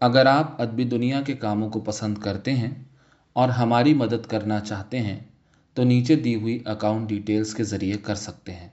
اگر 0.00 0.26
آپ 0.26 0.60
ادبی 0.62 0.84
دنیا 0.84 1.22
کے 1.22 1.32
کاموں 1.32 1.70
کو 1.70 1.80
پسند 1.80 2.18
کرتے 2.18 2.52
ہیں 2.52 2.70
اور 3.32 3.48
ہماری 3.48 3.94
مدد 3.94 4.26
کرنا 4.26 4.60
چاہتے 4.60 5.00
ہیں، 5.00 5.20
تو 5.74 5.84
نیچے 5.84 6.16
دی 6.16 6.34
ہوئی 6.34 6.58
اکاؤنٹ 6.64 7.08
ڈیٹیلز 7.08 7.54
کے 7.54 7.64
ذریعے 7.64 7.96
کر 7.96 8.14
سکتے 8.14 8.52
ہیں۔ 8.52 8.68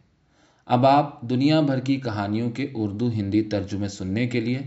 اب 0.66 0.86
آپ 0.86 1.22
دنیا 1.22 1.62
بھر 1.62 1.80
کی 1.80 1.96
کہانیوں 1.96 2.52
کے 2.52 2.68
اردو 2.74 3.10
ہندی 3.10 3.42
ترجمے 3.42 3.88
سننے 3.88 4.28
کے 4.28 4.40
لیے 4.40 4.60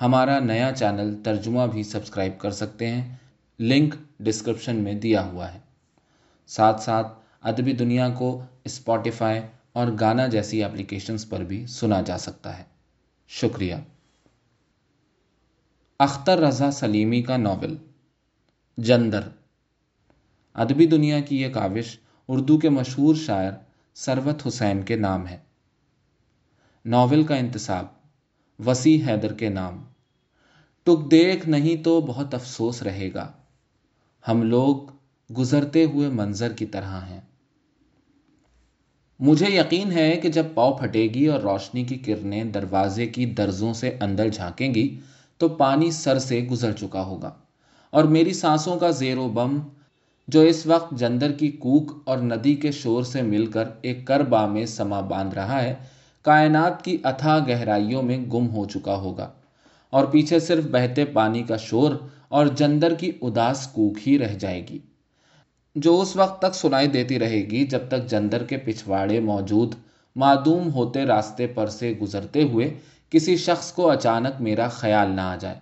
ہمارا 0.00 0.38
نیا 0.38 0.72
چینل 0.76 1.22
ترجمہ 1.22 1.60
بھی 1.72 1.82
سبسکرائب 1.82 2.40
کر 2.40 2.50
سکتے 2.50 2.88
ہیں۔ 2.88 3.16
لنک 3.60 3.94
ڈسکرپشن 4.20 4.76
میں 4.76 4.94
دیا 4.94 5.24
ہوا 5.24 5.54
ہے۔ 5.54 5.58
ساتھ 6.46 6.82
ساتھ 6.82 7.06
ادبی 7.40 7.72
دنیا 7.72 8.08
کو 8.08 8.42
اسپاٹیفائی 8.64 9.40
اور 9.72 9.86
گانا 10.00 10.26
جیسی 10.26 10.64
اپلیکیشنز 10.64 11.28
پر 11.28 11.40
بھی 11.40 11.66
سنا 11.66 12.00
جا 12.00 12.18
سکتا 12.18 12.58
ہے۔ 12.58 12.64
شکریہ۔ 13.28 13.74
اختر 16.02 16.38
رضا 16.38 16.70
سلیمی 16.70 17.22
کا 17.22 17.36
ناول، 17.36 17.76
جندر۔ 18.78 19.20
ادبی 20.54 20.86
دنیا 20.86 21.20
کی 21.20 21.40
یہ 21.40 21.48
کاوش 21.48 21.98
اردو 22.28 22.58
کے 22.58 22.68
مشہور 22.68 23.14
شاعر 23.14 23.52
سروت 23.94 24.46
حسین 24.46 24.82
کے 24.82 24.96
نام 24.96 25.28
ہے۔ 25.28 25.38
ناول 26.84 27.22
کا 27.22 27.34
انتصاب، 27.34 27.86
وسیع 28.66 29.08
حیدر 29.08 29.32
کے 29.32 29.48
نام۔ 29.48 29.84
ٹک 30.82 31.10
دیکھ 31.10 31.48
نہیں 31.48 31.84
تو 31.84 32.00
بہت 32.00 32.34
افسوس 32.34 32.82
رہے 32.82 33.10
گا۔ 33.14 33.32
ہم 34.28 34.42
لوگ 34.42 34.76
گزرتے 35.38 35.84
ہوئے 35.84 36.08
منظر 36.08 36.52
کی 36.52 36.66
طرح 36.66 37.00
ہیں۔ 37.00 37.20
مجھے 39.20 39.50
یقین 39.50 39.92
ہے 39.92 40.16
کہ 40.16 40.28
جب 40.28 40.46
پاؤ 40.54 40.72
پھٹے 40.72 41.02
گی 41.02 41.26
اور 41.26 41.40
روشنی 41.40 41.84
کی 41.84 41.96
کرنیں 41.96 42.44
دروازے 42.44 43.06
کی 43.06 43.26
درزوں 43.26 43.72
سے 43.72 43.96
اندر 44.00 44.28
جھانکیں 44.28 44.74
گی 44.74 45.00
تو 45.42 45.48
پانی 45.48 45.90
سر 45.90 46.18
سے 46.18 46.40
گزر 46.40 46.72
چکا 46.72 47.02
ہوگا۔ 47.02 47.30
اور 47.90 48.04
میری 48.04 48.32
سانسوں 48.32 48.76
کا 48.76 48.90
زیر 48.90 49.18
و 49.18 49.28
بم، 49.28 49.58
جو 50.28 50.40
اس 50.40 50.66
وقت 50.66 50.94
جندر 50.96 51.32
کی 51.32 51.50
کوک 51.50 52.02
اور 52.04 52.18
ندی 52.18 52.54
کے 52.54 52.70
شور 52.70 53.02
سے 53.02 53.22
مل 53.22 53.46
کر 53.46 53.64
ایک 53.82 54.06
کربا 54.06 54.46
میں 54.46 54.66
سما 54.66 55.00
باندھ 55.00 55.34
رہا 55.34 55.62
ہے، 55.62 55.74
کائنات 56.22 56.84
کی 56.84 56.98
اتھا 57.04 57.38
گہرائیوں 57.48 58.02
میں 58.02 58.18
گم 58.18 58.48
ہو 58.48 58.64
چکا 58.64 58.94
ہوگا۔ 58.94 59.30
اور 59.90 60.04
پیچھے 60.04 60.40
صرف 60.40 60.64
بہتے 60.64 61.04
پانی 61.04 61.42
کا 61.42 61.56
شور 61.56 61.94
اور 62.28 62.46
جندر 62.46 62.94
کی 62.94 63.12
اداس 63.22 63.66
کوک 63.66 64.08
ہی 64.08 64.18
رہ 64.18 64.34
جائے 64.34 64.66
گی۔ 64.70 64.78
جو 65.74 66.00
اس 66.00 66.16
وقت 66.16 66.42
تک 66.42 66.54
سنائی 66.54 66.86
دیتی 66.86 67.18
رہے 67.18 67.40
گی 67.50 67.66
جب 67.66 67.80
تک 67.88 68.06
جندر 68.06 68.42
کے 68.42 68.56
پچھواڑے 68.56 69.20
موجود، 69.20 69.74
معدوم 70.16 70.72
ہوتے 70.74 71.04
راستے 71.04 71.46
پر 71.46 71.66
سے 71.66 71.94
گزرتے 72.02 72.42
ہوئے 72.42 72.74
کسی 73.12 73.36
شخص 73.36 73.72
کو 73.72 73.90
اچانک 73.90 74.40
میرا 74.40 74.68
خیال 74.68 75.10
نہ 75.10 75.20
آ 75.20 75.36
جائے 75.36 75.54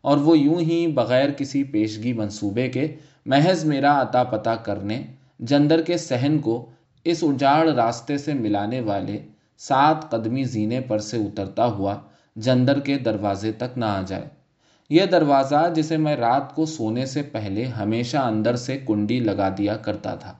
اور 0.00 0.16
وہ 0.16 0.38
یوں 0.38 0.60
ہی 0.60 0.86
بغیر 0.86 1.30
کسی 1.30 1.62
پیشگی 1.64 2.12
منصوبے 2.12 2.68
کے 2.68 2.96
محض 3.26 3.64
میرا 3.64 4.02
عطا 4.02 4.24
پتہ 4.24 4.50
کرنے، 4.50 5.02
جندر 5.40 5.82
کے 5.82 5.96
سہن 5.96 6.38
کو 6.38 6.70
اس 7.04 7.24
اجاڑ 7.26 7.68
راستے 7.68 8.18
سے 8.18 8.34
ملانے 8.34 8.80
والے 8.80 9.18
سات 9.58 10.10
قدمی 10.10 10.44
زینے 10.44 10.80
پر 10.80 10.98
سے 10.98 11.16
اترتا 11.16 11.66
ہوا 11.66 11.96
جندر 12.36 12.80
کے 12.80 12.98
دروازے 12.98 13.52
تک 13.52 13.78
نہ 13.78 13.84
آ 13.84 14.02
جائے۔ 14.06 14.28
یہ 14.90 15.04
دروازہ 15.04 15.72
جسے 15.74 15.96
میں 15.96 16.16
رات 16.16 16.54
کو 16.54 16.66
سونے 16.66 17.06
سے 17.06 17.22
پہلے 17.22 17.64
ہمیشہ 17.64 18.16
اندر 18.16 18.56
سے 18.56 18.78
کنڈی 18.86 19.20
لگا 19.20 19.48
دیا 19.58 19.76
کرتا 19.76 20.14
تھا۔ 20.14 20.34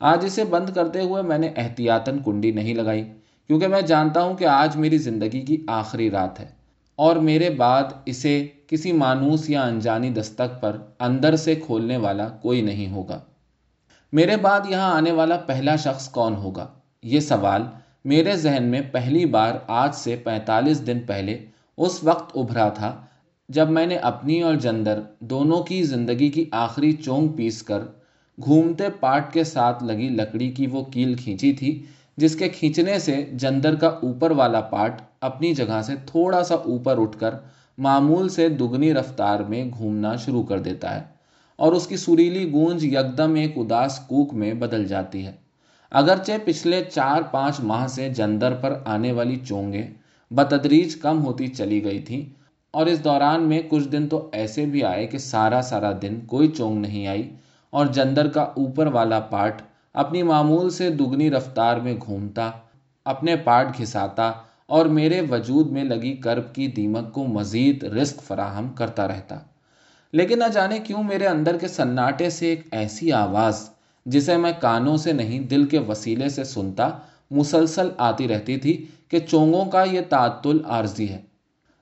آج 0.00 0.24
اسے 0.24 0.44
بند 0.44 0.70
کرتے 0.70 1.00
ہوئے 1.00 1.22
میں 1.22 1.38
نے 1.38 1.50
احتیاطاً 1.56 2.18
کنڈی 2.24 2.50
نہیں 2.50 2.74
لگائی۔ 2.74 3.04
کیونکہ 3.46 3.68
میں 3.68 3.82
جانتا 3.82 4.22
ہوں 4.22 4.34
کہ 4.34 4.44
آج 4.44 4.76
میری 4.76 4.98
زندگی 4.98 5.40
کی 5.40 5.64
آخری 5.66 6.10
رات 6.10 6.40
ہے 6.40 6.46
اور 6.96 7.16
میرے 7.16 7.50
بعد 7.50 7.82
اسے 8.06 8.46
کسی 8.66 8.92
مانوس 8.92 9.50
یا 9.50 9.62
انجانی 9.62 10.10
دستک 10.10 10.60
پر 10.60 10.76
اندر 11.00 11.36
سے 11.36 11.54
کھولنے 11.54 11.96
والا 11.96 12.28
کوئی 12.28 12.62
نہیں 12.62 12.90
ہوگا۔ 12.90 13.20
میرے 14.12 14.36
بعد 14.36 14.60
یہاں 14.68 14.94
آنے 14.94 15.12
والا 15.12 15.36
پہلا 15.36 15.76
شخص 15.76 16.08
کون 16.08 16.34
ہوگا؟ 16.34 16.66
یہ 17.02 17.20
سوال 17.20 17.62
میرے 18.04 18.36
ذہن 18.36 18.62
میں 18.62 18.80
پہلی 18.92 19.26
بار 19.26 19.52
آج 19.66 19.94
سے 19.94 20.16
پینتالیس 20.16 20.86
دن 20.86 20.98
پہلے 21.06 21.38
اس 21.78 22.04
وقت 22.04 22.36
ابھرا 22.36 22.68
تھا 22.68 23.00
جب 23.48 23.70
میں 23.70 23.86
نے 23.86 23.96
اپنی 23.96 24.42
اور 24.42 24.54
جندر 24.54 25.00
دونوں 25.20 25.62
کی 25.62 25.82
زندگی 25.82 26.28
کی 26.28 26.44
آخری 26.50 26.92
چونگ 26.92 27.28
پیس 27.28 27.62
کر 27.62 27.78
گھومتے 28.44 28.84
پاٹ 29.00 29.32
کے 29.32 29.44
ساتھ 29.44 29.84
لگی 29.84 30.08
لکڑی 30.08 30.50
کی 30.50 30.66
وہ 30.66 30.84
کیل 30.84 31.14
کھینچی 31.14 31.52
تھی 31.52 31.84
جس 32.18 32.36
کے 32.36 32.48
کھینچنے 32.48 32.98
سے 32.98 33.24
جندر 33.32 33.74
کا 33.74 33.88
اوپر 34.02 34.30
والا 34.30 34.60
پارٹ 34.60 35.00
اپنی 35.20 35.54
جگہ 35.54 35.80
سے 35.86 35.94
تھوڑا 36.06 36.42
سا 36.44 36.54
اوپر 36.54 36.98
اٹھ 36.98 37.18
کر 37.18 37.34
معمول 37.78 38.28
سے 38.28 38.48
دگنی 38.48 38.94
رفتار 38.94 39.40
میں 39.40 39.64
گھومنا 39.78 40.14
شروع 40.16 40.42
کر 40.42 40.58
دیتا 40.58 40.94
ہے 40.94 41.02
اور 41.58 41.72
اس 41.72 41.86
کی 41.86 41.96
سریلی 41.96 42.52
گونج 42.52 42.84
یکدم 42.84 43.34
ایک 43.34 43.58
اداس 43.58 43.98
کوک 43.98 44.34
میں 44.34 44.52
بدل 44.54 44.84
جاتی 44.84 45.26
ہے۔ 45.26 45.32
اگرچہ 45.92 46.32
پچھلے 46.44 46.82
چار 46.84 47.22
پانچ 47.22 47.60
ماہ 47.60 47.86
سے 47.86 48.08
جندر 48.08 48.54
پر 48.54 48.74
آنے 48.84 49.12
والی 49.12 49.36
چونگیں 49.48 49.86
بتدریج 50.30 50.96
کم 50.96 51.24
ہوتی 51.24 51.46
چلی 51.48 51.84
گئی 51.84 51.98
تھیں 51.98 52.22
اور 52.74 52.86
اس 52.86 53.04
دوران 53.04 53.42
میں 53.42 53.60
کچھ 53.68 53.88
دن 53.88 54.08
تو 54.08 54.28
ایسے 54.32 54.64
بھی 54.66 54.82
آئے 54.84 55.06
کہ 55.06 55.18
سارا 55.18 55.62
سارا 55.62 55.92
دن 56.02 56.20
کوئی 56.26 56.48
چونگ 56.48 56.80
نہیں 56.80 57.06
آئی 57.06 57.30
اور 57.72 57.86
جندر 57.86 58.28
کا 58.28 58.42
اوپر 58.56 58.86
والا 58.86 59.20
پارٹ 59.20 59.62
اپنی 59.96 60.22
معمول 60.22 60.70
سے 60.70 60.90
دگنی 60.90 61.30
رفتار 61.30 61.76
میں 61.76 61.94
گھومتا، 62.06 62.50
اپنے 63.04 63.36
پارٹ 63.36 63.78
گھساتا 63.78 64.32
اور 64.66 64.86
میرے 64.86 65.20
وجود 65.20 65.70
میں 65.70 65.84
لگی 65.84 66.16
کرب 66.16 66.54
کی 66.54 66.66
دیمک 66.66 67.12
کو 67.12 67.24
مزید 67.24 67.84
رزق 67.84 68.22
فراہم 68.22 68.68
کرتا 68.68 69.08
رہتا۔ 69.08 69.38
لیکن 70.12 70.38
نہ 70.38 70.44
جانے 70.52 70.78
کیوں 70.78 71.02
میرے 71.02 71.26
اندر 71.26 71.56
کے 71.56 71.68
سناٹے 71.68 72.30
سے 72.30 72.46
ایک 72.46 72.60
ایسی 72.70 73.12
آواز، 73.12 73.70
جسے 74.06 74.36
میں 74.36 74.52
کانوں 74.60 74.96
سے 74.96 75.12
نہیں، 75.12 75.40
دل 75.40 75.64
کے 75.64 75.78
وسیلے 75.78 76.28
سے 76.28 76.44
سنتا، 76.44 76.90
مسلسل 77.30 77.88
آتی 77.98 78.28
رہتی 78.28 78.56
تھی 78.56 78.86
کہ 79.08 79.18
چونگوں 79.18 79.64
کا 79.64 79.82
یہ 79.82 80.00
تعطل 80.08 80.58
عارضی 80.64 81.08
ہے۔ 81.08 81.20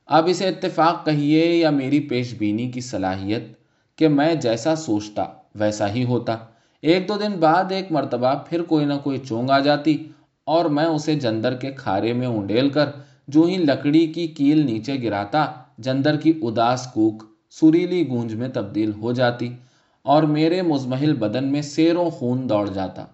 اب 0.06 0.26
اسے 0.26 0.48
اتفاق 0.48 1.06
کہیے 1.06 1.56
یا 1.56 1.70
میری 1.70 2.00
پیش 2.00 2.34
بینی 2.34 2.70
کی 2.70 2.80
صلاحیت 2.80 3.42
کہ 3.96 4.08
میں 4.08 4.34
جیسا 4.34 4.76
سوچتا، 4.76 5.24
ویسا 5.54 5.88
ہی 5.88 6.04
ہوتا۔ 6.04 6.36
ایک 6.84 7.08
دو 7.08 7.14
دن 7.18 7.32
بعد 7.32 7.72
ایک 7.72 7.92
مرتبہ 7.92 8.34
پھر 8.48 8.62
کوئی 8.62 8.84
نہ 8.84 8.94
کوئی 9.02 9.18
چونگ 9.18 9.50
آ 9.50 9.58
جاتی 9.58 9.96
اور 10.46 10.64
میں 10.64 10.84
اسے 10.84 11.14
جندر 11.14 11.54
کے 11.54 11.70
کھارے 11.70 12.12
میں 12.12 12.26
انڈیل 12.26 12.68
کر 12.68 12.86
جو 13.28 13.42
ہی 13.42 13.56
لکڑی 13.56 14.06
کی 14.06 14.26
کیل 14.26 14.66
نیچے 14.66 15.02
گراتا 15.02 15.44
جندر 15.78 16.16
کی 16.16 16.32
اداس 16.42 16.86
کوک 16.94 17.24
سریلی 17.50 18.08
گونج 18.08 18.34
میں 18.34 18.48
تبدیل 18.48 18.92
ہو 19.00 19.12
جاتی 19.12 19.48
اور 20.02 20.22
میرے 20.22 20.62
مزمحل 20.62 21.14
بدن 21.14 21.52
میں 21.52 21.62
سیروں 21.62 22.10
خون 22.10 22.48
دوڑ 22.48 22.68
جاتا۔ 22.68 23.04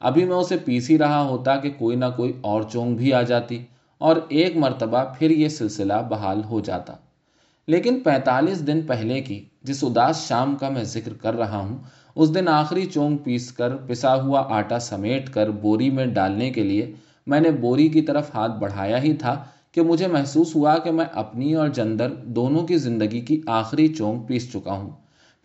ابھی 0.00 0.24
میں 0.24 0.36
اسے 0.36 0.56
پیس 0.56 0.90
ہی 0.90 0.98
رہا 0.98 1.22
ہوتا 1.22 1.56
کہ 1.56 1.70
کوئی 1.78 1.96
نہ 1.96 2.04
کوئی 2.16 2.32
اور 2.40 2.62
چونگ 2.62 2.96
بھی 2.96 3.12
آ 3.12 3.22
جاتی 3.22 3.64
اور 3.98 4.16
ایک 4.28 4.56
مرتبہ 4.56 5.04
پھر 5.18 5.30
یہ 5.30 5.48
سلسلہ 5.48 6.02
بحال 6.08 6.44
ہو 6.44 6.60
جاتا۔ 6.60 6.94
لیکن 7.66 8.00
پینتالیس 8.00 8.66
دن 8.66 8.80
پہلے 8.80 9.20
کی 9.20 9.44
جس 9.62 9.84
اداس 9.84 10.28
شام 10.28 10.56
کا 10.56 10.68
میں 10.68 10.84
ذکر 10.84 11.12
کر 11.12 11.34
رہا 11.34 11.58
ہوں 11.58 11.76
اس 12.18 12.34
دن 12.34 12.48
آخری 12.48 12.84
چونگ 12.84 13.16
پیس 13.16 13.52
کر 13.52 13.76
پسا 13.76 14.22
ہوا 14.22 14.44
آٹا 14.48 14.78
سمیٹ 14.78 15.30
کر 15.30 15.50
بوری 15.50 15.90
میں 15.90 16.06
ڈالنے 16.06 16.50
کے 16.50 16.62
لیے 16.62 16.92
میں 17.26 17.40
نے 17.40 17.50
بوری 17.50 17.88
کی 17.88 18.00
طرف 18.00 18.34
ہاتھ 18.34 18.52
بڑھایا 18.58 19.02
ہی 19.02 19.12
تھا 19.12 19.44
کہ 19.72 19.82
مجھے 19.82 20.06
محسوس 20.06 20.56
ہوا 20.56 20.78
کہ 20.78 20.90
میں 20.90 21.04
اپنی 21.12 21.54
اور 21.54 21.68
جندر 21.68 22.10
دونوں 22.10 22.66
کی 22.66 22.76
زندگی 22.78 23.20
کی 23.20 23.40
آخری 23.46 23.88
چونگ 23.88 24.18
پیس 24.18 24.52
چکا 24.52 24.72
ہوں۔ 24.72 24.90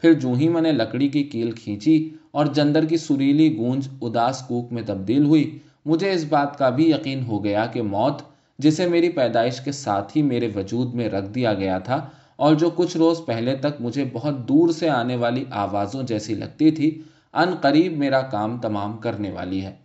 پھر 0.03 0.13
جو 0.13 0.34
ہی 0.34 0.47
میں 0.50 0.61
نے 0.61 0.72
لکڑی 0.72 1.07
کی 1.07 1.23
کیل 1.23 1.51
کھینچی 1.51 2.09
اور 2.31 2.45
جندر 2.45 2.85
کی 2.85 2.97
سریلی 2.97 3.57
گونج 3.57 3.88
اداس 4.01 4.40
کوک 4.40 4.72
میں 4.72 4.84
تبدیل 4.85 5.25
ہوئی، 5.25 5.59
مجھے 5.85 6.11
اس 6.11 6.25
بات 6.29 6.57
کا 6.57 6.69
بھی 6.69 6.90
یقین 6.90 7.23
ہو 7.28 7.44
گیا 7.44 7.66
کہ 7.66 7.81
موت، 7.81 8.22
جسے 8.59 8.88
میری 8.88 9.09
پیدائش 9.09 9.61
کے 9.61 9.72
ساتھ 9.72 10.17
ہی 10.17 10.22
میرے 10.22 10.50
وجود 10.55 10.94
میں 10.94 11.09
رکھ 11.09 11.29
دیا 11.29 11.53
گیا 11.53 11.79
تھا 11.79 12.09
اور 12.36 12.56
جو 12.56 12.70
کچھ 12.70 12.98
روز 12.98 13.22
پہلے 13.26 13.56
تک 13.56 13.82
مجھے 13.82 14.06
بہت 14.14 14.47
دور 14.47 14.70
سے 14.70 14.90
آنے 14.90 15.16
والی 15.16 15.46
آوازوں 15.52 16.03
جیسی 16.03 16.34
لگتی 16.34 16.72
تھی، 16.72 17.02
ان 17.34 17.56
قریب 17.62 17.97
میرا 17.97 18.22
کام 18.22 18.58
تمام 18.58 18.97
کرنے 18.97 19.32
والی 19.32 19.66
ہے۔ 19.66 19.76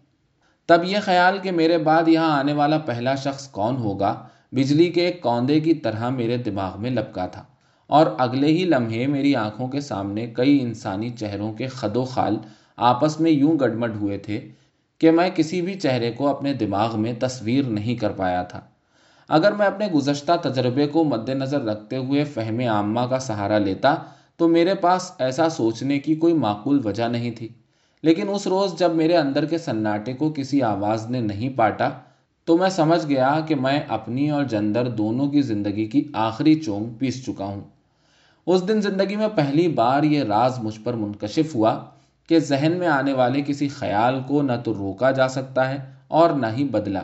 تب 0.67 0.81
یہ 0.85 0.97
خیال 1.03 1.39
کہ 1.39 1.51
میرے 1.51 1.79
بعد 1.79 2.09
یہاں 2.09 2.39
آنے 2.39 2.53
والا 2.53 2.79
پہلا 2.79 3.15
شخص 3.15 3.49
کون 3.49 3.77
ہوگا، 3.77 4.27
بجلی 4.53 4.91
کے 4.91 5.07
ایک 5.07 5.23
کوندے 5.23 5.61
کی 5.61 5.75
طرح 5.75 6.09
میرے 6.09 6.37
دماغ 6.37 6.83
میں 6.83 6.91
لپکا 6.91 7.27
تھا۔ 7.27 7.45
اور 7.87 8.07
اگلے 8.19 8.47
ہی 8.47 8.65
لمحے 8.65 9.07
میری 9.07 9.35
آنکھوں 9.35 9.69
کے 9.69 9.81
سامنے 9.81 10.27
کئی 10.27 10.63
انسانی 10.63 11.11
چہروں 11.11 11.53
کے 11.53 11.67
خد 11.67 11.97
و 11.97 12.05
خال 12.05 12.37
آپس 12.77 13.21
میں 13.21 13.31
یوں 13.31 13.53
گڈمڈ 13.53 13.97
ہوئے 13.97 14.19
تھے 14.19 14.49
کہ 14.99 15.11
میں 15.11 15.31
کسی 15.35 15.63
بھی 15.63 15.75
چہرے 15.75 16.13
کو 16.13 16.29
اپنے 16.29 16.53
دماغ 16.53 17.01
میں 17.01 17.13
تصویر 17.21 17.65
نہیں 17.65 17.97
کر 17.97 18.11
پایا 18.11 18.43
تھا۔ 18.43 18.61
اگر 19.29 19.53
میں 19.53 19.67
اپنے 19.67 19.87
گزشتہ 19.87 20.33
تجربے 20.43 20.87
کو 20.87 21.05
مد 21.05 21.29
نظر 21.29 21.65
رکھتے 21.65 21.97
ہوئے 21.97 22.25
فہم 22.25 22.59
عامہ 22.59 23.01
کا 23.01 23.19
سہارا 23.19 23.59
لیتا 23.59 23.95
تو 24.37 24.49
میرے 24.49 24.75
پاس 24.75 25.13
ایسا 25.19 25.49
سوچنے 25.49 25.99
کی 25.99 26.15
کوئی 26.15 26.35
معقول 26.35 26.81
وجہ 26.85 27.05
نہیں 27.05 27.31
تھی۔ 27.31 27.49
لیکن 28.03 28.29
اس 28.29 28.47
روز 28.47 28.79
جب 28.79 28.95
میرے 28.95 29.17
اندر 29.17 29.45
کے 29.45 29.59
سناٹے 29.59 30.13
کو 30.13 30.33
کسی 30.37 30.63
آواز 30.63 31.11
نے 31.11 31.21
نہیں 31.21 31.49
پاٹا 31.57 31.89
تو 32.45 32.59
میں 32.59 32.71
سمجھ 32.71 33.07
گیا 33.07 33.41
کہ 33.47 33.55
میں 33.55 33.81
اپنی 33.89 34.31
اور 34.31 34.45
جندر 34.45 34.89
دونوں 34.89 35.31
کی 35.31 35.43
زندگی 35.43 35.87
کی 35.87 36.05
آخری 36.13 36.55
چونگ 36.55 36.85
پیس 36.99 37.27
چکا 37.27 37.45
ہوں۔ 37.45 37.61
اس 38.47 38.69
دن 38.69 38.81
زندگی 38.81 39.17
میں 39.17 39.29
پہلی 39.35 39.69
بار 39.69 40.03
یہ 40.03 40.25
راز 40.25 40.59
مجھ 40.59 40.81
پر 40.85 40.93
منکشف 40.93 41.55
ہوا 41.55 41.79
کہ 42.29 42.39
ذہن 42.39 42.73
میں 42.79 42.89
آنے 42.89 43.13
والے 43.13 43.43
کسی 43.47 43.69
خیال 43.69 44.21
کو 44.27 44.43
نہ 44.43 44.53
تو 44.65 44.75
روکا 44.75 45.11
جا 45.11 45.29
سکتا 45.29 45.69
ہے 45.69 45.77
اور 46.09 46.31
نہ 46.31 46.47
ہی 46.57 46.65
بدلا۔ 46.65 47.01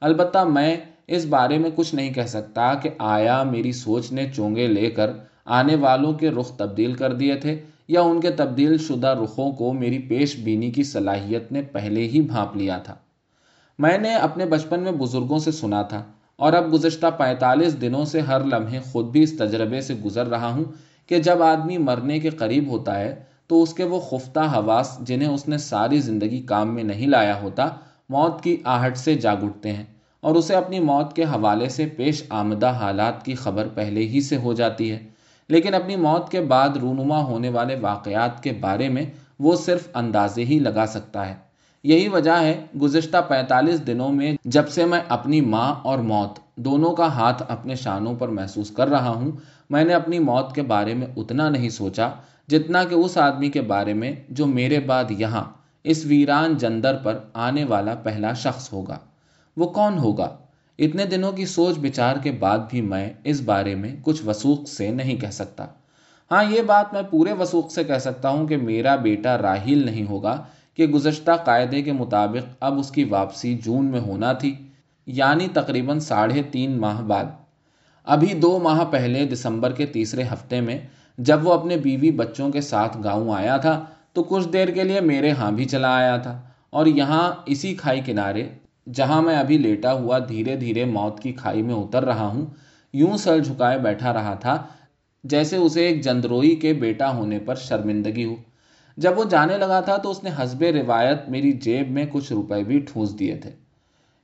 البتہ 0.00 0.38
میں 0.38 0.76
اس 1.06 1.24
بارے 1.24 1.58
میں 1.58 1.70
کچھ 1.74 1.94
نہیں 1.94 2.12
کہہ 2.12 2.22
سکتا 2.22 2.74
کہ 2.74 2.90
آیا 2.98 3.42
میری 3.42 3.72
سوچ 3.72 4.12
نے 4.12 4.30
چونگے 4.36 4.66
لے 4.66 4.90
کر 4.90 5.10
آنے 5.44 5.74
والوں 5.74 6.12
کے 6.12 6.30
رخ 6.30 6.56
تبدیل 6.56 6.92
کر 6.92 7.12
دیے 7.12 7.34
تھے 7.34 7.60
یا 7.88 8.00
ان 8.00 8.20
کے 8.20 8.30
تبدیل 8.30 8.78
شدہ 8.78 9.14
رخوں 9.22 9.52
کو 9.52 9.72
میری 9.72 9.98
پیش 9.98 10.36
بینی 10.36 10.70
کی 10.70 10.82
صلاحیت 10.82 11.52
نے 11.52 11.62
پہلے 11.62 12.08
ہی 12.08 12.20
بھانپ 12.20 12.56
لیا 12.56 12.78
تھا۔ 12.78 12.94
میں 13.78 13.98
نے 13.98 14.14
اپنے 14.14 14.46
بچپن 14.46 14.80
میں 14.80 14.92
بزرگوں 14.92 15.38
سے 15.38 15.50
سنا 15.50 15.82
تھا 15.82 16.02
اور 16.36 16.52
اب 16.52 16.72
گزشتہ 16.72 17.06
پینتالیس 17.18 17.80
دنوں 17.80 18.04
سے 18.04 18.20
ہر 18.20 18.44
لمحے 18.44 18.78
خود 18.92 19.06
بھی 19.06 19.22
اس 19.22 19.38
تجربے 19.38 19.80
سے 19.80 19.94
گزر 19.94 20.26
رہا 20.26 20.52
ہوں 20.54 20.64
کہ 21.06 21.18
جب 21.18 21.42
آدمی 21.42 21.78
مرنے 21.78 22.18
کے 22.20 22.30
قریب 22.30 22.68
ہوتا 22.68 22.98
ہے 23.00 23.14
تو 23.46 23.62
اس 23.62 23.74
کے 23.74 23.84
وہ 23.84 24.00
خفتہ 24.00 24.40
حواس 24.40 24.98
جنہیں 25.00 25.28
اس 25.28 25.48
نے 25.48 25.58
ساری 25.58 26.00
زندگی 26.00 26.42
کام 26.42 26.74
میں 26.74 26.82
نہیں 26.82 27.06
لایا 27.06 27.42
ہوتا، 27.42 27.68
موت 28.08 28.42
کی 28.42 28.56
آہٹ 28.64 28.96
سے 28.96 29.14
جاگ 29.14 29.36
اٹھتے 29.42 29.72
ہیں۔ 29.72 29.84
اور 30.24 30.34
اسے 30.34 30.54
اپنی 30.54 30.80
موت 30.80 31.16
کے 31.16 31.24
حوالے 31.24 31.68
سے 31.68 31.86
پیش 31.86 32.22
آمدہ 32.28 32.66
حالات 32.66 33.24
کی 33.24 33.34
خبر 33.34 33.68
پہلے 33.74 34.00
ہی 34.00 34.20
سے 34.20 34.36
ہو 34.36 34.52
جاتی 34.52 34.90
ہے۔ 34.90 34.98
لیکن 35.48 35.74
اپنی 35.74 35.96
موت 35.96 36.30
کے 36.30 36.40
بعد 36.40 36.76
رونما 36.76 37.18
ہونے 37.24 37.48
والے 37.48 37.76
واقعات 37.80 38.42
کے 38.42 38.52
بارے 38.60 38.88
میں 38.88 39.04
وہ 39.38 39.56
صرف 39.56 39.88
اندازے 39.94 40.44
ہی 40.44 40.58
لگا 40.58 40.86
سکتا 40.86 41.28
ہے۔ 41.28 41.34
یہی 41.84 42.08
وجہ 42.08 42.30
ہے 42.30 42.54
گزشتہ 42.82 43.16
پینتالیس 43.28 43.86
دنوں 43.86 44.12
میں 44.12 44.32
جب 44.44 44.68
سے 44.68 44.84
میں 44.84 45.00
اپنی 45.08 45.40
ماں 45.40 45.74
اور 45.82 45.98
موت 45.98 46.38
دونوں 46.56 46.92
کا 46.92 47.06
ہاتھ 47.06 47.42
اپنے 47.48 47.74
شانوں 47.74 48.14
پر 48.14 48.28
محسوس 48.28 48.70
کر 48.70 48.88
رہا 48.88 49.08
ہوں، 49.08 49.30
میں 49.70 49.84
نے 49.84 49.94
اپنی 49.94 50.18
موت 50.18 50.54
کے 50.54 50.62
بارے 50.62 50.94
میں 50.94 51.06
اتنا 51.16 51.48
نہیں 51.48 51.68
سوچا 51.68 52.08
جتنا 52.48 52.84
کہ 52.84 52.94
اس 52.94 53.16
آدمی 53.18 53.48
کے 53.48 53.60
بارے 53.60 53.94
میں 53.94 54.12
جو 54.28 54.46
میرے 54.46 54.80
بعد 54.80 55.10
یہاں 55.10 55.44
اس 55.84 56.04
ویران 56.04 56.56
جندر 56.56 56.96
پر 57.02 57.18
آنے 57.34 57.64
والا 57.64 57.94
پہلا 57.94 58.32
شخص 58.32 58.72
ہوگا۔ 58.72 58.98
وہ 59.56 59.66
کون 59.66 59.98
ہوگا؟ 59.98 60.36
اتنے 60.78 61.04
دنوں 61.04 61.32
کی 61.32 61.46
سوچ 61.46 61.78
بچار 61.78 62.16
کے 62.22 62.32
بعد 62.32 62.58
بھی 62.70 62.80
میں 62.80 63.12
اس 63.24 63.40
بارے 63.40 63.74
میں 63.74 63.94
کچھ 64.02 64.22
وسوخ 64.26 64.66
سے 64.68 64.90
نہیں 64.90 65.16
کہہ 65.16 65.30
سکتا۔ 65.32 65.66
ہاں 66.30 66.44
یہ 66.50 66.62
بات 66.62 66.92
میں 66.92 67.02
پورے 67.10 67.32
وسوخ 67.32 67.70
سے 67.70 67.84
کہہ 67.84 67.98
سکتا 67.98 68.28
ہوں 68.28 68.46
کہ 68.46 68.56
میرا 68.56 68.96
بیٹا 68.96 69.38
راہیل 69.38 69.86
نہیں 69.86 70.04
ہوگا 70.08 70.44
کہ 70.74 70.86
گزشتہ 70.86 71.30
قاعدے 71.44 71.82
کے 71.82 71.92
مطابق 71.92 72.56
اب 72.60 72.78
اس 72.78 72.90
کی 72.90 73.04
واپسی 73.04 73.58
جون 73.64 73.84
میں 73.84 74.00
ہونا 74.00 74.32
تھی 74.32 74.54
یعنی 75.06 75.48
تقریباً 75.52 75.98
ساڑھے 75.98 76.42
تین 76.42 76.80
ماہ 76.80 77.00
بعد۔ 77.02 77.24
ابھی 78.04 78.34
دو 78.34 78.58
ماہ 78.58 78.84
پہلے 78.84 79.24
دسمبر 79.24 79.72
کے 79.72 79.86
تیسرے 79.86 80.22
ہفتے 80.22 80.60
میں 80.60 80.78
جب 81.18 81.46
وہ 81.46 81.52
اپنے 81.52 81.76
بیوی 81.76 82.10
بچوں 82.10 82.50
کے 82.50 82.60
ساتھ 82.60 82.96
گاؤں 83.04 83.34
آیا 83.34 83.56
تھا 83.56 83.84
تو 84.12 84.22
کچھ 84.22 84.48
دیر 84.48 84.68
کے 84.68 84.84
لیے 84.84 85.00
میرے 85.00 85.30
ہاں 85.30 85.50
بھی 85.50 85.64
چلا 85.64 85.94
آیا 85.96 86.16
تھا 86.16 86.40
اور 86.70 86.86
یہاں 86.86 87.32
اسی 87.46 87.74
کھائی 87.74 88.00
کنارے 88.06 88.48
جہاں 88.92 89.22
میں 89.22 89.36
ابھی 89.36 89.58
لیٹا 89.58 89.92
ہوا 89.92 90.18
دھیرے 90.18 90.56
دھیرے 90.56 90.84
موت 90.84 91.20
کی 91.20 91.32
کھائی 91.32 91.62
میں 91.62 91.74
اتر 91.74 92.04
رہا 92.04 92.26
ہوں، 92.26 92.46
یوں 92.92 93.16
سر 93.16 93.38
جھکائے 93.38 93.78
بیٹھا 93.78 94.12
رہا 94.12 94.34
تھا، 94.34 94.66
جیسے 95.24 95.56
اسے 95.56 95.86
ایک 95.86 96.02
جندروئی 96.02 96.56
کے 96.56 96.72
بیٹا 96.72 97.16
ہونے 97.16 97.38
پر 97.38 97.54
شرمندگی 97.54 98.24
ہو۔ 98.24 98.34
جب 98.96 99.18
وہ 99.18 99.24
جانے 99.24 99.58
لگا 99.58 99.80
تھا 99.80 99.96
تو 99.96 100.10
اس 100.10 100.24
نے 100.24 100.30
حسب 100.42 100.62
روایت 100.62 101.28
میری 101.28 101.52
جیب 101.52 101.90
میں 101.90 102.06
کچھ 102.12 102.32
روپے 102.32 102.64
بھی 102.64 102.78
ٹھونس 102.78 103.18
دیے 103.18 103.36
تھے۔ 103.36 103.50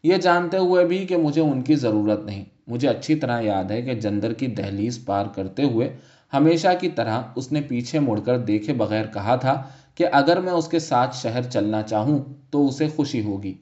یہ 0.03 0.17
جانتے 0.17 0.57
ہوئے 0.57 0.85
بھی 0.85 1.07
کہ 1.07 1.17
مجھے 1.17 1.41
ان 1.41 1.63
کی 1.63 1.75
ضرورت 1.75 2.25
نہیں۔ 2.25 2.45
مجھے 2.67 2.89
اچھی 2.89 3.15
طرح 3.15 3.41
یاد 3.41 3.71
ہے 3.71 3.83
کہ 3.83 3.95
جندر 3.95 4.33
کی 4.33 4.47
دہلیز 4.47 5.05
پار 5.05 5.27
کرتے 5.35 5.65
ہوئے 5.65 5.97
ہمیشہ 6.33 6.69
کی 6.81 6.89
طرح 6.89 7.23
اس 7.37 7.53
نے 7.53 7.61
پیچھے 7.61 7.99
مڑ 7.99 8.21
کر 8.21 8.39
دیکھے 8.39 8.73
بغیر 8.73 9.07
کہا 9.07 9.37
تھا 9.37 9.63
کہ 9.95 10.07
اگر 10.13 10.41
میں 10.41 10.53
اس 10.53 10.69
کے 10.69 10.79
ساتھ 10.79 11.17
شہر 11.17 11.43
چلنا 11.43 11.83
چاہوں 11.83 12.19
تو 12.51 12.67
اسے 12.67 12.89
خوشی 12.89 13.23
ہوگی۔ 13.25 13.55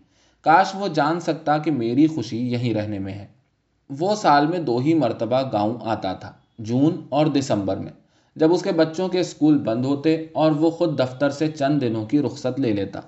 کاش 0.44 0.75
وہ 0.75 0.88
جان 0.88 1.20
سکتا 1.20 1.58
کہ 1.58 1.70
میری 1.70 2.06
خوشی 2.06 2.52
یہیں 2.52 2.75
رہنے 2.75 2.99
میں 2.99 3.12
ہے۔ 3.12 3.26
وہ 3.90 4.14
سال 4.14 4.46
میں 4.46 4.58
دو 4.58 4.79
ہی 4.79 4.94
مرتبہ 4.94 5.40
گاؤں 5.52 5.75
آتا 5.85 6.12
تھا، 6.12 6.32
جون 6.58 7.00
اور 7.08 7.26
دسمبر 7.26 7.76
میں، 7.76 7.93
جب 8.37 8.52
اس 8.52 8.62
کے 8.62 8.73
بچوں 8.73 9.08
کے 9.08 9.20
اسکول 9.20 9.58
بند 9.58 9.85
ہوتے 9.85 10.26
اور 10.32 10.52
وہ 10.52 10.70
خود 10.70 10.99
دفتر 10.99 11.31
سے 11.31 11.46
چند 11.49 11.81
دنوں 11.81 12.06
کی 12.06 12.23
رخصت 12.23 12.61
لے 12.61 12.73
لیتا۔ 12.73 13.00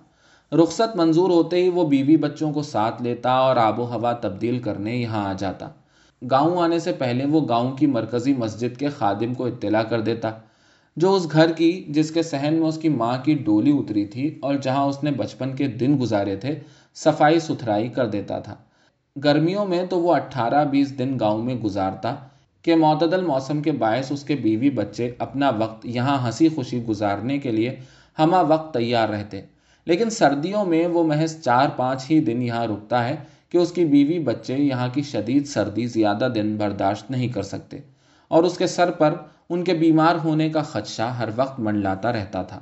رخصت 0.52 0.96
منظور 0.96 1.30
ہوتے 1.30 1.56
ہی 1.56 1.68
وہ 1.68 1.88
بیوی 1.88 2.16
بچوں 2.16 2.52
کو 2.52 2.62
ساتھ 2.62 3.02
لیتا 3.02 3.32
اور 3.32 3.56
آب 3.56 3.80
و 3.80 3.84
ہوا 3.84 4.12
تبدیل 4.12 4.58
کرنے 4.58 4.96
یہاں 4.96 5.28
آ 5.28 5.32
جاتا۔ 5.32 5.68
گاؤں 6.30 6.62
آنے 6.62 6.78
سے 6.78 6.92
پہلے 6.92 7.24
وہ 7.24 7.40
گاؤں 7.48 7.72
کی 7.72 7.86
مرکزی 7.86 8.34
مسجد 8.34 8.76
کے 8.76 8.88
خادم 8.88 9.34
کو 9.34 9.46
اطلاع 9.46 9.82
کر 9.82 10.00
دیتا، 10.00 10.30
جو 10.96 11.14
اس 11.14 11.32
گھر 11.32 11.52
کی، 11.52 11.84
جس 11.88 12.10
کے 12.10 12.22
سہن 12.22 12.54
میں 12.54 12.68
اس 12.68 12.78
کی 12.78 12.88
ماں 12.88 13.16
کی 13.24 13.34
ڈولی 13.34 13.70
اتری 13.70 14.06
تھی 14.06 14.38
اور 14.42 14.54
جہاں 14.54 14.84
اس 14.84 15.04
نے 15.04 15.10
بچپن 15.10 15.56
کے 15.56 15.66
دن 15.66 15.98
گزارے 16.00 16.36
تھے 16.36 16.58
صفائی 16.94 17.40
ستھرائی 17.40 17.88
کر 17.88 18.06
دیتا 18.06 18.38
تھا۔ 18.38 18.54
گرمیوں 19.24 19.66
میں 19.66 19.86
تو 19.86 20.00
وہ 20.00 20.14
اٹھارہ 20.14 20.64
بیس 20.64 20.98
دن 20.98 21.16
گاؤں 21.20 21.42
میں 21.42 21.54
گزارتا 21.54 22.14
کہ 22.62 22.76
معتدل 22.76 23.24
موسم 23.24 23.62
کے 23.62 23.72
باعث 23.72 24.12
اس 24.12 24.24
کے 24.24 24.34
بیوی 24.34 24.70
بچے 24.70 25.14
اپنا 25.18 25.50
وقت 25.50 25.86
یہاں 25.86 26.26
ہنسی 26.26 26.48
خوشی 26.48 26.84
گزارنے 26.84 27.38
کے 27.38 27.50
لیے 27.50 27.76
ہما 28.18 28.40
وقت 28.40 28.74
تیار 28.74 29.08
رہتے۔ 29.08 29.40
لیکن 29.84 30.10
سردیوں 30.10 30.64
میں 30.64 30.86
وہ 30.86 31.04
محض 31.04 31.42
چار 31.42 31.68
پانچ 31.76 32.10
ہی 32.10 32.20
دن 32.20 32.42
یہاں 32.42 32.66
رکتا 32.66 33.08
ہے 33.08 33.16
کہ 33.48 33.58
اس 33.58 33.72
کی 33.72 33.84
بیوی 33.84 34.18
بچے 34.18 34.56
یہاں 34.56 34.88
کی 34.92 35.02
شدید 35.02 35.46
سردی 35.46 35.86
زیادہ 35.86 36.28
دن 36.34 36.56
برداشت 36.56 37.10
نہیں 37.10 37.28
کر 37.28 37.42
سکتے 37.42 37.78
اور 38.28 38.42
اس 38.42 38.58
کے 38.58 38.66
سر 38.66 38.90
پر 38.90 39.14
ان 39.50 39.64
کے 39.64 39.74
بیمار 39.74 40.14
ہونے 40.24 40.48
کا 40.48 40.62
خدشہ 40.62 41.02
ہر 41.02 41.28
وقت 41.36 41.60
منڈلاتا 41.60 42.12
رہتا 42.12 42.42
تھا۔ 42.42 42.60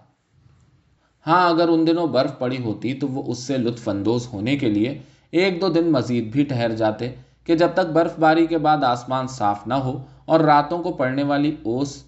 ہاں 1.28 1.48
اگر 1.50 1.68
ان 1.68 1.86
دنوں 1.86 2.06
برف 2.06 2.38
پڑی 2.38 2.58
ہوتی 2.58 2.94
تو 2.94 3.08
وہ 3.08 3.22
اس 3.26 3.38
سے 3.38 3.58
لطف 3.58 3.88
اندوز 3.88 4.26
ہونے 4.32 4.56
کے 4.56 4.68
لیے 4.68 4.98
ایک 5.30 5.60
دو 5.60 5.68
دن 5.68 5.90
مزید 5.92 6.32
بھی 6.32 6.44
ٹھہر 6.44 6.72
جاتے 6.72 7.08
کہ 7.44 7.54
جب 7.54 7.68
تک 7.74 7.90
برف 7.92 8.18
باری 8.18 8.46
کے 8.46 8.58
بعد 8.58 8.84
آسمان 8.84 9.26
صاف 9.26 9.66
نہ 9.66 9.74
ہو 9.74 9.96
اور 10.24 10.40
راتوں 10.40 10.82
کو 10.82 10.92
پڑنے 10.92 11.22
والی 11.22 11.54
اوس 11.62 12.04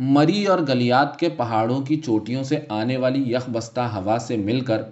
مری 0.00 0.44
اور 0.46 0.58
گلیات 0.68 1.18
کے 1.18 1.28
پہاڑوں 1.28 1.80
کی 1.80 1.96
چوٹیوں 1.96 2.42
سے 2.42 2.58
آنے 2.68 2.96
والی 2.96 3.22
یخ 3.32 3.48
بستہ 3.52 3.80
ہوا 3.80 4.18
سے 4.18 4.36
مل 4.36 4.60
کر 4.60 4.82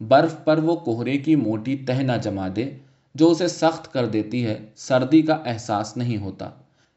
برف 0.00 0.44
پر 0.44 0.58
وہ 0.58 0.76
کوہرے 0.76 1.18
کی 1.18 1.36
موٹی 1.36 1.76
تہ 1.76 1.92
نہ 1.92 2.12
جما 2.22 2.48
دے 2.56 2.70
جو 3.14 3.30
اسے 3.30 3.48
سخت 3.48 3.92
کر 3.92 4.06
دیتی 4.06 4.46
ہے، 4.46 4.58
سردی 4.76 5.22
کا 5.22 5.34
احساس 5.44 5.96
نہیں 5.96 6.16
ہوتا۔ 6.16 6.50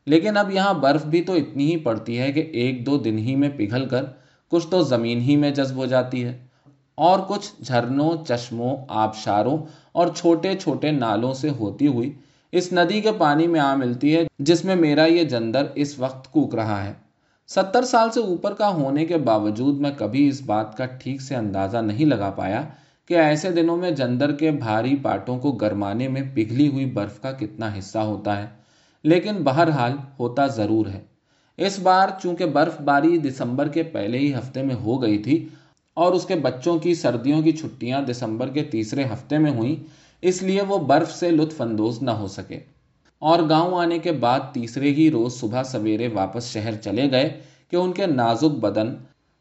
لیکن 0.05 0.37
اب 0.37 0.51
یہاں 0.51 0.73
برف 0.73 1.05
بھی 1.05 1.21
تو 1.21 1.33
اتنی 1.33 1.71
ہی 1.71 1.77
پڑتی 1.77 2.19
ہے 2.19 2.31
کہ 2.31 2.39
ایک 2.39 2.85
دو 2.85 2.97
دن 2.97 3.17
ہی 3.17 3.35
میں 3.35 3.49
پگھل 3.57 3.85
کر 3.85 4.05
کچھ 4.55 4.67
تو 4.67 4.81
زمین 4.81 5.19
ہی 5.19 5.35
میں 5.35 5.51
جذب 5.51 5.75
ہو 5.75 5.85
جاتی 5.85 6.23
ہے 6.23 6.45
اور 6.95 7.19
کچھ 7.27 7.63
جھرنوں، 7.63 8.11
چشموں، 8.27 8.77
آبشاروں 8.89 9.57
اور 9.91 10.07
چھوٹے 10.07 10.57
چھوٹے 10.57 10.91
نالوں 10.91 11.33
سے 11.33 11.49
ہوتی 11.49 11.87
ہوئی 11.87 12.11
اس 12.51 12.73
ندی 12.73 13.01
کے 13.01 13.11
پانی 13.11 13.47
میں 13.47 13.59
آ 13.59 13.75
ملتی 13.75 14.15
ہے، 14.15 14.23
جس 14.39 14.65
میں 14.65 14.75
میرا 14.75 15.05
یہ 15.05 15.23
جندر 15.23 15.65
اس 15.75 15.99
وقت 15.99 16.31
کوک 16.31 16.55
رہا 16.55 16.83
ہے۔ 16.83 16.93
ستر 17.47 17.83
سال 17.83 18.11
سے 18.11 18.19
اوپر 18.19 18.53
کا 18.53 18.69
ہونے 18.69 19.05
کے 19.05 19.17
باوجود 19.17 19.79
میں 19.79 19.91
کبھی 19.97 20.27
اس 20.27 20.41
بات 20.41 20.77
کا 20.77 20.85
ٹھیک 20.85 21.21
سے 21.21 21.35
اندازہ 21.35 21.77
نہیں 21.77 22.05
لگا 22.05 22.29
پایا 22.29 22.61
کہ 23.07 23.13
ایسے 23.13 23.51
دنوں 23.51 23.77
میں 23.77 23.91
جندر 23.91 24.31
کے 24.31 24.51
بھاری 24.51 24.95
پاٹوں 24.95 25.39
کو 25.39 25.51
گرمانے 25.51 26.07
میں 26.07 26.21
پگھلی 26.33 26.67
ہوئی 26.67 26.85
برف 26.85 27.21
کا 27.21 27.31
کتنا 27.31 27.69
حصہ 27.77 27.97
ہوتا 27.97 28.37
ہے۔ 28.37 28.47
لیکن 29.03 29.35
بہرحال 29.43 29.93
ہوتا 30.19 30.47
ضرور 30.47 30.85
ہے۔ 30.85 31.14
اس 31.57 31.79
بار 31.79 32.09
چونکہ 32.23 32.45
برف 32.45 32.81
باری 32.81 33.17
دسمبر 33.17 33.67
کے 33.67 33.83
پہلے 33.83 34.17
ہی 34.17 34.33
ہفتے 34.33 34.63
میں 34.63 34.75
ہو 34.75 35.01
گئی 35.01 35.17
تھی 35.17 35.47
اور 35.93 36.13
اس 36.13 36.25
کے 36.25 36.35
بچوں 36.35 36.79
کی 36.79 36.93
سردیوں 36.93 37.41
کی 37.41 37.51
چھٹیاں 37.51 38.01
دسمبر 38.01 38.49
کے 38.49 38.63
تیسرے 38.63 39.03
ہفتے 39.03 39.37
میں 39.37 39.51
ہوئیں، 39.51 39.75
اس 40.21 40.43
لیے 40.43 40.61
وہ 40.61 40.77
برف 40.77 41.11
سے 41.11 41.31
لطف 41.31 41.61
اندوز 41.61 42.01
نہ 42.01 42.11
ہو 42.11 42.27
سکے۔ 42.27 42.59
اور 43.19 43.49
گاؤں 43.49 43.79
آنے 43.79 43.99
کے 43.99 44.11
بعد 44.11 44.39
تیسرے 44.53 44.91
ہی 44.91 45.11
روز 45.11 45.39
صبح 45.39 45.63
سویرے 45.63 46.07
واپس 46.07 46.51
شہر 46.53 46.75
چلے 46.75 47.11
گئے 47.11 47.29
کہ 47.69 47.75
ان 47.75 47.91
کے 47.91 48.05
نازک 48.05 48.57
بدن 48.59 48.93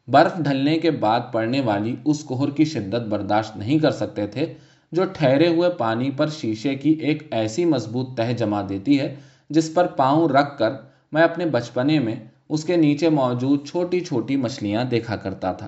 برف 0.07 0.37
ڈھلنے 0.37 0.79
کے 0.79 0.91
بعد 0.91 1.19
پڑنے 1.31 1.61
والی 1.61 1.95
اس 2.05 2.23
کوہر 2.23 2.49
کی 2.49 2.65
شدت 2.65 3.07
برداشت 3.07 3.57
نہیں 3.57 3.79
کر 3.79 3.91
سکتے 3.91 4.27
تھے، 4.27 4.53
جو 4.91 5.03
ٹھہرے 5.13 5.47
ہوئے 5.47 5.69
پانی 5.69 6.09
پر 6.11 6.27
شیشے 6.29 6.75
کی 6.75 6.89
ایک 6.89 7.23
ایسی 7.31 7.65
مضبوط 7.65 8.17
تہ 8.17 8.31
جما 8.37 8.61
دیتی 8.69 8.99
ہے 8.99 9.15
جس 9.49 9.73
پر 9.73 9.87
پاؤں 9.87 10.29
رکھ 10.29 10.57
کر 10.57 10.71
میں 11.15 11.23
اپنے 11.23 11.45
بچپنے 11.45 11.99
میں 11.99 12.15
اس 12.49 12.63
کے 12.63 12.75
نیچے 12.75 13.09
موجود 13.09 13.67
چھوٹی 13.67 13.99
چھوٹی 13.99 14.35
مچھلیاں 14.35 14.83
دیکھا 14.83 15.15
کرتا 15.15 15.53
تھا۔ 15.53 15.67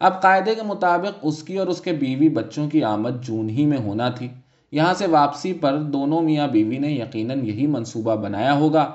اب 0.00 0.22
قاعدے 0.22 0.54
کے 0.54 0.62
مطابق 0.62 1.18
اس 1.22 1.42
کی 1.42 1.58
اور 1.58 1.66
اس 1.66 1.80
کے 1.80 1.92
بیوی 1.92 2.28
بچوں 2.28 2.70
کی 2.70 2.84
آمد 2.84 3.22
جون 3.22 3.50
ہی 3.50 3.66
میں 3.66 3.78
ہونا 3.78 4.08
تھی۔ 4.08 4.28
یہاں 4.72 4.94
سے 4.94 5.06
واپسی 5.06 5.52
پر 5.52 5.78
دونوں 5.78 6.22
میاں 6.22 6.48
بیوی 6.48 6.78
نے 6.78 6.88
یقیناً 6.88 7.46
یہی 7.46 7.66
منصوبہ 7.66 8.16
بنایا 8.16 8.54
ہوگا۔ 8.54 8.90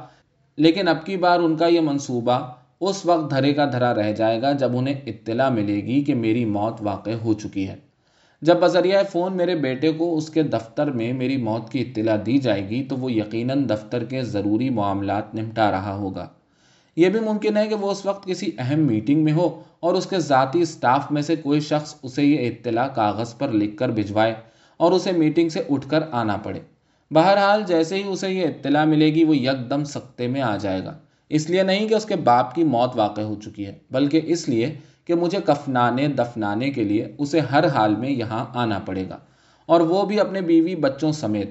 لیکن 0.58 0.88
اب 0.88 1.06
کی 1.06 1.18
بار 1.18 1.40
ان 1.40 1.56
کا 1.56 1.68
یہ 1.68 1.82
منصوبہ 1.82 2.40
اس 2.82 3.06
وقت 3.06 3.32
دھرے 3.32 3.54
کا 3.54 3.66
دھرا 3.66 3.96
رہ 3.96 4.12
جائے 4.12 4.42
گا 4.42 4.52
جب 4.52 4.78
انہیں 4.78 5.02
اطلاع 5.06 5.50
ملے 5.50 5.76
گی 5.76 6.04
کہ 6.04 6.16
میری 6.16 6.46
موت 6.46 6.76
واقع 6.80 7.12
ہو 7.24 7.34
چکی 7.34 7.68
ہے۔ 7.68 7.76
جب 8.42 8.60
بذریعہ 8.60 9.04
فون 9.12 9.38
میرے 9.38 9.56
بیٹے 9.56 9.92
کو 9.92 10.18
اس 10.18 10.30
کے 10.30 10.44
دفتر 10.44 10.92
میں 10.92 11.14
میری 11.14 11.38
موت 11.38 11.72
کی 11.72 11.82
اطلاع 11.82 12.16
دی 12.26 12.38
جائے 12.38 12.70
گی 12.70 12.84
تو 12.84 12.98
وہ 12.98 13.12
یقیناً 13.12 13.70
دفتر 13.70 14.04
کے 14.04 14.22
ضروری 14.22 14.70
معاملات 14.70 15.36
نمٹا 15.36 15.72
رہا 15.72 15.96
ہوگا۔ 15.96 16.28
یہ 16.96 17.10
بھی 17.10 17.20
ممکن 17.20 17.58
ہے 17.58 17.68
کہ 17.68 17.76
وہ 17.76 17.92
اس 17.92 18.06
وقت 18.06 18.28
کسی 18.28 18.52
اہم 18.58 18.80
میٹنگ 18.80 19.24
میں 19.24 19.34
ہو 19.34 19.62
اور 19.80 19.94
اس 19.94 20.06
کے 20.06 20.20
ذاتی 20.20 20.62
اسٹاف 20.62 21.12
میں 21.12 21.22
سے 21.22 21.36
کوئی 21.36 21.60
شخص 21.60 21.96
اسے 22.04 22.24
یہ 22.24 22.48
اطلاع 22.48 22.88
کاغذ 22.88 23.38
پر 23.38 23.52
لکھ 23.52 23.78
کر 23.78 23.90
بھجوائے 23.90 24.34
اور 24.78 24.92
اسے 24.92 25.12
میٹنگ 25.12 25.50
سے 25.50 25.62
اٹھ 25.70 25.90
کر 25.90 26.04
آنا 26.12 26.38
پڑے۔ 26.38 26.60
بہرحال 27.12 27.64
جیسے 27.68 27.96
ہی 27.96 28.04
اسے 28.08 28.32
یہ 28.32 28.48
اطلاع 28.48 28.86
ملے 28.86 29.14
گی 29.14 29.24
وہ 29.24 29.38
یک 29.38 29.70
دم 29.70 29.84
سکتے 29.84 30.28
میں 30.28 30.42
آ 30.42 30.58
جائے 30.58 30.84
گا۔ 30.84 30.98
اس 31.30 31.50
لیے 31.50 31.64
نہیں 31.64 31.88
کہ 31.88 31.94
اس 31.94 32.06
کے 32.06 32.16
باپ 32.16 32.56
کی 32.56 32.64
موت 32.64 32.96
واقع 32.96 33.22
ہو 33.22 33.36
چکی 33.36 33.66
ہے، 33.66 33.74
بلکہ 33.92 34.22
اس 34.24 34.50
لیے 34.50 34.76
کہ 35.06 35.16
مجھے 35.16 35.38
کفنانے، 35.46 36.08
دفنانے 36.08 36.70
کے 36.70 36.84
لیے 36.84 37.16
اسے 37.18 37.40
ہر 37.40 37.68
حال 37.68 37.96
میں 37.96 38.10
یہاں 38.10 38.46
آنا 38.54 38.80
پڑے 38.80 39.10
گا۔ 39.10 39.18
اور 39.66 39.82
وہ 39.82 40.04
بھی 40.04 40.20
اپنے 40.20 40.42
بیوی 40.42 40.76
بچوں 40.76 41.12
سمیت۔ 41.12 41.50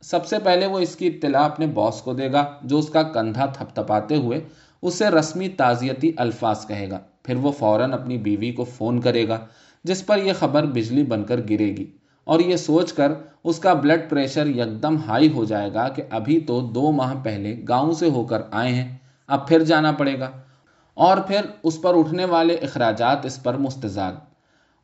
سب 0.00 0.26
سے 0.26 0.38
پہلے 0.38 0.66
وہ 0.66 0.78
اس 0.78 0.96
کی 0.96 1.06
اطلاع 1.06 1.44
اپنے 1.44 1.66
باس 1.66 2.02
کو 2.02 2.12
دے 2.12 2.32
گا، 2.32 2.54
جو 2.62 2.78
اس 2.78 2.88
کا 2.88 3.02
کندھا 3.02 3.46
تھپ 3.46 3.74
تھپاتے 3.74 4.16
ہوئے 4.16 4.40
اس 4.82 4.94
سے 4.94 5.08
رسمی 5.08 5.48
تعزیتی 5.48 6.12
الفاظ 6.16 6.66
کہے 6.66 6.90
گا۔ 6.90 6.98
پھر 7.22 7.36
وہ 7.36 7.52
فوراً 7.52 7.92
اپنی 7.92 8.18
بیوی 8.18 8.52
کو 8.52 8.64
فون 8.64 9.00
کرے 9.00 9.28
گا، 9.28 9.38
جس 9.84 10.06
پر 10.06 10.18
یہ 10.18 10.32
خبر 10.38 10.64
بجلی 10.64 11.02
بن 11.02 11.24
کر 11.24 11.40
گرے 11.50 11.76
گی۔ 11.76 11.86
اور 12.24 12.40
یہ 12.40 12.56
سوچ 12.56 12.92
کر 12.92 13.12
اس 13.44 13.58
کا 13.58 13.74
بلڈ 13.74 14.10
پریشر 14.10 14.46
یکدم 14.46 14.96
ہائی 15.06 15.32
ہو 15.32 15.44
جائے 15.44 15.74
گا 15.74 15.88
کہ 15.88 16.02
ابھی 16.10 16.40
تو 16.40 16.60
دو 16.60 16.92
ماہ 16.92 17.14
پہلے 17.22 17.56
گاؤں 17.68 17.92
سے 17.92 18.10
ہو 18.10 18.24
کر 18.24 18.40
آئے 18.50 18.74
ہیں، 18.74 18.96
اب 19.26 19.48
پھر 19.48 19.64
جانا 19.64 19.92
پڑے 19.92 20.18
گا۔ 20.18 20.30
اور 21.00 21.16
پھر 21.16 21.40
اس 21.62 21.82
پر 21.82 21.98
اٹھنے 21.98 22.24
والے 22.24 22.54
اخراجات 22.54 23.26
اس 23.26 23.42
پر 23.42 23.56
مستضاد 23.56 24.12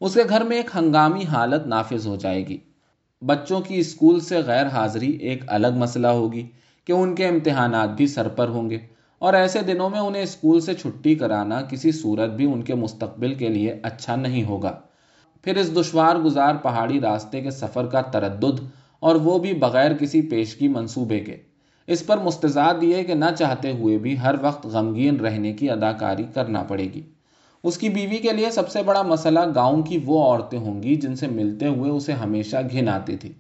اس 0.00 0.14
کے 0.14 0.20
گھر 0.28 0.44
میں 0.44 0.56
ایک 0.56 0.70
ہنگامی 0.75 1.25
حالت 1.25 1.66
نافذ 1.66 2.06
ہو 2.06 2.16
جائے 2.16 2.46
گی۔ 2.46 2.58
بچوں 3.23 3.61
کی 3.61 3.78
اسکول 3.78 4.20
سے 4.20 4.38
غیر 4.38 4.66
حاضری 4.66 5.11
ایک 5.12 5.44
الگ 5.46 5.76
مسئلہ 5.76 6.06
ہوگی 6.06 6.46
کہ 6.85 6.92
ان 6.92 7.14
کے 7.14 7.28
امتحانات 7.28 7.88
بھی 7.88 8.06
سر 8.06 8.28
پر 8.28 8.49
ہوں 8.49 8.70
گے 8.70 8.78
اور 9.18 9.35
ایسے 9.35 9.61
دنوں 9.61 9.90
میں 9.90 9.99
انہیں 9.99 10.23
اسکول 10.23 10.61
سے 10.61 10.75
چھٹی 10.75 11.14
کرانا 11.14 11.62
کسی 11.62 11.92
صورت 11.92 12.30
بھی 12.30 12.52
ان 12.52 12.62
کے 12.62 12.75
مستقبل 12.75 13.35
کے 13.35 13.49
لیے 13.49 13.80
اچھا 13.82 14.16
نہیں 14.16 14.44
ہوگا۔ 14.44 14.73
پھر 15.42 15.56
اس 15.56 15.76
دشوار 15.76 16.16
گزار 16.16 16.54
پہاڑی 16.54 17.00
راستے 17.00 17.40
کے 17.40 17.50
سفر 17.50 17.87
کا 17.87 18.00
تردد 18.00 18.64
اور 19.00 19.14
وہ 19.14 19.38
بھی 19.38 19.52
بغیر 19.52 19.94
کسی 19.94 20.23
پیشگی 20.23 20.68
منصوبے 20.68 21.20
کے۔ 21.20 21.37
اس 21.87 22.07
پر 22.07 22.19
مستضاد 22.19 22.83
یہ 22.83 23.02
کہ 23.02 23.14
نہ 23.14 23.25
چاہتے 23.38 23.73
ہوئے 23.73 23.99
بھی 23.99 24.19
ہر 24.19 24.35
وقت 24.40 24.66
غمگین 24.66 25.16
رہنے 25.16 25.52
کی 25.52 25.71
اداکاری 25.71 26.25
کرنا 26.35 26.62
پڑے 26.62 26.85
گی۔ 26.85 27.02
اس 27.64 27.78
کی 27.78 27.88
بیوی 27.88 28.16
کے 28.16 28.33
لیے 28.33 28.50
سب 28.50 28.69
سے 28.69 28.83
بڑا 28.83 29.02
مسئلہ 29.02 29.40
گاؤں 29.55 29.83
کی 29.83 29.99
وہ 30.05 30.23
عورتیں 30.25 30.59
ہوں 30.59 30.83
گی 30.83 30.95
جن 30.95 31.16
سے 31.16 31.26
ملتے 31.26 31.66
ہوئے 31.66 31.90
اسے 31.90 32.12
ہمیشہ 32.12 32.57
گھن 32.73 32.88
آتی 32.88 33.16
تھی 33.16 33.33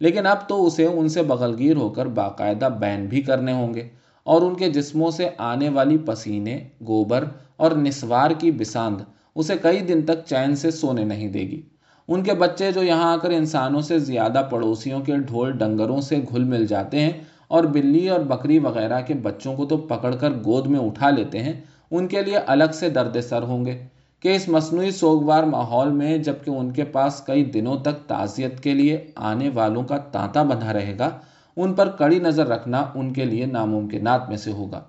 لیکن 0.00 0.26
اب 0.26 0.48
تو 0.48 0.66
اسے 0.66 0.86
ان 0.86 1.08
سے 1.08 1.22
بغلگیر 1.22 1.76
ہو 1.76 1.88
کر 1.88 2.06
باقاعدہ 2.06 2.68
بین 2.80 3.06
بھی 3.06 3.22
کرنے 3.22 3.52
ہوں 3.52 3.74
گے 3.74 3.88
اور 4.24 4.42
ان 4.42 4.54
کے 4.54 4.70
جسموں 4.70 5.10
سے 5.10 5.28
آنے 5.38 5.68
والی 5.68 5.98
پسینے، 5.98 6.58
گوبر 6.86 7.24
اور 7.56 7.70
نسوار 7.72 8.30
کی 8.30 8.50
بساند 8.50 9.00
اسے 9.34 9.54
کئی 9.62 9.80
دن 9.80 10.02
تک 10.02 10.26
چین 10.26 10.56
سے 10.56 10.70
سونے 10.70 11.04
نہیں 11.04 11.28
دے 11.28 11.40
گی۔ 11.40 11.62
ان 12.08 12.22
کے 12.22 12.34
بچے 12.34 12.72
جو 12.72 12.82
یہاں 12.82 13.12
آ 13.12 13.16
کر 13.16 13.30
انسانوں 13.30 13.80
سے 13.80 13.98
زیادہ 13.98 14.42
پڑوسیوں 14.50 15.00
کے 15.00 15.16
ڈھول 15.16 15.52
ڈنگروں 15.52 16.00
سے 16.00 16.16
گھل 16.28 16.44
مل 16.44 16.66
جاتے 16.66 17.00
ہیں 17.00 17.12
اور 17.48 17.64
بلی 17.64 18.08
اور 18.08 18.20
بکری 18.20 18.58
وغیرہ 18.58 19.00
کے 19.00 19.14
بچوں 19.14 19.56
کو 19.56 19.66
تو 19.66 19.76
پکڑ 19.76 20.14
کر 20.14 20.30
گود 20.30 20.66
میں 20.66 20.80
اٹھا 20.80 21.10
لیتے 21.10 21.42
ہیں، 21.42 21.52
ان 21.90 22.06
کے 22.08 22.22
لیے 22.22 22.36
الگ 22.36 22.72
سے 22.74 22.88
درد 22.88 23.16
سر 23.20 23.42
ہوں 23.42 23.66
گے۔ 23.66 23.86
کہ 24.20 24.34
اس 24.36 24.48
مصنوعی 24.48 24.90
سوگوار 24.90 25.42
ماحول 25.42 25.88
میں 25.88 26.18
جبکہ 26.18 26.50
ان 26.50 26.70
کے 26.72 26.84
پاس 26.84 27.22
کئی 27.26 27.44
دنوں 27.44 27.78
تک 27.78 28.08
تعزیت 28.08 28.60
کے 28.60 28.74
لیے 28.74 29.06
آنے 29.16 29.48
والوں 29.54 29.82
کا 29.82 29.98
تانتا 29.98 30.42
بندھا 30.42 30.72
رہے 30.72 30.94
گا، 30.98 31.10
ان 31.56 31.74
پر 31.74 31.88
کڑی 31.88 32.18
نظر 32.18 32.46
رکھنا 32.46 32.84
ان 32.94 33.12
کے 33.12 33.24
لیے 33.24 33.46
ناممکنات 33.46 34.28
میں 34.28 34.36
سے 34.36 34.52
ہوگا۔ 34.52 34.80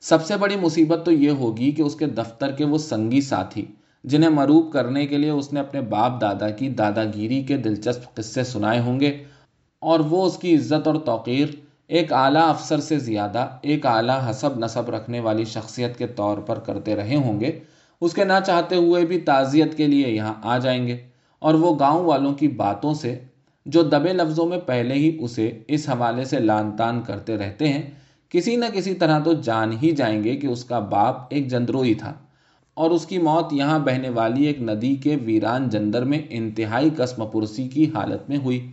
سب 0.00 0.24
سے 0.24 0.36
بڑی 0.36 0.56
مصیبت 0.56 1.04
تو 1.04 1.12
یہ 1.12 1.30
ہوگی 1.30 1.70
کہ 1.70 1.82
اس 1.82 1.94
کے 1.94 2.06
دفتر 2.06 2.50
کے 2.50 2.64
وہ 2.64 2.78
سنگی 2.78 3.20
ساتھی، 3.20 3.66
جنہیں 4.04 4.30
مروب 4.30 4.72
کرنے 4.72 5.06
کے 5.06 5.18
لیے 5.18 5.30
اس 5.30 5.52
نے 5.52 5.60
اپنے 5.60 5.80
باپ 5.80 6.20
دادا 6.20 6.50
کی 6.50 6.68
دادا 6.68 7.04
گیری 7.04 7.42
کے 7.42 7.56
دلچسپ 7.56 8.14
قصے 8.14 8.44
سنائے 8.44 8.80
ہوں 8.80 9.00
گے، 9.00 9.24
اور 9.78 10.00
وہ 10.00 10.26
اس 10.26 10.38
کی 10.38 10.54
عزت 10.54 10.86
اور 10.86 10.96
توقیر 10.96 11.46
ایک 11.88 12.12
اعلیٰ 12.12 12.48
افسر 12.48 12.80
سے 12.80 12.98
زیادہ، 12.98 13.48
ایک 13.62 13.86
اعلیٰ 13.86 14.30
حسب 14.30 14.58
نصب 14.58 14.90
رکھنے 14.90 15.20
والی 15.20 15.44
شخصیت 15.44 15.98
کے 15.98 16.06
طور 16.06 16.38
پر 16.38 16.58
کرتے 16.58 16.96
رہے 16.96 17.16
ہوں 17.16 17.40
گے۔ 17.40 17.58
اس 18.00 18.14
کے 18.14 18.24
نہ 18.24 18.32
چاہتے 18.46 18.76
ہوئے 18.76 19.06
بھی 19.06 19.20
تعزیت 19.20 19.76
کے 19.76 19.86
لیے 19.86 20.08
یہاں 20.08 20.34
آ 20.42 20.58
جائیں 20.58 20.86
گے۔ 20.86 20.96
اور 21.38 21.54
وہ 21.54 21.78
گاؤں 21.78 22.04
والوں 22.04 22.34
کی 22.34 22.48
باتوں 22.48 22.94
سے، 22.94 23.18
جو 23.66 23.82
دبے 23.82 24.12
لفظوں 24.12 24.46
میں 24.46 24.58
پہلے 24.58 24.94
ہی 24.94 25.16
اسے 25.20 25.58
اس 25.68 25.88
حوالے 25.88 26.24
سے 26.24 26.38
لان 26.38 26.76
تان 26.76 27.02
کرتے 27.02 27.36
رہتے 27.36 27.68
ہیں، 27.68 27.82
کسی 28.28 28.56
نہ 28.56 28.64
کسی 28.74 28.94
طرح 28.94 29.18
تو 29.18 29.32
جان 29.32 29.72
ہی 29.82 29.90
جائیں 29.90 30.24
گے 30.24 30.36
کہ 30.36 30.46
اس 30.46 30.64
کا 30.64 30.78
باپ 30.78 31.16
ایک 31.30 31.48
جندروئی 31.48 31.94
تھا۔ 31.94 32.14
اور 32.74 32.90
اس 32.90 33.06
کی 33.06 33.18
موت 33.18 33.52
یہاں 33.52 33.78
بہنے 33.78 34.08
والی 34.08 34.44
ایک 34.44 34.62
ندی 34.62 34.94
کے 34.94 35.16
ویران 35.22 35.68
جندر 35.68 36.04
میں 36.04 36.22
انتہائی 36.30 36.90
قسم 36.96 37.26
پرسی 37.26 37.68
کی 37.68 37.90
حالت 37.94 38.28
میں 38.28 38.38
ہوئی۔ 38.38 38.70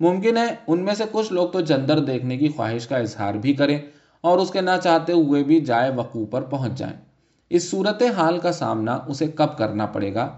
ممکن 0.00 0.36
ہے 0.36 0.54
ان 0.66 0.84
میں 0.84 0.94
سے 0.94 1.04
کچھ 1.12 1.32
لوگ 1.32 1.48
تو 1.48 1.60
جندر 1.60 1.98
دیکھنے 1.98 2.36
کی 2.36 2.48
خواہش 2.48 2.86
کا 2.86 2.96
اظہار 2.96 3.34
بھی 3.34 3.52
کریں 3.52 3.78
اور 4.20 4.38
اس 4.38 4.50
کے 4.50 4.60
نہ 4.60 4.70
چاہتے 4.82 5.12
ہوئے 5.12 5.42
بھی 5.42 5.60
جائے 5.60 5.90
وقوع 5.90 6.26
پر 6.30 6.42
پہنچ 6.42 6.78
جائیں۔ 6.78 6.96
اس 7.50 7.70
صورت 7.70 8.02
حال 8.16 8.38
کا 8.38 8.52
سامنا 8.52 8.98
اسے 9.08 9.26
کب 9.26 9.58
کرنا 9.58 9.86
پڑے 9.86 10.14
گا؟ 10.14 10.28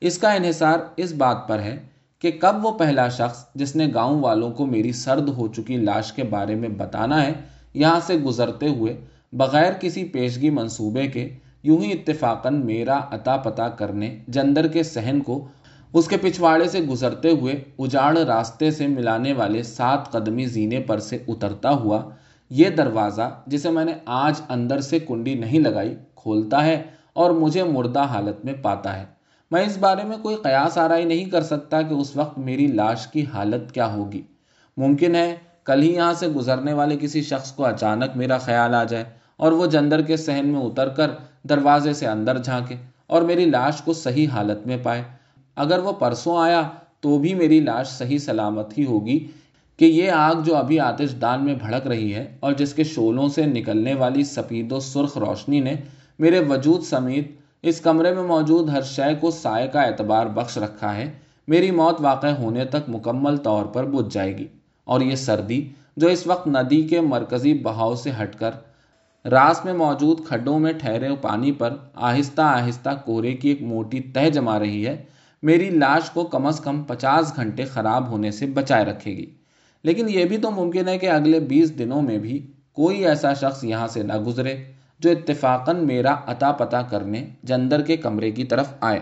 اس 0.00 0.18
کا 0.18 0.32
انحصار 0.32 0.78
اس 0.96 1.12
بات 1.12 1.48
پر 1.48 1.58
ہے 1.58 1.76
کہ 2.18 2.30
کب 2.40 2.56
وہ 2.62 2.70
پہلا 2.78 3.08
شخص 3.08 3.44
جس 3.54 3.76
نے 3.76 3.86
گاؤں 3.94 4.20
والوں 4.20 4.50
کو 4.50 4.66
میری 4.66 4.92
سرد 4.92 5.28
ہو 5.28 5.46
چکی 5.48 5.76
لاش 5.76 6.12
کے 6.12 6.22
بارے 6.22 6.54
میں 6.54 6.68
بتانا 6.68 7.22
ہے، 7.26 7.32
یہاں 7.74 8.00
سے 8.06 8.16
گزرتے 8.16 8.68
ہوئے 8.68 8.96
بغیر 9.32 9.72
کسی 9.72 10.04
پیشگی 10.04 10.50
منصوبے 10.50 11.06
کے 11.06 11.28
یوں 11.62 11.78
ہی 11.78 11.92
اتفاقاً 11.92 12.66
میرا 12.66 13.00
عطا 13.10 13.36
پتا 13.36 13.68
کرنے 13.68 14.18
جندر 14.28 14.68
کے 14.68 14.82
سہن 14.82 15.20
کو 15.20 15.48
اس 15.94 16.08
کے 16.08 16.16
پچھواڑے 16.16 16.68
سے 16.68 16.80
گزرتے 16.80 17.30
ہوئے 17.30 17.64
اجاڑ 17.78 18.18
راستے 18.18 18.70
سے 18.70 18.86
ملانے 18.86 19.32
والے 19.32 19.62
سات 19.62 20.10
قدمی 20.12 20.44
زینے 20.46 20.80
پر 20.80 20.98
سے 20.98 21.18
اترتا 21.28 21.70
ہوا 21.70 22.00
یہ 22.50 22.68
دروازہ 22.68 23.30
جسے 23.46 23.70
میں 23.70 23.84
نے 23.84 23.92
آج 24.06 24.40
اندر 24.48 24.80
سے 24.80 24.98
کنڈی 24.98 25.34
نہیں 25.34 25.58
لگائی، 25.58 25.94
کھولتا 26.14 26.64
ہے 26.64 26.82
اور 27.12 27.30
مجھے 27.30 27.64
مردہ 27.64 28.02
حالت 28.02 28.44
میں 28.44 28.52
پاتا 28.62 28.98
ہے۔ 29.00 29.04
میں 29.50 29.62
اس 29.62 29.76
بارے 29.78 30.02
میں 30.02 30.16
کوئی 30.16 30.36
قیاس 30.36 30.78
آرائی 30.78 31.04
نہیں 31.04 31.24
کر 31.24 31.42
سکتا 31.42 31.82
کہ 31.82 31.94
اس 31.94 32.16
وقت 32.16 32.38
میری 32.38 32.66
لاش 32.66 33.06
کی 33.06 33.24
حالت 33.34 33.72
کیا 33.72 33.94
ہوگی۔ 33.94 34.22
ممکن 34.76 35.14
ہے 35.14 35.36
کل 35.64 35.82
ہی 35.82 35.94
یہاں 35.94 36.12
سے 36.14 36.28
گزرنے 36.28 36.72
والے 36.72 36.96
کسی 37.00 37.22
شخص 37.22 37.52
کو 37.52 37.64
اچانک 37.64 38.16
میرا 38.16 38.38
خیال 38.38 38.74
آ 38.74 38.84
جائے 38.84 39.04
اور 39.36 39.52
وہ 39.52 39.66
جندر 39.66 40.02
کے 40.02 40.16
سہن 40.16 40.46
میں 40.46 40.60
اتر 40.60 40.88
کر 40.88 41.10
دروازے 41.48 41.92
سے 41.92 42.06
اندر 42.06 42.38
جھانکے 42.38 42.74
اور 43.06 43.22
میری 43.22 43.44
لاش 43.44 43.82
کو 43.82 43.92
صحیح 43.92 44.28
حالت 44.28 44.66
میں 44.66 44.76
پائے۔ 44.82 45.02
اگر 45.56 45.78
وہ 45.78 45.92
پرسوں 45.92 46.38
آیا 46.38 46.62
تو 47.00 47.18
بھی 47.18 47.34
میری 47.34 47.60
لاش 47.60 47.88
صحیح 47.88 48.18
سلامت 48.18 48.78
ہی 48.78 48.84
ہوگی 48.84 49.26
کہ 49.76 49.84
یہ 49.84 50.10
آگ 50.10 50.34
جو 50.44 50.56
ابھی 50.56 50.80
آتش 50.80 51.20
دان 51.20 51.44
میں 51.44 51.54
بھڑک 51.54 51.86
رہی 51.86 52.14
ہے 52.14 52.36
اور 52.40 52.52
جس 52.52 52.74
کے 52.74 52.84
شولوں 52.84 53.28
سے 53.28 53.46
نکلنے 53.46 53.94
والی 53.94 54.24
سفید 54.24 54.72
و 54.72 54.80
سرخ 54.80 55.18
روشنی 55.18 55.60
نے 55.60 55.74
میرے 56.18 56.38
وجود 56.38 56.82
سمیت 56.82 57.30
اس 57.62 57.80
کمرے 57.80 58.14
میں 58.14 58.22
موجود 58.22 58.68
ہر 58.68 58.82
شے 58.82 59.14
کو 59.20 59.30
سائے 59.30 59.68
کا 59.68 59.82
اعتبار 59.82 60.26
بخش 60.26 60.58
رکھا 60.58 60.96
ہے، 60.96 61.10
میری 61.48 61.70
موت 61.70 62.00
واقع 62.00 62.26
ہونے 62.26 62.64
تک 62.64 62.88
مکمل 62.88 63.36
طور 63.36 63.64
پر 63.64 63.84
بجھ 63.84 64.14
جائے 64.14 64.38
گی۔ 64.38 64.46
اور 64.84 65.00
یہ 65.00 65.14
سردی 65.16 65.68
جو 65.96 66.08
اس 66.08 66.26
وقت 66.26 66.48
ندی 66.48 66.82
کے 66.82 67.00
مرکزی 67.00 67.54
بہاؤ 67.54 67.94
سے 67.94 68.10
ہٹ 68.22 68.36
کر 68.38 68.50
راس 69.24 69.64
میں 69.64 69.72
موجود 69.72 70.20
کھڈوں 70.26 70.58
میں 70.58 70.72
ٹھہرے 70.72 71.08
پانی 71.20 71.52
پر 71.52 71.76
آہستہ 71.94 72.42
آہستہ 72.42 72.90
کوہرے 73.04 73.32
کی 73.32 73.48
ایک 73.48 73.62
موٹی 73.62 74.00
تہ 74.00 74.28
جما 74.28 74.58
رہی 74.58 74.86
ہے 74.86 74.96
میری 75.42 75.70
لاش 75.70 76.10
کو 76.10 76.24
کم 76.24 76.46
از 76.46 76.60
کم 76.60 76.82
پچاس 76.82 77.36
گھنٹے 77.36 77.64
خراب 77.64 78.08
ہونے 78.08 78.30
سے 78.30 78.46
بچائے 78.46 78.84
رکھے 78.84 79.16
گی۔ 79.16 79.34
لیکن 79.82 80.06
یہ 80.08 80.24
بھی 80.24 80.38
تو 80.38 80.50
ممکن 80.50 80.88
ہے 80.88 80.98
کہ 80.98 81.10
اگلے 81.10 81.40
بیس 81.40 81.78
دنوں 81.78 82.02
میں 82.02 82.18
بھی 82.18 82.46
کوئی 82.72 83.06
ایسا 83.06 83.34
شخص 83.34 83.64
یہاں 83.64 83.86
سے 83.86 84.02
نہ 84.02 84.18
گزرے 84.18 84.64
جو 84.98 85.10
اتفاقاً 85.10 85.86
میرا 85.86 86.16
عطا 86.26 86.52
پتا 86.52 86.82
کرنے 86.82 87.26
جندر 87.42 87.82
کے 87.82 87.96
کمرے 87.96 88.30
کی 88.30 88.44
طرف 88.44 88.66
آئے۔ 88.80 89.00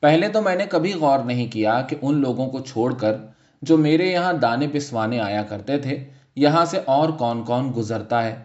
پہلے 0.00 0.28
تو 0.28 0.42
میں 0.42 0.56
نے 0.56 0.64
کبھی 0.68 0.92
غور 0.92 1.18
نہیں 1.18 1.52
کیا 1.52 1.82
کہ 1.82 1.96
ان 2.02 2.14
لوگوں 2.14 2.46
کو 2.46 2.58
چھوڑ 2.58 2.94
کر 2.94 3.14
جو 3.62 3.76
میرے 3.76 4.06
یہاں 4.06 4.32
دانے 4.32 4.66
پسوانے 4.72 5.20
آیا 5.20 5.42
کرتے 5.42 5.78
تھے، 5.78 6.04
یہاں 6.36 6.64
سے 6.64 6.80
اور 6.84 7.08
کون 7.08 7.42
کون 7.42 7.72
گزرتا 7.76 8.24
ہے۔ 8.24 8.36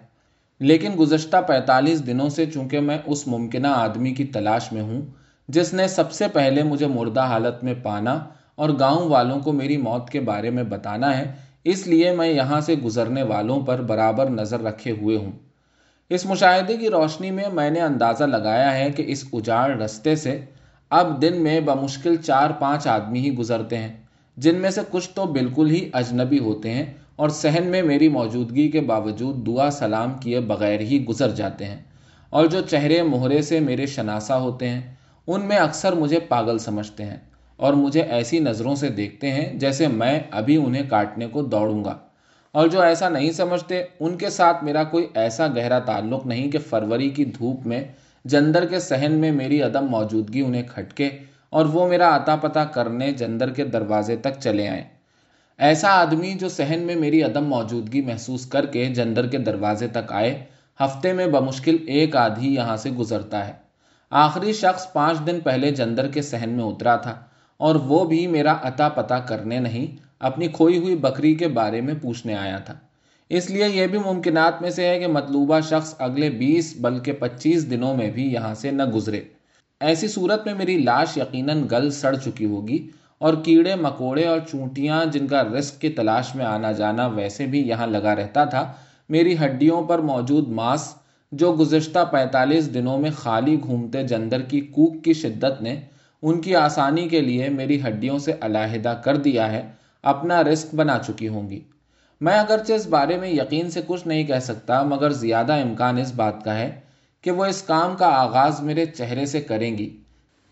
لیکن 0.59 0.91
گزشتہ 0.99 1.37
پینتالیس 1.47 2.07
دنوں 2.07 2.29
سے 2.29 2.45
چونکہ 2.45 2.79
میں 2.79 2.97
اس 3.05 3.27
ممکنہ 3.27 3.67
آدمی 3.67 4.11
کی 4.11 4.25
تلاش 4.25 4.71
میں 4.71 4.81
ہوں 4.81 5.01
جس 5.47 5.73
نے 5.73 5.87
سب 5.87 6.11
سے 6.11 6.27
پہلے 6.27 6.63
مجھے 6.63 6.87
مردہ 6.87 7.21
حالت 7.21 7.63
میں 7.63 7.73
پانا 7.83 8.19
اور 8.55 8.69
گاؤں 8.79 9.09
والوں 9.09 9.39
کو 9.39 9.51
میری 9.51 9.77
موت 9.77 10.09
کے 10.09 10.19
بارے 10.19 10.49
میں 10.49 10.63
بتانا 10.63 11.17
ہے، 11.17 11.31
اس 11.63 11.87
لیے 11.87 12.11
میں 12.11 12.27
یہاں 12.27 12.61
سے 12.61 12.75
گزرنے 12.75 13.23
والوں 13.23 13.61
پر 13.61 13.81
برابر 13.81 14.29
نظر 14.29 14.61
رکھے 14.61 14.91
ہوئے 14.91 15.17
ہوں۔ 15.17 15.31
اس 16.09 16.25
مشاہدے 16.25 16.77
کی 16.77 16.89
روشنی 16.89 17.31
میں 17.31 17.43
میں 17.53 17.69
نے 17.69 17.81
اندازہ 17.81 18.23
لگایا 18.23 18.77
ہے 18.77 18.91
کہ 18.91 19.03
اس 19.07 19.25
اجاڑ 19.33 19.81
رستے 19.81 20.15
سے 20.15 20.45
اب 20.89 21.21
دن 21.21 21.41
میں 21.41 21.59
بمشکل 21.59 22.15
چار 22.15 22.49
پانچ 22.59 22.87
آدمی 22.87 23.19
ہی 23.19 23.33
گزرتے 23.33 23.77
ہیں، 23.77 23.93
جن 24.37 24.55
میں 24.55 24.69
سے 24.69 24.81
کچھ 24.89 25.09
تو 25.09 25.25
بالکل 25.25 25.71
ہی 25.71 25.89
اجنبی 25.93 26.39
ہوتے 26.39 26.69
ہیں 26.69 26.85
اور 27.15 27.29
سہن 27.29 27.63
میں 27.63 27.81
میری 27.81 28.07
موجودگی 28.07 28.71
کے 28.71 28.81
باوجود 28.81 29.47
دعا 29.47 29.71
سلام 29.71 30.13
کیے 30.13 30.39
بغیر 30.39 30.79
ہی 30.79 31.05
گزر 31.05 31.29
جاتے 31.29 31.65
ہیں۔ 31.65 31.81
اور 32.29 32.45
جو 32.45 32.61
چہرے 32.61 33.01
مہرے 33.03 33.41
سے 33.41 33.59
میرے 33.59 33.85
شناسا 33.85 34.35
ہوتے 34.35 34.69
ہیں 34.69 34.95
ان 35.27 35.45
میں 35.45 35.57
اکثر 35.57 35.93
مجھے 35.93 36.19
پاگل 36.19 36.57
سمجھتے 36.57 37.05
ہیں 37.05 37.17
اور 37.57 37.73
مجھے 37.73 38.01
ایسی 38.01 38.39
نظروں 38.39 38.75
سے 38.75 38.89
دیکھتے 38.89 39.31
ہیں 39.31 39.53
جیسے 39.53 39.87
میں 39.87 40.19
ابھی 40.31 40.57
انہیں 40.57 40.89
کاٹنے 40.89 41.27
کو 41.27 41.41
دوڑوں 41.41 41.85
گا۔ 41.85 41.97
اور 42.51 42.67
جو 42.67 42.81
ایسا 42.81 43.09
نہیں 43.09 43.31
سمجھتے، 43.31 43.83
ان 43.99 44.17
کے 44.17 44.29
ساتھ 44.29 44.63
میرا 44.63 44.83
کوئی 44.83 45.07
ایسا 45.13 45.47
گہرا 45.47 45.79
تعلق 45.79 46.25
نہیں 46.25 46.51
کہ 46.51 46.59
فروری 46.59 47.09
کی 47.09 47.25
دھوپ 47.25 47.67
میں، 47.67 47.83
جندر 48.25 48.65
کے 48.65 48.79
سہن 48.79 49.11
میں 49.11 49.31
میری 49.31 49.61
عدم 49.61 49.85
موجودگی 49.85 50.41
انہیں 50.41 50.63
کھٹکے 50.67 51.09
اور 51.49 51.65
وہ 51.65 51.87
میرا 51.87 52.15
عطا 52.15 52.35
پتا 52.35 52.65
کرنے 52.65 53.11
جندر 53.11 53.49
کے 53.49 53.65
دروازے 53.65 54.15
تک 54.15 54.39
چلے 54.39 54.67
آئیں۔ 54.67 54.83
ایسا 55.57 55.87
آدمی 55.89 56.33
جو 56.33 56.49
سہن 56.49 56.79
میں 56.79 56.95
میری 56.95 57.23
عدم 57.23 57.45
موجودگی 57.45 58.01
محسوس 58.01 58.45
کر 58.45 58.65
کے 58.65 58.85
جندر 58.85 59.27
کے 59.27 59.37
دروازے 59.37 59.87
تک 59.87 60.11
آئے، 60.11 60.43
ہفتے 60.79 61.13
میں 61.13 61.27
بمشکل 61.27 61.77
ایک 61.87 62.15
آدھی 62.15 62.55
یہاں 62.55 62.77
سے 62.77 62.91
گزرتا 62.91 63.47
ہے۔ 63.47 63.60
آخری 64.11 64.53
شخص 64.53 64.93
پانچ 64.93 65.19
دن 65.25 65.39
پہلے 65.39 65.71
جندر 65.71 66.07
کے 66.07 66.21
سہن 66.21 66.49
میں 66.49 66.63
اترا 66.63 66.95
تھا 66.95 67.15
اور 67.57 67.75
وہ 67.75 68.03
بھی 68.05 68.27
میرا 68.27 68.55
عطا 68.61 68.89
پتا 68.89 69.19
کرنے 69.19 69.59
نہیں، 69.59 69.95
اپنی 70.19 70.47
کھوئی 70.47 70.77
ہوئی 70.77 70.95
بکری 70.95 71.35
کے 71.35 71.47
بارے 71.47 71.81
میں 71.81 71.93
پوچھنے 72.01 72.35
آیا 72.35 72.57
تھا۔ 72.57 72.73
اس 73.29 73.49
لیے 73.49 73.67
یہ 73.67 73.87
بھی 73.87 73.99
ممکنات 73.99 74.61
میں 74.61 74.69
سے 74.69 74.87
ہے 74.87 74.99
کہ 74.99 75.07
مطلوبہ 75.07 75.59
شخص 75.59 75.93
اگلے 75.99 76.29
بیس 76.29 76.73
بلکہ 76.81 77.11
پچیس 77.11 77.69
دنوں 77.71 77.95
میں 77.95 78.11
بھی 78.11 78.33
یہاں 78.33 78.53
سے 78.55 78.71
نہ 78.71 78.83
گزرے۔ 78.85 79.21
ایسی 79.81 80.07
صورت 80.07 80.45
میں 80.45 80.53
میری 80.53 80.77
لاش 80.77 81.17
یقیناً 81.17 81.67
گل 81.71 81.89
سڑ 81.89 82.15
چکی 82.15 82.45
ہوگی 82.45 82.87
اور 83.17 83.33
کیڑے، 83.33 83.75
مکوڑے 83.75 84.25
اور 84.25 84.39
چونٹیاں 84.51 85.05
جن 85.05 85.27
کا 85.27 85.43
رسک 85.43 85.81
کی 85.81 85.89
تلاش 85.89 86.35
میں 86.35 86.45
آنا 86.45 86.71
جانا 86.71 87.07
ویسے 87.07 87.45
بھی 87.45 87.67
یہاں 87.67 87.87
لگا 87.87 88.15
رہتا 88.15 88.45
تھا، 88.45 88.71
میری 89.09 89.35
ہڈیوں 89.45 89.81
پر 89.83 89.99
موجود 89.99 90.47
ماس 90.49 90.93
جو 91.31 91.53
گزشتہ 91.53 91.99
پینتالیس 92.11 92.73
دنوں 92.73 92.97
میں 92.97 93.11
خالی 93.15 93.57
گھومتے 93.63 94.03
جندر 94.03 94.41
کی 94.41 94.59
کوک 94.59 95.03
کی 95.03 95.13
شدت 95.13 95.61
نے 95.61 95.81
ان 96.21 96.41
کی 96.41 96.55
آسانی 96.55 97.09
کے 97.09 97.21
لیے 97.21 97.49
میری 97.49 97.81
ہڈیوں 97.81 98.19
سے 98.19 98.33
علیحدہ 98.41 99.01
کر 99.03 99.17
دیا 99.17 99.51
ہے، 99.51 99.71
اپنا 100.03 100.43
رسک 100.43 100.75
بنا 100.75 100.99
چکی 101.07 101.27
ہوں 101.27 101.49
گی۔ 101.49 101.59
میں 102.21 102.39
اگرچہ 102.39 102.73
اس 102.73 102.87
بارے 102.87 103.17
میں 103.17 103.29
یقین 103.29 103.71
سے 103.71 103.81
کچھ 103.87 104.07
نہیں 104.07 104.23
کہہ 104.23 104.39
سکتا، 104.39 104.83
مگر 104.83 105.09
زیادہ 105.09 105.53
امکان 105.53 105.97
اس 105.97 106.13
بات 106.15 106.43
کا 106.43 106.55
ہے 106.59 106.79
کہ 107.21 107.31
وہ 107.31 107.45
اس 107.45 107.61
کام 107.61 107.95
کا 107.95 108.07
آغاز 108.07 108.61
میرے 108.61 108.85
چہرے 108.85 109.25
سے 109.25 109.41
کریں 109.41 109.77
گی 109.77 109.97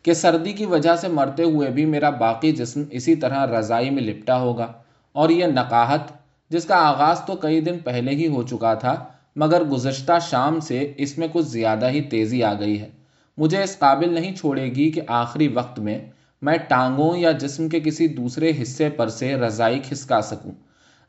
کہ 0.03 0.13
سردی 0.13 0.53
کی 0.53 0.65
وجہ 0.65 0.95
سے 0.95 1.07
مرتے 1.07 1.43
ہوئے 1.43 1.69
بھی 1.69 1.85
میرا 1.85 2.09
باقی 2.09 2.51
جسم 2.51 2.83
اسی 2.91 3.15
طرح 3.15 3.45
رضائی 3.45 3.89
میں 3.89 4.03
لپٹا 4.03 4.39
ہوگا۔ 4.39 4.71
اور 5.11 5.29
یہ 5.29 5.45
نقاہت، 5.45 6.01
جس 6.49 6.65
کا 6.65 6.75
آغاز 6.75 7.21
تو 7.21 7.35
کئی 7.35 7.61
دن 7.61 7.79
پہلے 7.79 8.11
ہی 8.11 8.27
ہو 8.27 8.43
چکا 8.43 8.73
تھا 8.73 9.05
مگر 9.35 9.63
گزشتہ 9.63 10.11
شام 10.21 10.59
سے 10.59 10.93
اس 10.97 11.17
میں 11.17 11.27
کچھ 11.31 11.45
زیادہ 11.45 11.89
ہی 11.89 12.01
تیزی 12.01 12.43
آ 12.43 12.53
گئی 12.53 12.81
ہے۔ 12.81 12.89
مجھے 13.37 13.63
اس 13.63 13.77
قابل 13.79 14.13
نہیں 14.13 14.35
چھوڑے 14.35 14.65
گی 14.65 14.91
کہ 14.91 15.01
آخری 15.07 15.47
وقت 15.47 15.79
میں 15.79 15.99
میں 16.41 16.57
ٹانگوں 16.57 17.17
یا 17.17 17.31
جسم 17.31 17.69
کے 17.69 17.79
کسی 17.79 18.07
دوسرے 18.07 18.51
حصے 18.61 18.89
پر 18.89 19.09
سے 19.09 19.35
رضائی 19.35 19.79
کھسکا 19.79 20.21
سکوں۔ 20.21 20.51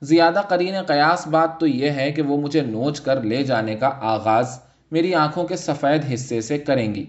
زیادہ 0.02 0.40
قرین 0.48 0.82
قیاس 0.82 1.26
بات 1.26 1.60
تو 1.60 1.66
یہ 1.66 1.90
ہے 1.90 2.12
کہ 2.12 2.22
وہ 2.22 2.36
مجھے 2.40 2.60
نوچ 2.60 3.00
کر 3.00 3.22
لے 3.22 3.42
جانے 3.44 3.74
کا 3.74 3.90
آغاز 4.00 4.58
میری 4.90 5.14
آنکھوں 5.14 5.44
کے 5.44 5.56
سفید 5.56 6.12
حصے 6.14 6.40
سے 6.40 6.58
کریں 6.58 6.94
گی، 6.94 7.04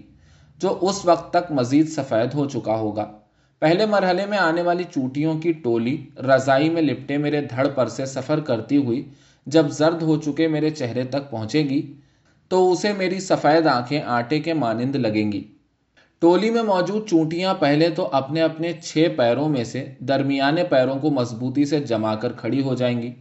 جو 0.58 0.78
اس 0.80 1.04
وقت 1.04 1.32
تک 1.32 1.52
مزید 1.52 1.88
سفید 1.88 2.34
ہو 2.34 2.48
چکا 2.48 2.76
ہوگا۔ 2.76 3.12
پہلے 3.62 3.86
مرحلے 3.86 4.26
میں 4.26 4.38
آنے 4.38 4.62
والی 4.62 4.84
چوٹیوں 4.84 5.38
کی 5.38 5.52
ٹولی 5.52 5.96
رضائی 6.16 6.68
میں 6.68 6.82
لپٹے 6.82 7.16
میرے 7.18 7.40
دھڑ 7.40 7.68
پر 7.68 7.88
سے 7.88 8.06
سفر 8.06 8.40
کرتی 8.40 8.76
ہوئی 8.76 9.08
جب 9.46 9.70
زرد 9.70 10.02
ہو 10.02 10.16
چکے 10.16 10.48
میرے 10.48 10.70
چہرے 10.70 11.04
تک 11.04 11.30
پہنچے 11.30 11.62
گی، 11.62 11.92
تو 12.48 12.72
اسے 12.72 12.92
میری 12.92 13.20
سفید 13.20 13.66
آنکھیں 13.66 14.02
آٹے 14.06 14.40
کے 14.40 14.54
مانند 14.54 14.96
لگیں 14.96 15.32
گی۔ 15.32 15.44
ٹولی 16.18 16.50
میں 16.50 16.62
موجود 16.62 17.08
چونٹیاں 17.08 17.54
پہلے 17.54 17.90
تو 17.90 18.08
اپنے 18.12 18.42
اپنے 18.42 18.72
چھ 18.72 19.06
پیروں 19.16 19.48
میں 19.48 19.64
سے 19.64 19.86
درمیانے 19.98 20.64
پیروں 20.64 20.98
کو 20.98 21.10
مضبوطی 21.10 21.64
سے 21.64 21.80
جما 21.80 22.14
کر 22.14 22.32
کھڑی 22.32 22.62
ہو 22.62 22.74
جائیں 22.74 23.02
گی۔ 23.02 23.12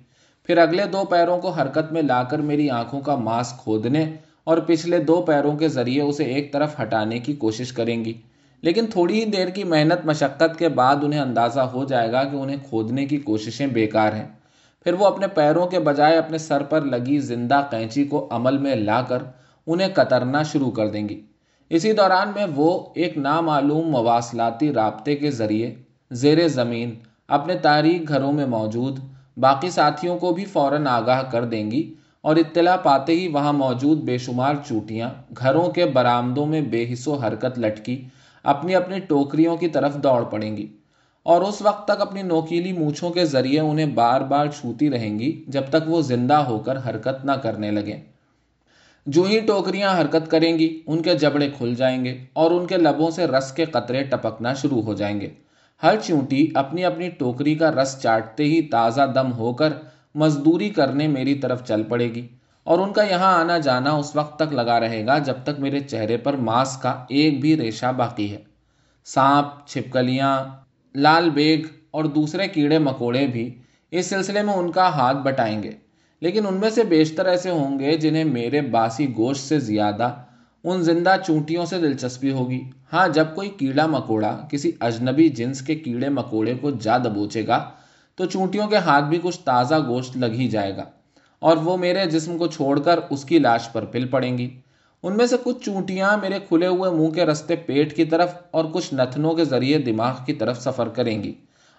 پھر 0.44 0.58
اگلے 0.58 0.86
دو 0.86 1.04
پیروں 1.10 1.38
کو 1.38 1.50
حرکت 1.50 1.92
میں 1.92 2.02
لا 2.02 2.24
کر 2.24 2.40
میری 2.40 2.70
آنکھوں 2.70 3.02
کا 3.02 3.16
ماس 3.16 3.54
کھودنے 3.58 4.06
اور 4.44 4.58
پچھلے 4.58 5.00
دو 5.00 5.22
پیروں 5.22 5.58
کے 5.58 5.68
ذریعے 5.68 6.02
اسے 6.02 6.24
ایک 6.24 6.54
طرف 6.54 6.82
ہٹانے 6.82 7.20
کی 7.20 7.34
کوشش 7.34 7.74
کریں 7.74 8.06
گی۔ 8.06 8.14
لیکن 8.62 8.86
تھوڑی 8.88 9.20
ہی 9.20 9.26
دیر 9.26 9.48
کی 9.48 9.64
محنت، 9.64 10.06
مشقت 10.06 10.60
کے 10.60 10.70
بعد 10.70 10.96
انہیں 11.04 11.20
اندازہ 11.20 11.60
ہو 11.60 11.84
جائے 11.84 12.12
گا 12.12 12.24
کہ 12.24 12.36
انہیں 12.36 12.58
کھودنے 12.70 13.06
کی 13.06 13.18
کوششیں 13.18 13.68
بیکار 13.68 14.14
ہیں۔ 14.14 14.28
پھر 14.86 14.94
وہ 14.94 15.06
اپنے 15.06 15.28
پیروں 15.28 15.68
کے 15.68 15.80
بجائے 15.80 16.18
اپنے 16.18 16.38
سر 16.38 16.64
پر 16.64 16.82
لگی 16.82 17.20
زندہ 17.20 17.62
قینچی 17.70 18.04
کو 18.04 18.28
عمل 18.32 18.58
میں 18.58 18.76
لا 18.76 19.02
کر 19.02 19.24
انہیں 19.68 19.90
کترنا 19.90 20.44
شروع 20.44 20.72
کر 20.72 20.88
دیں 20.88 21.10
گی۔ 21.10 21.22
اسی 21.70 21.92
دوران 21.92 22.32
میں 22.36 22.46
وہ 22.56 22.80
ایک 22.96 23.18
نامعلوم 23.18 23.90
مواصلاتی 23.90 24.74
رابطے 24.74 25.16
کے 25.16 25.32
ذریعے 25.32 25.74
زیر 26.12 26.48
زمین 26.48 26.96
اپنے 27.28 27.58
تاریخ 27.58 28.08
گھروں 28.08 28.32
میں 28.32 28.46
موجود 28.46 29.00
باقی 29.38 29.70
ساتھیوں 29.70 30.18
کو 30.18 30.34
بھی 30.34 30.46
فوراً 30.46 30.88
آگاہ 30.88 31.22
کر 31.24 31.46
دیں 31.46 31.72
گی 31.72 31.94
اور 32.22 32.36
اطلاع 32.36 32.76
پاتے 32.76 33.14
ہی 33.14 33.28
وہاں 33.28 33.54
موجود 33.54 33.98
بے 33.98 34.18
شمار 34.18 34.56
چوٹیاں 34.68 35.10
گھروں 35.38 35.70
کے 35.70 35.86
برآمدوں 35.86 36.46
میں 36.46 36.62
بے 36.62 36.86
حص 36.94 37.08
و 37.08 37.14
حرکت 37.14 37.60
لٹکی 37.60 38.04
اپنی 38.44 38.76
اپنی 38.76 39.00
ٹوکریوں 39.00 39.58
کی 39.58 39.68
طرف 39.68 39.96
دوڑ 39.96 40.24
پڑیں 40.24 40.58
گی۔ 40.58 40.68
اور 41.24 41.42
اس 41.42 41.62
وقت 41.62 41.86
تک 41.86 42.02
اپنی 42.02 42.22
نوکیلی 42.22 42.74
مونچھوں 42.74 43.10
کے 43.10 43.26
ذریعے 43.26 43.60
انہیں 43.60 43.86
بار 43.86 44.22
بار 44.22 44.48
چھوتی 44.48 44.90
رہیں 44.90 45.20
گی 45.20 45.44
جب 45.48 45.62
تک 45.70 45.88
وہ 45.88 46.02
زندہ 46.02 46.34
ہو 46.34 46.60
کر 46.60 46.78
حرکت 46.78 47.26
نہ 47.26 47.32
کرنے 47.32 47.72
لگیں۔ 47.72 48.02
جو 49.06 49.24
ہی 49.24 49.40
ٹوکریاں 49.40 50.02
حرکت 50.02 50.32
کریں 50.32 50.60
گی، 50.60 50.82
ان 50.88 51.02
کے 51.02 51.16
جبڑے 51.16 51.50
کھل 51.58 51.76
جائیں 51.76 52.06
گے 52.06 52.26
اور 52.34 52.52
ان 52.52 52.68
کے 52.68 52.78
لبوں 52.78 53.12
سے 53.12 53.28
رس 53.28 53.52
کے 53.52 53.66
قطرے 53.66 54.04
ٹپکنا 54.04 54.54
شروع 54.54 54.82
ہو 54.82 54.94
جائیں 54.94 55.22
گے۔ 55.22 55.30
ہر 55.84 55.96
چونٹی 56.04 56.48
اپنی 56.56 56.86
اپنی 56.86 57.10
ٹوکری 57.10 57.56
کا 57.56 57.72
رس 57.72 58.02
چاٹتے 58.02 58.44
ہی 58.44 58.62
تازہ 58.62 59.02
دم 59.16 59.34
ہو 59.34 59.54
کر 59.54 59.70
مزدوری 60.16 60.70
کرنے 60.70 61.08
میری 61.08 61.36
طرف 61.36 61.68
چل 61.68 61.84
پڑے 61.84 62.06
گی 62.06 62.28
اور 62.64 62.80
ان 62.80 62.94
کا 62.94 63.04
یہاں 63.04 63.34
آنا 63.34 63.58
جانا 63.58 63.92
اس 63.92 64.16
وقت 64.16 64.40
تک 64.40 64.54
لگا 64.54 64.80
رہے 64.80 65.06
گا 65.06 65.18
جب 65.18 65.34
تک 65.44 65.60
میرے 65.60 65.80
چہرے 65.80 66.18
پر 66.18 66.34
ماس 66.34 66.78
کا 66.78 67.06
ایک 67.10 67.42
بھی 67.42 67.58
ریشہ 67.58 67.92
باقی 67.98 68.32
ہے۔ 68.32 68.38
سانپ، 69.06 69.68
چھپکلیاں 69.68 70.61
لال 70.96 71.30
بیگ 71.30 71.62
اور 71.92 72.04
دوسرے 72.04 72.48
کیڑے 72.48 72.80
مکوڑے 72.80 73.28
بھی 73.28 73.56
اس 73.92 74.06
سلسلے 74.06 74.42
میں 74.42 74.54
ان 74.54 74.72
کا 74.72 74.88
ہاتھ 74.88 75.18
بٹائیں 75.18 75.64
گے۔ 75.64 75.72
لیکن 76.22 76.48
ان 76.48 76.54
میں 76.54 76.70
سے 76.70 76.84
بیشتر 76.84 77.26
ایسے 77.26 77.50
ہوں 77.50 77.80
گے 77.80 77.98
جنہیں 77.98 78.24
میرے 78.24 78.62
باسی 78.62 79.08
گوشت 79.18 79.42
سے 79.42 79.60
زیادہ، 79.60 80.14
ان 80.64 80.82
زندہ 80.82 81.16
چونٹیوں 81.26 81.66
سے 81.66 81.80
دلچسپی 81.80 82.32
ہوگی۔ 82.32 82.62
ہاں 82.94 83.08
جب 83.08 83.26
کوئی 83.36 83.50
کیڑا 83.50 83.86
مکوڑا 83.86 84.48
کسی 84.52 84.72
اجنبی 84.80 85.30
جنس 85.30 85.62
کے 85.62 85.76
کیڑے 85.76 86.10
مکوڑے 86.10 86.54
کو 86.62 86.72
جا 86.72 86.98
دبوچے 86.98 87.48
گا، 87.48 87.70
تو 88.16 88.26
چونٹیوں 88.26 88.68
کے 88.68 88.78
ہاتھ 88.78 89.06
بھی 89.06 89.20
کچھ 89.24 89.40
تازہ 89.40 89.76
گوشت 89.88 90.18
لگ 90.18 90.34
ہی 90.34 90.48
جائے 90.48 90.78
گا 90.78 90.84
اور 91.40 91.58
وہ 91.58 91.78
میرے 91.78 92.06
جسم 92.06 92.38
کو 92.38 92.48
چھوڑ 92.48 92.80
کر 92.80 93.00
اس 93.10 93.26
کی 93.26 93.40
لاش 93.40 93.72
پر 93.72 93.86
پل 93.86 94.08
پڑیں 94.08 94.38
گی۔ 94.38 94.50
ان 95.04 95.18
میں 95.18 95.26
سے 95.26 95.36
کچھ 95.44 95.64
چونٹیاں 95.66 96.18
میرے 96.18 96.40
کھلے 96.48 96.68
ہوئے 96.68 96.90
منہ 96.92 97.10
کے 97.10 97.26
رستے 97.26 97.56
پیٹ 97.56 97.96
کی 97.96 98.06
طرف 98.06 98.34
اور 98.52 98.66
کچھ 98.74 98.94
نتنوں 98.94 99.34
کے 99.34 99.46
ذریعے 99.46 99.78
دماغ 99.78 100.16
کی 100.26 100.34
طرف 100.34 100.62
سفر 100.62 100.90
کریں 100.90 101.24
گی 101.24 101.34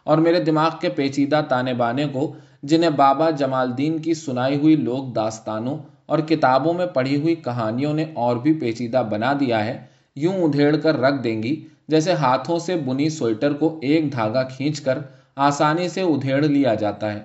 اور 0.04 0.18
میرے 0.18 0.40
دماغ 0.40 0.70
کے 0.80 0.88
پیچیدہ 0.88 1.40
تانے 1.48 1.74
بانے 1.74 2.06
کو 2.12 2.32
جنہیں 2.62 2.90
بابا 2.90 3.30
جمال 3.30 3.68
الدین 3.68 3.98
کی 3.98 4.14
سنائی 4.14 4.58
ہوئی 4.58 4.76
لوک 4.76 5.14
داستانوں 5.16 5.76
اور 6.06 6.18
کتابوں 6.18 6.72
میں 6.74 6.86
پڑھی 6.86 7.20
ہوئی 7.20 7.34
کہانیوں 7.34 7.94
نے 7.94 8.04
اور 8.14 8.36
بھی 8.36 8.52
پیچیدہ 8.52 9.02
بنا 9.10 9.32
دیا 9.40 9.64
ہے، 9.64 9.78
یوں 10.16 10.34
ادھیڑ 10.34 10.76
کر 10.76 11.00
رکھ 11.00 11.22
دیں 11.24 11.42
گی 11.42 11.64
جیسے 11.88 12.12
ہاتھوں 12.12 12.58
سے 12.58 12.76
بنی 12.76 13.08
سویٹر 13.08 13.52
کو 13.52 13.78
ایک 13.82 14.12
دھاگا 14.12 14.42
کھینچ 14.42 14.80
کر 14.80 14.98
آسانی 15.36 15.88
سے 15.88 16.00
ادھیڑ 16.00 16.42
لیا 16.44 16.74
جاتا 16.74 17.12
ہے۔ 17.12 17.20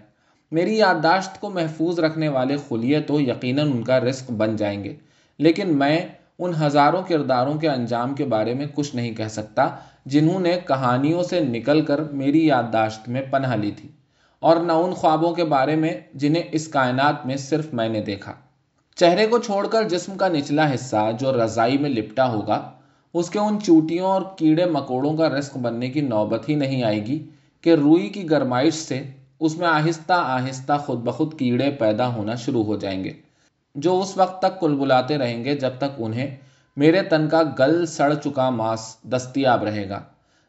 میری 0.52 0.78
یادداشت 0.78 1.40
کو 1.40 1.50
محفوظ 1.50 2.00
رکھنے 2.00 2.30
والے 2.30 2.56
خلیے 2.70 3.00
تو 3.00 3.22
یقیناً 3.22 3.72
ان 3.72 3.84
کا 3.84 4.00
رزق 4.00 4.32
بن 4.32 4.56
جائیں 4.56 4.84
گے۔ 4.84 4.96
لیکن 5.40 5.78
میں 5.78 6.08
ان 6.40 6.52
ہزاروں 6.62 7.02
کرداروں 7.08 7.54
کے 7.54 7.70
انجام 7.70 8.14
کے 8.16 8.26
بارے 8.26 8.54
میں 8.54 8.66
کچھ 8.74 8.96
نہیں 8.96 9.14
کہہ 9.14 9.28
سکتا 9.28 9.68
جنہوں 10.06 10.40
نے 10.40 10.60
کہانیوں 10.68 11.24
سے 11.24 11.40
نکل 11.40 11.82
کر 11.82 12.04
میری 12.04 12.46
یادداشت 12.48 13.10
میں 13.10 13.22
پناہ 13.22 13.56
لی 13.56 13.72
تھی 13.72 13.90
اور 14.40 14.58
نہ 14.58 14.72
ان 14.72 14.94
خوابوں 14.94 15.36
کے 15.36 15.44
بارے 15.44 15.76
میں 15.76 15.94
جنہیں 16.14 16.44
اس 16.52 16.68
کائنات 16.68 17.26
میں 17.26 17.38
صرف 17.38 17.74
میں 17.74 17.90
نے 17.90 18.02
دیکھا۔ 18.02 18.34
چہرے 18.96 19.28
کو 19.28 19.38
چھوڑ 19.38 19.68
کر 19.68 19.84
جسم 19.84 20.18
کا 20.18 20.28
نچلا 20.28 20.74
حصہ 20.74 21.10
جو 21.20 21.44
رضائی 21.44 21.78
میں 21.78 21.90
لپٹا 21.90 22.32
ہوگا، 22.34 22.72
اس 23.14 23.30
کے 23.30 23.40
ان 23.40 23.58
چوٹیوں 23.62 24.08
اور 24.08 24.22
کیڑے 24.38 24.66
مکوڑوں 24.66 25.18
کا 25.18 25.30
رزق 25.30 25.58
بننے 25.58 25.90
کی 25.90 26.02
نوبت 26.02 26.50
ہی 26.50 26.56
نہیں 26.56 26.84
آئے 26.84 27.06
گی 27.06 27.26
کہ 27.62 27.74
روئی 27.74 28.10
کی 28.10 28.30
گرمائش 28.30 28.74
سے 28.74 29.04
اس 29.40 29.58
میں 29.58 29.68
آہستہ 29.68 30.14
آہستہ 30.14 30.78
خود 30.86 31.00
بخود 31.00 31.40
کیڑے 31.40 31.72
پیدا 31.72 32.08
ہونا 32.08 32.36
شروع 32.36 32.64
ہو 32.64 32.78
جائیں 32.78 33.04
گے۔ 33.04 33.12
جو 33.78 34.02
اس 34.02 34.18
وقت 34.18 34.42
تک 34.42 34.60
کل 34.60 34.76
بلاتے 34.76 35.18
رہیں 35.18 35.46
گے 35.46 35.56
جب 35.56 35.70
تک 35.78 35.96
انہیں 35.98 36.36
میرے 36.78 37.02
تن 37.02 37.30
کا 37.30 37.42
گل 37.60 37.86
سڑ 37.86 38.14
چکا 38.14 38.50
ماس 38.50 38.98
دستیاب 39.04 39.64
رہے 39.64 39.90
گا۔ 39.90 40.00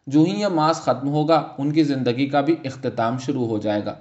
جو 0.07 0.23
ہی 0.23 0.41
یہ 0.41 0.47
ماس 0.47 0.77
ختم 0.77 1.09
ہوگا، 1.09 1.49
ان 1.59 1.73
کی 1.73 1.83
زندگی 1.83 2.27
کا 2.27 2.41
بھی 2.41 2.57
اختتام 2.65 3.19
شروع 3.19 3.47
ہو 3.47 3.59
جائے 3.59 3.85
گا۔ 3.85 3.95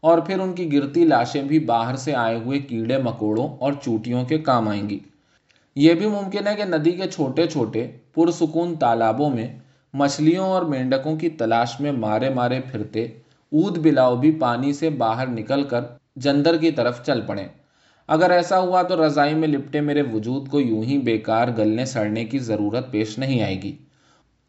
اور 0.00 0.18
پھر 0.18 0.38
ان 0.38 0.52
کی 0.52 0.72
گرتی 0.72 1.04
لاشیں 1.04 1.42
بھی 1.42 1.58
باہر 1.58 1.96
سے 1.96 2.14
آئے 2.14 2.36
ہوئے 2.36 2.58
کیڑے، 2.58 2.98
مکوڑوں 2.98 3.48
اور 3.48 3.72
چوٹیوں 3.72 4.24
کے 4.24 4.38
کام 4.38 4.68
آئیں 4.68 4.88
گی۔ 4.88 4.98
یہ 5.76 5.94
بھی 5.94 6.06
ممکن 6.06 6.46
ہے 6.46 6.54
کہ 6.54 6.64
ندی 6.64 6.90
کے 6.90 7.08
چھوٹے 7.08 7.46
چھوٹے 7.46 7.90
پرسکون 8.14 8.74
تالابوں 8.76 9.30
میں 9.30 9.58
مچھلیوں 9.94 10.46
اور 10.46 10.62
مینڈکوں 10.62 11.16
کی 11.16 11.28
تلاش 11.28 11.80
میں 11.80 11.92
مارے 11.92 12.30
مارے 12.30 12.60
پھرتے 12.60 13.02
اود 13.52 13.78
بلاؤ 13.78 14.16
بھی 14.16 14.32
پانی 14.32 14.72
سے 14.72 14.90
باہر 14.90 15.26
نکل 15.26 15.64
کر 15.64 15.80
جندر 16.16 16.56
کی 16.56 16.70
طرف 16.70 17.06
چل 17.06 17.20
پڑے 17.20 17.44
اگر 18.08 18.30
ایسا 18.30 18.58
ہوا 18.58 18.82
تو 18.82 19.06
رضائی 19.06 19.34
میں 19.34 19.48
لپٹے 19.48 19.80
میرے 19.80 20.02
وجود 20.02 20.48
کو 20.48 20.60
یوں 20.60 20.82
ہی 20.82 20.98
بیکار 20.98 21.48
گلنے 21.58 21.84
سڑنے 21.84 22.24
کی 22.24 22.38
ضرورت 22.38 22.90
پیش 22.90 23.18
نہیں 23.18 23.42
آئے 23.42 23.62
گی۔ 23.62 23.76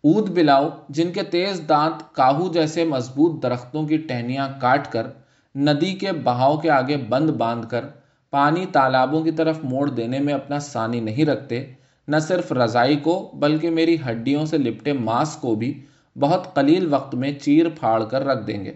اود 0.03 0.29
بلاؤ، 0.29 0.69
جن 0.89 1.11
کے 1.11 1.23
تیز 1.23 1.61
دانت 1.69 2.15
کاہو 2.15 2.53
جیسے 2.53 2.83
مضبوط 2.83 3.43
درختوں 3.43 3.87
کی 3.87 3.97
ٹہنیاں 3.97 4.47
کاٹ 4.61 4.91
کر، 4.91 5.07
ندی 5.55 5.93
کے 5.93 6.11
بہاؤ 6.11 6.57
کے 6.57 6.69
آگے 6.69 6.97
بند 6.97 7.29
باندھ 7.29 7.67
کر، 7.69 7.85
پانی 8.31 8.65
تالابوں 8.71 9.23
کی 9.23 9.31
طرف 9.31 9.63
موڑ 9.63 9.89
دینے 9.89 10.19
میں 10.19 10.33
اپنا 10.33 10.59
سانی 10.59 10.99
نہیں 10.99 11.25
رکھتے، 11.25 11.65
نہ 12.07 12.15
صرف 12.19 12.51
رضائی 12.51 12.95
کو، 12.95 13.31
بلکہ 13.33 13.69
میری 13.69 13.97
ہڈیوں 14.09 14.45
سے 14.45 14.57
لپٹے 14.57 14.93
ماس 14.93 15.35
کو 15.35 15.55
بھی 15.55 15.81
بہت 16.19 16.55
قلیل 16.55 16.93
وقت 16.93 17.15
میں 17.15 17.31
چیر 17.31 17.65
پھاڑ 17.79 18.03
کر 18.03 18.25
رکھ 18.25 18.47
دیں 18.47 18.65
گے۔ 18.65 18.73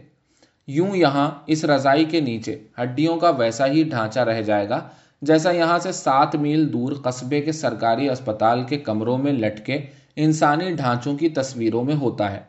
یوں 0.71 0.95
یہاں 0.95 1.31
اس 1.47 1.65
رضائی 1.65 2.05
کے 2.05 2.19
نیچے 2.19 2.59
ہڈیوں 2.81 3.17
کا 3.17 3.29
ویسا 3.29 3.67
ہی 3.67 3.83
ڈھانچہ 3.83 4.19
رہ 4.19 4.41
جائے 4.41 4.69
گا، 4.69 4.79
جیسا 5.21 5.51
یہاں 5.51 5.79
سے 5.79 5.91
سات 5.91 6.35
میل 6.35 6.73
دور 6.73 6.91
قصبے 7.03 7.41
کے 7.41 7.51
سرکاری 7.51 8.09
اسپتال 8.09 8.63
کے 8.63 8.77
کمروں 8.77 9.17
میں 9.17 9.33
لٹکے 9.33 9.85
انسانی 10.15 10.71
ڈھانچوں 10.71 11.17
کی 11.17 11.29
تصویروں 11.29 11.83
میں 11.83 11.95
ہوتا 11.95 12.31
ہے۔ 12.31 12.39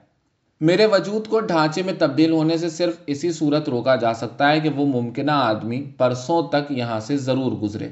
میرے 0.60 0.86
وجود 0.86 1.26
کو 1.26 1.40
ڈھانچے 1.40 1.82
میں 1.82 1.92
تبدیل 1.98 2.30
ہونے 2.30 2.56
سے 2.56 2.68
صرف 2.68 2.94
اسی 3.06 3.32
صورت 3.32 3.68
روکا 3.68 3.96
جا 3.96 4.14
سکتا 4.14 4.50
ہے 4.50 4.60
کہ 4.60 4.68
وہ 4.68 4.86
ممکنہ 4.86 5.30
آدمی 5.30 5.90
پرسوں 5.96 6.42
تک 6.48 6.72
یہاں 6.72 7.00
سے 7.00 7.16
ضرور 7.16 7.52
گزرے۔ 7.52 7.88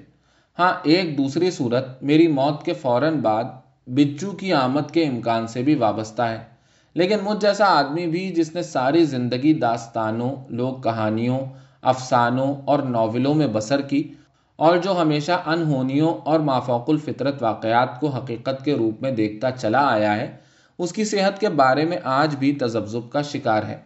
ہاں 0.59 0.73
ایک 0.83 1.19
دوسری 1.19 1.51
صورت 1.51 2.03
میری 2.03 2.29
موت 2.29 2.65
کے 2.65 2.73
فوراً 2.73 3.15
بعد 3.15 3.45
بچو 3.87 4.31
کی 4.31 4.53
آمد 4.53 4.91
کے 4.91 5.05
امکان 5.05 5.47
سے 5.47 5.63
بھی 5.63 5.75
وابستہ 5.75 6.23
ہے۔ 6.23 6.58
لیکن 6.99 7.17
مجھ 7.23 7.39
جیسا 7.41 7.65
آدمی 7.67 8.07
بھی 8.07 8.29
جس 8.31 8.55
نے 8.55 8.63
ساری 8.63 9.05
زندگی 9.05 9.53
داستانوں 9.55 10.37
لوگ 10.49 10.77
کہانیوں، 10.77 11.39
افسانوں 11.83 12.55
اور 12.65 12.79
ناولوں 12.79 13.35
میں 13.35 13.47
بسر 13.47 13.81
کی 13.81 14.13
اور 14.57 14.77
جو 14.77 15.01
ہمیشہ 15.01 15.33
انہونیوں 15.47 16.15
اور 16.25 16.41
مافوق 16.41 16.91
الفطرت 16.91 17.43
واقعات 17.43 18.01
کو 18.01 18.07
حقیقت 18.07 18.65
کے 18.65 18.75
روپ 18.75 19.03
میں 19.03 19.11
دیکھتا 19.11 19.51
چلا 19.51 19.87
آیا 19.89 20.17
ہے، 20.17 20.37
اس 20.79 20.93
کی 20.93 21.05
صحت 21.05 21.41
کے 21.41 21.49
بارے 21.49 21.85
میں 21.85 21.99
آج 22.05 22.37
بھی 22.37 22.53
تذبذب 22.53 23.11
کا 23.11 23.23
شکار 23.23 23.63
ہے۔ 23.63 23.77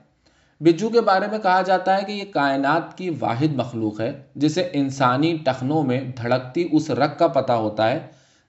بجو 0.61 0.89
کے 0.89 1.01
بارے 1.01 1.27
میں 1.31 1.39
کہا 1.39 1.63
جاتا 1.63 1.97
ہے 1.97 2.03
کہ 2.07 2.13
یہ 2.13 2.33
کائنات 2.33 2.99
کی 2.99 3.11
واحد 3.21 3.55
مخلوق 3.55 4.01
ہے، 4.01 4.23
جسے 4.35 4.69
انسانی 4.73 5.39
ٹخنوں 5.45 5.83
میں 5.83 6.01
دھڑکتی 6.01 6.69
اس 6.73 6.91
رگ 6.91 7.19
کا 7.19 7.27
پتہ 7.27 7.53
ہوتا 7.53 7.91
ہے، 7.91 7.99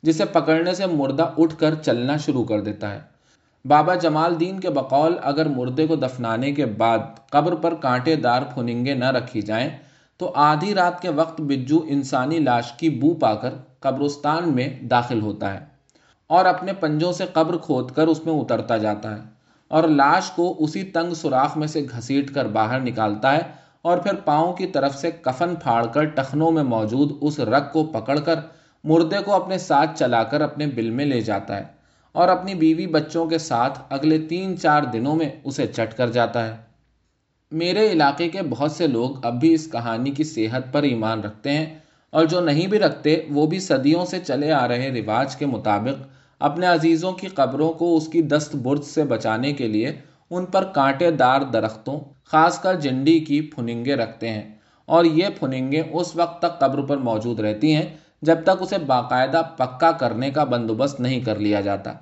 جسے 0.04 0.26
پکڑنے 0.26 0.74
سے 0.74 0.86
مردہ 0.86 1.30
اٹھ 1.38 1.56
کر 1.58 1.76
چلنا 1.76 2.18
شروع 2.18 2.44
کر 2.44 2.62
دیتا 2.62 2.94
ہے۔ 2.94 3.13
بابا 3.66 3.94
جمال 3.96 4.40
دین 4.40 4.60
کے 4.60 4.70
بقول، 4.70 5.16
اگر 5.24 5.48
مردے 5.48 5.88
کو 5.88 5.96
دفنانے 5.96 6.52
کے 6.52 6.66
بعد 6.66 7.00
قبر 7.30 7.56
پر 7.56 7.74
کانٹے 7.74 8.16
دار 8.16 8.42
پھننگے 8.54 8.94
نہ 8.94 9.12
رکھی 9.12 9.42
جائیں، 9.42 9.70
تو 10.20 10.32
آدھی 10.36 10.74
رات 10.76 11.02
کے 11.02 11.10
وقت 11.10 11.42
بجو 11.42 11.80
انسانی 11.88 12.40
لاش 12.40 12.72
کی 12.72 12.90
بو 12.90 13.14
پا 13.14 13.34
کر 13.36 13.54
قبرستان 13.80 14.54
میں 14.54 14.68
داخل 14.90 15.22
ہوتا 15.22 15.54
ہے 15.54 15.60
اور 16.30 16.46
اپنے 16.46 16.74
پنجوں 16.74 17.12
سے 17.12 17.26
قبر 17.34 17.58
کھود 17.58 17.92
کر 17.92 18.08
اس 18.08 18.26
میں 18.26 18.34
اترتا 18.34 18.78
جاتا 18.78 19.16
ہے 19.16 19.22
اور 19.68 19.84
لاش 19.84 20.32
کو 20.32 20.56
اسی 20.60 20.84
تنگ 20.84 21.14
سوراخ 21.14 21.58
میں 21.58 21.68
سے 21.68 21.86
گھسیٹ 21.92 22.34
کر 22.34 22.48
باہر 22.48 22.80
نکالتا 22.80 23.34
ہے 23.34 23.42
اور 23.82 23.98
پھر 23.98 24.16
پاؤں 24.16 24.54
کی 24.54 24.68
طرف 24.68 24.96
سے 24.96 25.12
کفن 25.12 25.56
پھاڑ 25.56 25.86
کر 25.86 26.06
ٹخنوں 26.06 26.52
میں 26.52 26.64
موجود 26.64 27.12
اس 27.22 27.40
رگ 27.40 27.72
کو 27.74 27.84
پکڑ 27.84 28.20
کر 28.20 28.40
مردے 28.84 29.18
کو 29.26 29.34
اپنے 29.34 29.58
ساتھ 29.58 30.00
چلا 30.00 30.24
کر 30.24 30.42
اپنے 30.42 30.68
بل 30.68 30.90
میں 30.90 31.06
لے 31.06 31.22
جاتا 31.22 31.58
ہے۔ 31.58 31.83
اور 32.14 32.28
اپنی 32.28 32.56
بیوی 32.56 32.88
بچوں 32.88 33.26
کے 33.26 33.38
ساتھ 33.38 33.80
اگلے 33.90 34.18
تین 34.18 34.58
چار 34.60 34.84
دنوں 34.84 35.16
میں 35.16 35.30
اسے 35.44 35.68
چٹ 35.68 35.98
کر 35.98 36.12
جاتا 36.12 36.48
ہے۔ 36.48 36.58
میرے 37.52 37.92
علاقے 37.92 38.30
کے 38.30 38.42
بہت 38.50 38.72
سے 38.72 38.88
لوگ 38.88 39.26
اب 39.26 39.40
بھی 39.40 39.54
اس 39.54 39.70
کہانی 39.72 40.12
کی 40.12 40.24
صحت 40.24 40.74
پر 40.74 40.84
ایمان 40.84 41.20
رکھتے 41.20 41.52
ہیں 41.52 41.80
اور 42.10 42.26
جو 42.26 42.40
نہیں 42.40 42.68
بھی 42.68 42.80
رکھتے 42.80 43.26
وہ 43.30 43.48
بھی 43.48 43.60
صدیوں 43.60 44.06
سے 44.06 44.20
چلے 44.20 44.52
آ 44.52 44.68
رہے 44.68 45.02
رواج 45.02 45.36
کے 45.36 45.46
مطابق 45.46 46.08
اپنے 46.40 46.66
عزیزوں 46.66 47.12
کی 47.12 47.28
قبروں 47.28 47.74
کو 47.74 47.98
اس 47.98 48.08
کی 48.08 48.22
دست 48.22 48.56
برد 48.56 48.84
سے 48.84 49.04
بچانے 49.04 49.54
کے 49.54 49.68
لیے 49.68 49.96
ان 50.30 50.46
پر 50.46 50.64
کانٹے 50.64 51.12
دار 51.12 51.42
درختوں، 51.42 52.00
خاص 52.24 52.60
کر 52.60 52.74
جنڈی 52.74 53.20
کی 53.20 53.42
پھننگے 53.42 53.96
رکھتے 53.96 54.30
ہیں۔ 54.30 54.56
اور 54.86 55.06
یہ 55.06 55.26
پھننگے 55.40 55.84
اس 55.92 56.16
وقت 56.16 56.40
تک 56.42 56.60
قبر 56.60 56.82
پر 56.82 56.98
موجود 56.98 57.40
رہتی 57.40 57.76
ہیں 57.76 57.86
جب 58.24 58.44
تک 58.44 58.62
اسے 58.62 58.78
باقاعدہ 58.78 59.42
پکا 59.58 59.92
کرنے 59.92 60.30
کا 60.32 60.44
بندوبست 60.44 61.00
نہیں 61.00 61.20
کر 61.20 61.40
لیا 61.40 61.62
جاتا، 61.62 61.94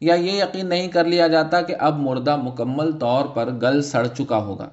یا 0.00 0.14
یہ 0.14 0.32
یقین 0.32 0.68
نہیں 0.68 0.88
کر 0.88 1.04
لیا 1.04 1.28
جاتا 1.28 1.60
کہ 1.62 1.74
اب 1.78 1.98
مردہ 1.98 2.36
مکمل 2.36 2.92
طور 2.92 3.24
پر 3.26 3.48
گل 3.62 3.82
سڑ 3.82 4.06
چکا 4.06 4.36
ہوگا۔ 4.36 4.68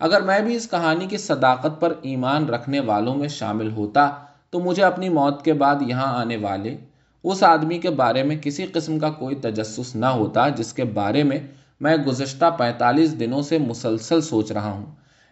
اگر 0.00 0.20
میں 0.20 0.40
بھی 0.40 0.54
اس 0.56 0.68
کہانی 0.70 1.06
کی 1.06 1.16
صداقت 1.16 1.80
پر 1.80 1.92
ایمان 2.02 2.48
رکھنے 2.48 2.80
والوں 2.80 3.14
میں 3.14 3.28
شامل 3.28 3.70
ہوتا، 3.70 4.08
تو 4.50 4.60
مجھے 4.60 4.82
اپنی 4.82 5.08
موت 5.08 5.44
کے 5.44 5.52
بعد 5.52 5.82
یہاں 5.86 6.12
آنے 6.18 6.36
والے 6.36 6.76
اس 7.24 7.42
آدمی 7.42 7.78
کے 7.78 7.90
بارے 7.90 8.22
میں 8.22 8.36
کسی 8.42 8.66
قسم 8.66 8.98
کا 8.98 9.10
کوئی 9.10 9.34
تجسس 9.36 9.94
نہ 9.96 10.06
ہوتا، 10.06 10.48
جس 10.48 10.72
کے 10.72 10.84
بارے 10.84 11.22
میں 11.22 11.38
میں 11.80 11.96
گزشتہ 11.96 12.50
پینتالیس 12.58 13.18
دنوں 13.20 13.42
سے 13.42 13.58
مسلسل 13.58 14.20
سوچ 14.20 14.52
رہا 14.52 14.70
ہوں۔ 14.70 14.86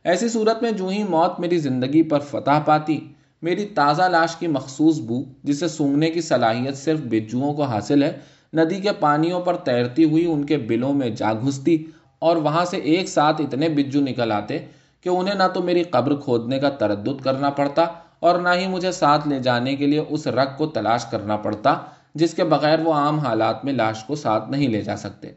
ایسی 0.04 0.28
صورت 0.28 0.62
میں 0.62 0.70
جو 0.70 0.88
ہی 0.88 1.02
موت 1.04 1.40
میری 1.40 1.58
زندگی 1.58 2.02
پر 2.02 2.18
فتح 2.20 2.58
پاتی 2.64 2.98
میری 3.42 3.64
تازہ 3.64 4.02
لاش 4.02 4.36
کی 4.36 4.46
مخصوص 4.46 4.98
بو، 5.00 5.22
جسے 5.44 5.68
سونگنے 5.68 6.10
کی 6.10 6.20
صلاحیت 6.20 6.76
صرف 6.76 7.00
بجوؤں 7.00 7.54
کو 7.54 7.62
حاصل 7.62 8.02
ہے، 8.02 8.12
ندی 8.52 8.80
کے 8.80 8.92
پانیوں 8.92 9.40
پر 9.40 9.56
تیرتی 9.56 10.04
ہوئی 10.04 10.24
ان 10.26 10.44
کے 10.44 10.56
بلوں 10.56 10.92
میں 10.94 11.10
جا 11.10 11.32
گھستی 11.32 11.84
اور 12.18 12.36
وہاں 12.36 12.64
سے 12.64 12.76
ایک 12.76 13.08
ساتھ 13.08 13.40
اتنے 13.40 13.68
بجو 13.68 14.00
نکل 14.00 14.32
آتے 14.32 14.58
کہ 15.00 15.08
انہیں 15.08 15.34
نہ 15.34 15.42
تو 15.54 15.62
میری 15.62 15.82
قبر 15.82 16.14
کھودنے 16.16 16.58
کا 16.58 16.68
تردد 16.68 17.20
کرنا 17.24 17.50
پڑتا 17.50 17.84
اور 18.20 18.38
نہ 18.38 18.48
ہی 18.48 18.66
مجھے 18.66 18.92
ساتھ 18.92 19.28
لے 19.28 19.38
جانے 19.38 19.76
کے 19.76 19.86
لیے 19.86 19.98
اس 20.08 20.26
رگ 20.26 20.56
کو 20.56 20.66
تلاش 20.66 21.04
کرنا 21.04 21.36
پڑتا، 21.36 21.76
جس 22.14 22.34
کے 22.34 22.44
بغیر 22.44 22.78
وہ 22.80 22.92
عام 22.94 23.18
حالات 23.18 23.64
میں 23.64 23.72
لاش 23.72 24.04
کو 24.04 24.14
ساتھ 24.14 24.50
نہیں 24.50 24.68
لے 24.68 24.82
جا 24.82 24.96
سکتے۔ 24.96 25.32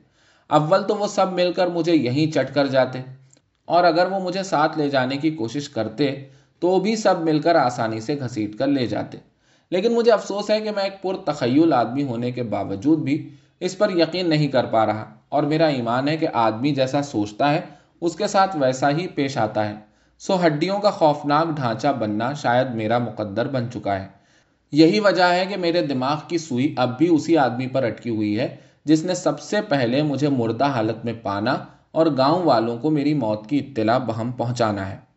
اول 0.49 0.83
تو 0.83 0.95
وہ 0.95 1.07
سب 1.07 1.33
مل 1.33 1.51
کر 1.53 1.67
مجھے 1.67 1.95
یہیں 1.95 2.31
چٹ 2.31 2.53
کر 2.53 2.67
جاتے 2.67 2.99
اور 3.65 3.83
اگر 3.83 4.11
وہ 4.11 4.19
مجھے 4.19 4.43
ساتھ 4.43 4.77
لے 4.77 4.89
جانے 4.89 5.17
کی 5.17 5.31
کوشش 5.31 5.69
کرتے 5.69 6.11
تو 6.61 6.79
بھی 6.79 6.95
سب 6.95 7.21
مل 7.21 7.39
کر 7.39 7.55
آسانی 7.55 7.99
سے 7.99 8.15
گھسیٹ 8.15 8.55
کر 8.55 8.67
لے 8.67 8.85
جاتے۔ 8.85 9.17
لیکن 9.71 9.93
مجھے 9.93 10.11
افسوس 10.11 10.49
ہے 10.49 10.61
کہ 10.61 10.71
میں 10.71 10.83
ایک 10.83 11.01
پر 11.01 11.31
تخیل 11.31 11.73
آدمی 11.73 12.03
ہونے 12.03 12.31
کے 12.31 12.43
باوجود 12.43 12.99
بھی 12.99 13.29
اس 13.59 13.77
پر 13.77 13.89
یقین 13.89 14.29
نہیں 14.29 14.47
کر 14.47 14.65
پا 14.65 14.85
رہا۔ 14.85 15.05
اور 15.29 15.43
میرا 15.43 15.67
ایمان 15.67 16.07
ہے 16.07 16.17
کہ 16.17 16.27
آدمی 16.33 16.71
جیسا 16.71 17.01
سوچتا 17.01 17.53
ہے، 17.53 17.61
اس 18.01 18.15
کے 18.15 18.27
ساتھ 18.27 18.57
ویسا 18.57 18.89
ہی 18.89 19.07
پیش 19.07 19.37
آتا 19.37 19.69
ہے۔ 19.69 19.75
سو 20.19 20.45
ہڈیوں 20.45 20.79
کا 20.79 20.91
خوفناک 20.91 21.47
ڈھانچہ 21.55 21.87
بننا 21.99 22.33
شاید 22.33 22.67
میرا 22.75 22.97
مقدر 22.97 23.47
بن 23.47 23.65
چکا 23.73 23.99
ہے۔ 23.99 24.07
یہی 24.71 24.99
وجہ 24.99 25.23
ہے 25.23 25.45
کہ 25.49 25.57
میرے 25.57 25.85
دماغ 25.85 26.19
کی 26.27 26.37
سوئی 26.37 26.75
اب 26.77 26.97
بھی 26.97 27.07
اسی 27.07 27.37
آدمی 27.37 27.67
پر 27.67 27.83
اٹکی 27.83 28.09
ہوئی 28.09 28.39
ہے، 28.39 28.55
جس 28.85 29.03
نے 29.03 29.15
سب 29.15 29.39
سے 29.39 29.61
پہلے 29.61 30.03
مجھے 30.03 30.29
مردہ 30.29 30.65
حالت 30.65 31.05
میں 31.05 31.13
پانا 31.21 31.57
اور 31.91 32.05
گاؤں 32.17 32.43
والوں 32.43 32.77
کو 32.77 32.89
میری 32.89 33.13
موت 33.13 33.47
کی 33.49 33.57
اطلاع 33.57 33.97
بہم 33.97 34.31
پہنچانا 34.31 34.89
ہے۔ 34.89 35.10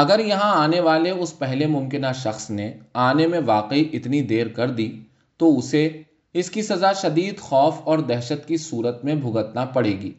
اگر 0.00 0.18
یہاں 0.18 0.62
آنے 0.62 0.80
والے 0.80 1.10
اس 1.10 1.38
پہلے 1.38 1.66
ممکنہ 1.66 2.06
شخص 2.14 2.50
نے 2.50 2.72
آنے 2.94 3.26
میں 3.26 3.40
واقعی 3.46 3.84
اتنی 3.92 4.20
دیر 4.22 4.48
کر 4.48 4.70
دی، 4.70 5.00
تو 5.36 5.58
اسے 5.58 6.02
اس 6.34 6.50
کی 6.50 6.62
سزا 6.62 6.92
شدید 6.92 7.38
خوف 7.38 7.74
اور 7.84 7.98
دہشت 7.98 8.48
کی 8.48 8.56
صورت 8.56 9.04
میں 9.04 9.14
بھگتنا 9.14 9.64
پڑے 9.64 9.90
گی۔ 9.90 10.12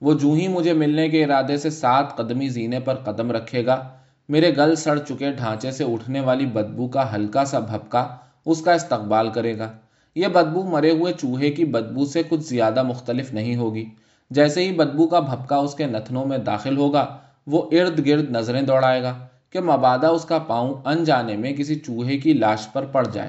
وہ 0.00 0.14
جو 0.14 0.32
ہی 0.32 0.48
مجھے 0.48 0.72
ملنے 0.72 1.08
کے 1.08 1.24
ارادے 1.24 1.56
سے 1.56 1.70
سات 1.70 2.16
قدمی 2.16 2.48
زینے 2.48 2.80
پر 2.80 2.94
قدم 2.94 3.30
رکھے 3.30 3.66
گا، 3.66 3.88
میرے 4.28 4.56
گل 4.56 4.74
سڑ 4.74 4.98
چکے 4.98 5.30
ڈھانچے 5.30 5.70
سے 5.70 5.84
اٹھنے 5.84 6.20
والی 6.20 6.46
بدبو 6.46 6.88
کا 6.88 7.14
ہلکا 7.14 7.44
سا 7.44 7.58
بھپکا 7.58 8.06
اس 8.46 8.62
کا 8.62 8.72
استقبال 8.72 9.28
کرے 9.28 9.58
گا۔ 9.58 9.72
یہ 10.14 10.26
بدبو 10.26 10.62
مرے 10.62 10.90
ہوئے 10.90 11.12
چوہے 11.12 11.50
کی 11.50 11.64
بدبو 11.64 12.04
سے 12.04 12.22
کچھ 12.28 12.40
زیادہ 12.40 12.82
مختلف 12.82 13.32
نہیں 13.32 13.56
ہوگی۔ 13.56 13.84
جیسے 14.30 14.64
ہی 14.64 14.72
بدبو 14.72 15.06
کا 15.06 15.20
بھپکا 15.20 15.56
اس 15.56 15.74
کے 15.74 15.86
نتنوں 15.86 16.26
میں 16.26 16.38
داخل 16.38 16.76
ہوگا 16.76 17.18
وہ 17.50 17.62
ارد 17.72 18.06
گرد 18.06 18.30
نظریں 18.30 18.62
دوڑائے 18.62 19.02
گا 19.02 19.14
کہ 19.50 19.60
مبادہ 19.60 20.06
اس 20.06 20.24
کا 20.24 20.38
پاؤں 20.38 20.74
ان 20.84 21.04
جانے 21.04 21.36
میں 21.36 21.52
کسی 21.52 21.74
چوہے 21.74 22.18
کی 22.18 22.32
لاش 22.32 22.66
پر 22.72 22.84
پڑ 22.84 23.06
جائے۔ 23.06 23.28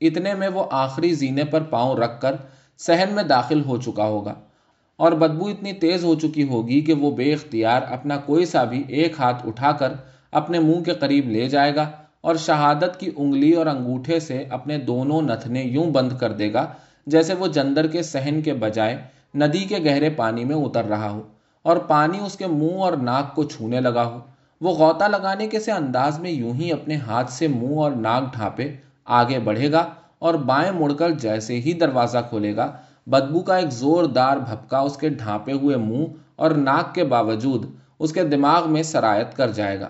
اتنے 0.00 0.34
میں 0.34 0.48
وہ 0.48 0.64
آخری 0.70 1.12
زینے 1.12 1.44
پر 1.44 1.62
پاؤں 1.62 1.96
رکھ 1.96 2.20
کر 2.20 2.36
سہن 2.78 3.12
میں 3.12 3.22
داخل 3.22 3.64
ہو 3.64 3.76
چکا 3.80 4.04
ہوگا 4.04 4.34
اور 4.96 5.12
بدبو 5.12 5.46
اتنی 5.48 5.72
تیز 5.72 6.04
ہو 6.04 6.14
چکی 6.14 6.48
ہوگی 6.48 6.80
کہ 6.80 6.92
وہ 6.92 7.10
بے 7.10 7.32
اختیار 7.32 7.82
اپنا 7.82 8.16
کوئی 8.16 8.44
سا 8.44 8.64
بھی 8.64 8.82
ایک 8.88 9.14
ہاتھ 9.18 9.46
اٹھا 9.46 9.72
کر 9.72 9.92
اپنے 10.32 10.58
منہ 10.58 10.82
کے 10.82 10.92
قریب 10.92 11.28
لے 11.28 11.48
جائے 11.48 11.74
گا 11.74 11.90
اور 12.20 12.34
شہادت 12.34 13.00
کی 13.00 13.10
انگلی 13.16 13.52
اور 13.52 13.66
انگوٹھے 13.66 14.20
سے 14.20 14.44
اپنے 14.50 14.78
دونوں 14.78 15.22
نتنے 15.22 15.62
یوں 15.62 15.86
بند 15.90 16.12
کر 16.20 16.32
دے 16.32 16.52
گا 16.52 16.66
جیسے 17.06 17.34
وہ 17.34 17.46
جندر 17.46 17.86
کے 17.86 18.02
سہن 18.02 18.42
کے 18.42 18.54
بجائے 18.54 18.96
ندی 19.34 19.64
کے 19.64 19.76
گہرے 19.84 20.10
پانی 20.10 20.44
میں 20.44 20.56
اتر 20.56 20.84
رہا 20.84 21.10
ہو۔ 21.10 21.22
اور 21.62 21.76
پانی 21.76 22.18
اس 22.18 22.36
کے 22.36 22.46
منہ 22.46 22.80
اور 22.80 22.92
ناک 22.92 23.34
کو 23.34 23.44
چھونے 23.44 23.80
لگا 23.80 24.04
ہو۔ 24.04 24.18
وہ 24.60 24.72
غوطہ 24.72 25.04
لگانے 25.04 25.46
کے 25.46 25.60
سے 25.60 25.72
انداز 25.72 26.18
میں 26.18 26.30
یوں 26.30 26.52
ہی 26.54 26.72
اپنے 26.72 26.96
ہاتھ 26.96 27.32
سے 27.32 27.48
منہ 27.48 27.78
اور 27.78 27.92
ناک 27.92 28.32
ڈھانپے 28.32 28.70
آگے 29.04 29.38
بڑھے 29.38 29.70
گا 29.72 29.84
اور 30.18 30.34
بائیں 30.34 30.70
مڑ 30.72 30.92
کر 30.92 31.10
جیسے 31.10 31.60
ہی 31.60 31.72
دروازہ 31.72 32.18
کھولے 32.28 32.56
گا، 32.56 32.70
بدبو 33.06 33.40
کا 33.40 33.56
ایک 33.56 33.70
زوردار 33.72 34.36
بھپکا 34.36 34.78
اس 34.78 34.96
کے 34.96 35.08
ڈھانپے 35.08 35.52
ہوئے 35.52 35.76
منہ 35.76 36.04
اور 36.36 36.50
ناک 36.50 36.94
کے 36.94 37.04
باوجود 37.04 37.64
اس 37.98 38.12
کے 38.12 38.22
دماغ 38.24 38.70
میں 38.72 38.82
سرایت 38.82 39.36
کر 39.36 39.50
جائے 39.50 39.80
گا۔ 39.80 39.88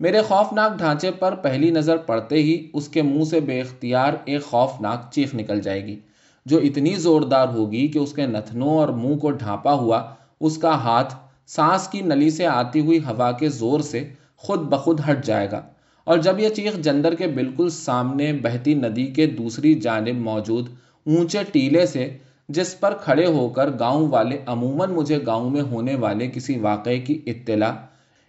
میرے 0.00 0.20
خوفناک 0.22 0.76
ڈھانچے 0.78 1.10
پر 1.10 1.34
پہلی 1.34 1.70
نظر 1.70 1.96
پڑتے 1.96 2.36
ہی 2.36 2.70
اس 2.74 2.88
کے 2.88 3.02
منہ 3.02 3.24
سے 3.24 3.40
بے 3.40 3.60
اختیار 3.60 4.12
ایک 4.24 4.44
خوفناک 4.44 5.10
چیخ 5.12 5.34
نکل 5.34 5.60
جائے 5.60 5.84
گی، 5.86 5.98
جو 6.46 6.58
اتنی 6.58 6.94
زوردار 6.96 7.48
ہوگی 7.48 7.86
کہ 7.88 7.98
اس 7.98 8.12
کے 8.12 8.26
نتنوں 8.26 8.76
اور 8.78 8.88
منہ 8.88 9.16
کو 9.16 9.30
ڈھانپا 9.30 9.72
ہوا 9.72 10.02
اس 10.40 10.58
کا 10.58 10.74
ہاتھ 10.74 11.14
سانس 11.46 11.88
کی 11.88 12.00
نلی 12.00 12.30
سے 12.30 12.46
آتی 12.46 12.80
ہوئی 12.80 12.98
ہوا 12.98 13.32
کے 13.32 13.48
زور 13.48 13.80
سے 13.80 14.08
خود 14.36 14.60
بخود 14.60 15.00
ہٹ 15.10 15.24
جائے 15.24 15.50
گا۔ 15.50 15.62
اور 16.04 16.18
جب 16.18 16.38
یہ 16.38 16.48
چیخ 16.48 16.76
جندر 16.76 17.14
کے 17.14 17.26
بالکل 17.26 17.68
سامنے 17.68 18.32
بہتی 18.32 18.74
ندی 18.74 19.06
کے 19.06 19.26
دوسری 19.26 19.74
جانب 19.74 20.16
موجود 20.16 20.68
اونچے 21.06 21.38
ٹیلے 21.52 21.86
سے، 21.86 22.16
جس 22.48 22.80
پر 22.80 22.94
کھڑے 22.94 23.26
ہو 23.26 23.48
کر 23.48 23.70
گاؤں 23.78 24.08
والے، 24.08 24.38
عموماً 24.46 24.90
مجھے 24.90 25.18
گاؤں 25.26 25.50
میں 25.50 25.62
ہونے 25.62 25.94
والے 25.94 26.26
کسی 26.26 26.58
واقعے 26.58 26.98
کی 26.98 27.22
اطلاع، 27.26 27.72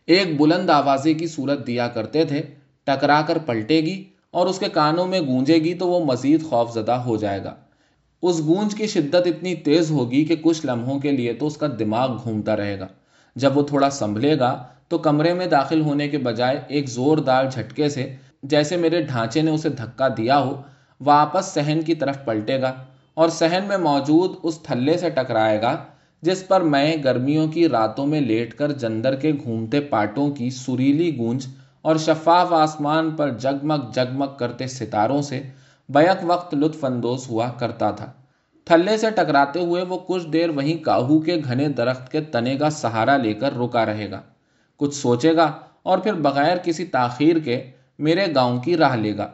ایک 0.06 0.42
بلند 0.42 0.70
آوازے 0.70 1.14
کی 1.14 1.28
صورت 1.28 1.68
دیا 1.68 1.88
کرتے 1.88 2.24
تھے، 2.26 2.42
ٹکرا 2.84 3.22
کر 3.22 3.38
پلٹے 3.38 3.82
گی 3.82 4.04
اور 4.32 4.48
اس 4.48 4.60
کے 4.60 4.70
کانوں 4.70 5.08
میں 5.08 5.22
گونجے 5.22 5.56
گی 5.56 5.74
تو 5.74 5.88
وہ 5.88 6.06
مزید 6.06 6.44
خوف 6.44 6.74
زدہ 6.74 6.92
ہو 6.92 7.18
جائے 7.18 7.44
گا۔ 7.44 7.56
اس 8.22 8.40
گونج 8.40 8.76
کی 8.76 8.88
شدت 8.88 9.28
اتنی 9.28 9.56
تیز 9.56 9.92
ہوگی 9.92 10.26
کہ 10.26 10.36
کچھ 10.42 10.66
لمحوں 10.66 11.00
کے 11.00 11.12
لیے 11.12 11.34
تو 11.34 11.48
اس 11.48 11.58
کا 11.58 11.68
دماغ 11.80 12.18
گھومتا 12.24 12.58
رہے 12.58 12.80
گا۔ 12.80 12.88
جب 13.36 13.58
وہ 13.58 13.64
تھوڑا 13.64 13.90
سنبھلے 13.90 14.40
گا 14.40 14.64
تو 14.88 14.98
کمرے 14.98 15.34
میں 15.34 15.46
داخل 15.46 15.82
ہونے 15.82 16.08
کے 16.08 16.18
بجائے 16.18 16.60
ایک 16.68 16.90
زوردار 16.90 17.46
جھٹکے 17.46 17.90
سے، 17.90 18.16
جیسے 18.44 18.78
میرے 18.78 19.02
ڈھانچے 19.02 19.42
نے 19.42 19.52
اسے 19.52 19.70
دھکا 19.70 20.08
دیا 20.08 20.40
ہو، 20.40 20.62
واپس 21.02 21.46
سہن 21.46 21.82
کی 21.86 21.96
طرف 21.96 22.26
پلٹے 22.26 22.62
گا 22.62 22.74
اور 23.14 23.30
سہن 23.30 23.64
میں 23.68 23.78
موجود 23.78 24.36
اس 24.44 24.60
تھلے 24.60 24.98
سے 24.98 25.10
ٹکرائے 25.10 25.62
گا، 25.62 25.76
جس 26.22 26.48
پر 26.48 26.62
میں 26.62 26.96
گرمیوں 27.04 27.48
کی 27.48 27.68
راتوں 27.70 28.06
میں 28.06 28.22
لیٹ 28.22 28.54
کر 28.54 28.72
جندر 28.72 29.16
کے 29.16 29.32
گھومتے 29.44 29.80
پاٹوں 29.80 30.30
کی 30.32 30.50
سریلی 30.50 31.18
گونج 31.18 31.48
اور 31.82 31.96
شفاف 31.96 32.54
آسمان 32.54 33.10
پر 33.12 33.30
جگمگ 33.30 33.92
جگمگ 33.94 34.38
کرتے 34.40 34.68
ستاروں 34.68 35.22
سے 35.22 35.42
بیک 35.94 36.18
وقت 36.24 36.56
لطف 36.56 36.86
اندوز 36.86 37.30
ہوا 37.30 37.48
کرتا 37.48 37.92
تھا۔ 37.92 38.12
تھلے 38.66 38.98
سے 38.98 39.10
ٹکراتے 39.10 39.60
ہوئے 39.60 39.84
وہ 39.84 39.98
کچھ 40.08 40.28
دیر 40.28 40.50
وہیں 40.50 40.84
کاہو 40.84 41.20
کے 41.20 41.42
گھنے 41.44 41.68
درخت 41.68 42.12
کے 42.12 42.22
تنے 42.22 42.56
کا 42.56 42.70
سہارا 42.70 43.18
لے 43.18 43.34
کر 43.34 43.58
رکا 43.58 43.86
رہے 43.86 44.12
گا۔ 44.12 44.22
کچھ 44.78 44.96
سوچے 44.96 45.36
گا 45.36 45.52
اور 45.84 45.98
پھر 45.98 46.14
بغیر 46.14 46.58
کسی 46.58 46.86
تاخیر 46.86 47.40
کے 47.40 47.64
میرے 48.00 48.28
گاؤں 48.36 48.60
کی 48.60 48.78
راہ 48.78 48.96
لے 48.96 49.18
گا۔ 49.18 49.28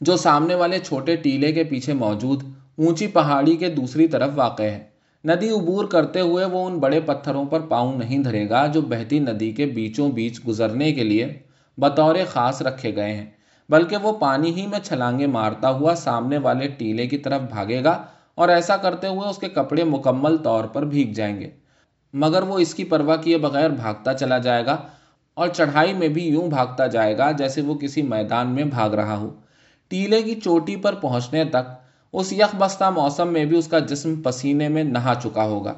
جو 0.00 0.16
سامنے 0.16 0.54
والے 0.54 0.78
چھوٹے 0.78 1.16
ٹیلے 1.16 1.52
کے 1.52 1.64
پیچھے 1.64 1.92
موجود، 1.92 2.42
اونچی 2.78 3.06
پہاڑی 3.06 3.56
کے 3.56 3.68
دوسری 3.68 4.08
طرف 4.08 4.30
واقع 4.34 4.62
ہے۔ 4.62 4.84
ندی 5.24 5.50
عبور 5.50 5.84
کرتے 5.84 6.20
ہوئے 6.20 6.44
وہ 6.44 6.66
ان 6.66 6.78
بڑے 6.78 7.00
پتھروں 7.00 7.44
پر 7.44 7.60
پاؤں 7.60 7.98
نہیں 7.98 8.18
دھرے 8.18 8.48
گا 8.48 8.66
جو 8.66 8.80
بہتی 8.80 9.18
ندی 9.18 9.52
کے 9.52 9.66
بیچوں 9.66 10.10
بیچ 10.10 10.40
گزرنے 10.48 10.92
کے 10.92 11.04
لیے 11.04 11.38
بطور 11.78 12.14
خاص 12.28 12.62
رکھے 12.62 12.96
گئے 12.96 13.14
ہیں۔ 13.14 13.26
بلکہ 13.68 13.96
وہ 13.96 14.12
پانی 14.12 14.54
ہی 14.54 14.66
میں 14.66 14.78
چھلانگے 14.78 15.26
مارتا 15.26 15.70
ہوا 15.70 15.94
سامنے 15.94 16.38
والے 16.38 16.68
ٹیلے 16.68 17.06
کی 17.06 17.18
طرف 17.18 17.40
بھاگے 17.40 17.84
گا 17.84 18.02
اور 18.34 18.48
ایسا 18.48 18.76
کرتے 18.76 19.08
ہوئے 19.08 19.28
اس 19.28 19.38
کے 19.38 19.48
کپڑے 19.48 19.84
مکمل 19.84 20.36
طور 20.36 20.64
پر 20.64 20.84
بھیگ 20.84 21.12
جائیں 21.12 21.40
گے۔ 21.40 21.50
مگر 22.14 22.42
وہ 22.42 22.58
اس 22.58 22.74
کی 22.74 22.84
پرواہ 22.84 23.16
کیے 23.16 23.38
بغیر 23.38 23.70
بھاگتا 23.70 24.14
چلا 24.14 24.38
جائے 24.38 24.66
گا 24.66 24.76
اور 25.34 25.48
چڑھائی 25.48 25.92
میں 25.92 26.08
بھی 26.08 26.28
یوں 26.28 26.48
بھاگتا 26.48 26.86
جائے 26.86 27.18
گا 27.18 27.30
جیسے 27.30 27.60
وہ 27.60 27.74
کسی 27.74 28.02
میدان 28.02 28.48
میں 28.48 28.64
بھاگ 28.64 28.90
رہا 28.90 29.16
ہو۔ 29.16 29.34
ٹیلے 29.88 30.22
کی 30.22 30.34
چوٹی 30.34 30.76
پر 30.76 30.94
پہنچنے 30.94 31.44
تک 31.44 31.68
اس 32.12 32.32
یک 32.32 32.56
بستہ 32.58 32.90
موسم 32.90 33.28
میں 33.32 33.44
بھی 33.44 33.58
اس 33.58 33.68
کا 33.68 33.78
جسم 33.78 34.22
پسینے 34.22 34.68
میں 34.68 34.84
نہا 34.84 35.14
چکا 35.22 35.44
ہوگا۔ 35.44 35.74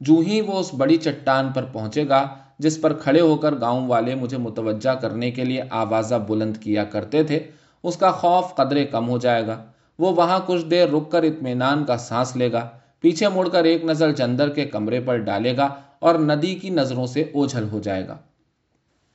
جو 0.00 0.14
ہی 0.18 0.40
وہ 0.40 0.58
اس 0.58 0.74
بڑی 0.74 0.96
چٹان 0.96 1.52
پر 1.54 1.64
پہنچے 1.64 2.08
گا 2.08 2.28
جس 2.62 2.80
پر 2.80 2.92
کھڑے 2.92 3.20
ہو 3.20 3.36
کر 3.36 3.54
گاؤں 3.60 3.86
والے 3.88 4.14
مجھے 4.14 4.36
متوجہ 4.36 4.94
کرنے 4.94 5.30
کے 5.30 5.44
لیے 5.44 5.62
آوازہ 5.70 6.14
بلند 6.28 6.56
کیا 6.56 6.84
کرتے 6.84 7.22
تھے، 7.22 7.38
اس 7.84 7.96
کا 7.96 8.10
خوف 8.10 8.54
قدرے 8.54 8.84
کم 8.84 9.08
ہو 9.08 9.18
جائے 9.18 9.46
گا۔ 9.46 9.62
وہ 9.98 10.12
وہاں 10.12 10.38
کچھ 10.46 10.64
دیر 10.66 10.88
رک 10.88 11.10
کر 11.10 11.22
اطمینان 11.22 11.84
کا 11.84 11.96
سانس 11.96 12.36
لے 12.36 12.52
گا، 12.52 12.68
پیچھے 13.00 13.28
مڑ 13.28 13.48
کر 13.48 13.64
ایک 13.64 13.84
نظر 13.84 14.12
چندر 14.12 14.48
کے 14.48 14.64
کمرے 14.64 15.00
پر 15.00 15.16
ڈالے 15.18 15.56
گا 15.56 15.68
اور 15.98 16.14
ندی 16.14 16.54
کی 16.54 16.70
نظروں 16.70 17.06
سے 17.06 17.22
اوجھل 17.34 17.68
ہو 17.72 17.80
جائے 17.80 18.06
گا۔ 18.08 18.16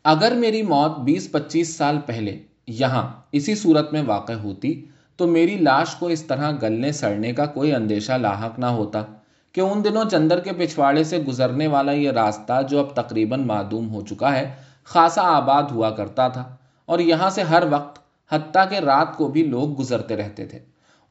اگر 0.04 0.32
میری 0.32 0.62
موت 0.62 1.00
بیس 1.00 1.32
پچیس 1.32 1.76
سال 1.76 1.98
پہلے 2.06 2.38
یہاں 2.68 3.08
اسی 3.32 3.56
صورت 3.56 3.94
میں 3.94 4.02
واقع 4.06 4.34
ہوتی، 4.34 4.86
تو 5.16 5.28
میری 5.28 5.58
لاش 5.58 5.96
کو 5.96 6.08
اس 6.08 6.24
طرح 6.24 6.52
گلنے 6.62 6.92
سڑنے 6.92 7.32
کا 7.34 7.46
کوئی 7.46 7.74
اندیشہ 7.74 8.12
لاحق 8.12 8.60
نہ 8.60 8.66
ہوتا۔ 8.66 9.04
کہ 9.58 9.62
ان 9.62 9.84
دنوں 9.84 10.06
چندر 10.12 10.40
کے 10.40 10.52
پچھواڑے 10.52 11.04
سے 11.04 11.18
گزرنے 11.18 11.68
والا 11.68 11.92
یہ 11.92 12.12
راستہ 12.12 12.62
جو 12.70 12.80
اب 12.80 12.96
تقریباً 12.96 13.48
معدوم 13.48 13.90
ہو 13.90 14.02
چکا 14.02 14.36
ہے، 14.36 14.52
خاصا 14.84 15.22
آباد 15.22 15.64
ہوا 15.64 15.90
کرتا 15.90 16.28
تھا 16.28 16.56
اور 16.86 17.00
یہاں 17.00 17.30
سے 17.30 17.42
ہر 17.42 17.64
وقت 17.70 18.00
حتیٰ 18.34 18.70
کہ 18.70 18.76
رات 18.76 19.18
کو 19.18 19.28
بھی 19.28 19.44
لوگ 19.44 19.80
گزرتے 19.80 20.16
رہتے 20.16 20.46
تھے۔ 20.46 20.60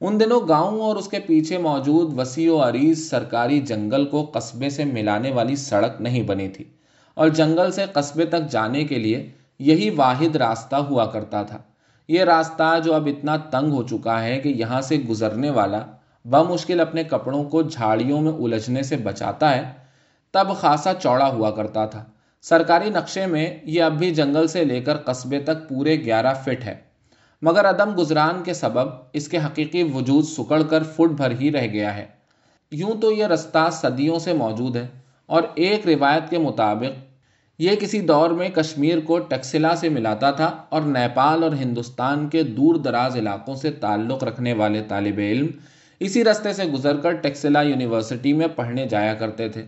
ان 0.01 0.21
دنوں 0.21 0.49
گاؤں 0.49 0.81
اور 0.81 0.97
اس 0.97 1.09
کے 1.09 1.19
پیچھے 1.19 1.59
موجود 1.59 2.19
وسیع 2.19 2.53
و 2.53 2.63
عریض 2.63 3.11
سرکاری 3.11 3.61
جنگل 3.61 4.05
کو 4.05 4.31
قصبے 4.33 4.71
سے 4.71 4.85
ملانے 4.85 5.33
والی 5.33 5.57
سڑک 5.57 6.01
نہیں 6.01 6.23
بنی 6.23 6.49
تھی 6.49 6.65
اور 7.15 7.29
جنگل 7.29 7.71
سے 7.71 7.85
قصبے 7.93 8.25
تک 8.25 8.51
جانے 8.51 8.85
کے 8.85 8.99
لیے 8.99 9.31
یہی 9.59 9.91
واحد 9.91 10.37
راستہ 10.37 10.77
ہوا 10.77 11.07
کرتا 11.07 11.43
تھا۔ 11.43 11.59
یہ 12.09 12.25
راستہ 12.25 12.79
جو 12.85 12.95
اب 12.95 13.07
اتنا 13.07 13.37
تنگ 13.37 13.73
ہو 13.73 13.83
چکا 13.83 14.23
ہے 14.23 14.41
کہ 14.41 14.49
یہاں 14.49 14.81
سے 14.81 14.97
گزرنے 15.09 15.51
والا 15.51 15.83
بمشکل 16.31 16.81
اپنے 16.81 17.05
کپڑوں 17.05 17.45
کو 17.45 17.63
جھاڑیوں 17.63 18.21
میں 18.21 18.33
الجھنے 18.33 18.83
سے 18.83 18.97
بچاتا 18.97 19.57
ہے، 19.57 19.63
تب 20.31 20.47
خاصا 20.61 20.95
چوڑا 20.95 21.29
ہوا 21.29 21.51
کرتا 21.51 21.87
تھا۔ 21.87 22.05
سرکاری 22.43 22.91
نقشے 22.91 23.27
میں 23.27 23.59
یہ 23.63 23.83
اب 23.83 23.99
بھی 23.99 24.15
جنگل 24.15 24.47
سے 24.47 24.65
لے 24.65 24.81
کر 24.81 24.97
قصبے 24.97 25.39
تک 25.39 25.69
پورے 25.69 26.05
گیارہ 26.05 26.35
فٹ 26.45 26.65
ہے۔ 26.65 26.75
مگر 27.43 27.69
عدم 27.69 27.95
گزران 27.99 28.43
کے 28.45 28.55
سبب 28.55 28.89
اس 29.13 29.29
کے 29.29 29.39
حقیقی 29.39 29.83
وجود 29.83 30.25
سکڑ 30.25 30.63
کر 30.63 30.83
فٹ 30.83 31.11
بھر 31.11 31.31
ہی 31.41 31.53
رہ 31.53 31.67
گیا 31.67 31.97
ہے۔ 31.97 32.07
یوں 32.71 33.01
تو 33.01 33.13
یہ 33.13 33.27
رستہ 33.27 33.69
صدیوں 33.73 34.19
سے 34.19 34.33
موجود 34.33 34.77
ہے 34.77 34.87
اور 35.27 35.43
ایک 35.55 35.87
روایت 35.87 36.31
کے 36.31 36.39
مطابق 36.39 37.05
یہ 37.59 37.77
کسی 37.77 38.01
دور 38.01 38.31
میں 38.31 38.49
کشمیر 38.49 39.01
کو 39.01 39.19
ٹیکسلا 39.19 39.77
سے 39.77 39.89
ملاتا 39.89 40.31
تھا 40.31 40.51
اور 40.69 40.83
نیپال 40.83 41.43
اور 41.43 41.53
ہندوستان 41.53 42.29
کے 42.29 42.43
دور 42.43 42.75
دراز 42.75 43.17
علاقوں 43.17 43.55
سے 43.55 43.71
تعلق 43.71 44.25
رکھنے 44.25 44.53
والے 44.53 44.83
طالب 44.89 45.19
علم 45.19 45.47
اسی 46.01 46.25
رستے 46.25 46.53
سے 46.53 46.65
گزر 46.65 46.97
کر 46.97 47.13
ٹیکسلا 47.13 47.63
یونیورسٹی 47.63 48.33
میں 48.33 48.47
پڑھنے 48.47 48.87
جایا 48.87 49.15
کرتے 49.15 49.49
تھے۔ 49.49 49.63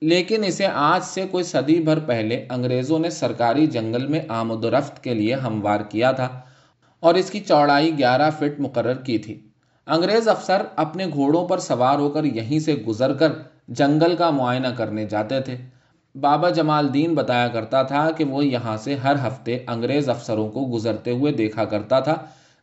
لیکن 0.00 0.44
اسے 0.44 0.66
آج 0.74 1.04
سے 1.04 1.26
کوئی 1.30 1.44
صدی 1.44 1.80
بھر 1.80 1.98
پہلے 1.98 2.46
انگریزوں 2.50 2.98
نے 2.98 3.10
سرکاری 3.10 3.66
جنگل 3.66 4.06
میں 4.06 4.20
آمد 4.28 4.64
و 4.64 4.70
رفت 4.70 5.04
کے 5.04 5.14
لیے 5.14 5.34
ہموار 5.34 5.80
کیا 5.80 6.12
تھا 6.12 6.40
اور 7.00 7.14
اس 7.14 7.30
کی 7.30 7.40
چوڑائی 7.40 7.98
گیارہ 7.98 8.30
فٹ 8.38 8.60
مقرر 8.60 8.94
کی 8.94 9.18
تھی۔ 9.18 9.48
انگریز 9.86 10.28
افسر 10.28 10.62
اپنے 10.76 11.06
گھوڑوں 11.06 11.48
پر 11.48 11.58
سوار 11.58 11.98
ہو 11.98 12.10
کر 12.10 12.24
یہیں 12.24 12.58
سے 12.58 12.74
گزر 12.74 13.12
کر 13.12 13.32
جنگل 13.68 14.16
کا 14.16 14.30
معائنہ 14.30 14.68
کرنے 14.76 15.04
جاتے 15.06 15.40
تھے۔ 15.40 15.56
بابا 16.14 16.50
جمال 16.50 16.94
دین 16.94 17.14
بتایا 17.14 17.48
کرتا 17.48 17.82
تھا 17.82 18.10
کہ 18.10 18.24
وہ 18.24 18.44
یہاں 18.44 18.76
سے 18.76 18.94
ہر 18.94 19.14
ہفتے 19.26 19.58
انگریز 19.66 20.08
افسروں 20.08 20.48
کو 20.48 20.70
گزرتے 20.74 21.10
ہوئے 21.10 21.32
دیکھا 21.32 21.64
کرتا 21.64 22.00
تھا 22.00 22.16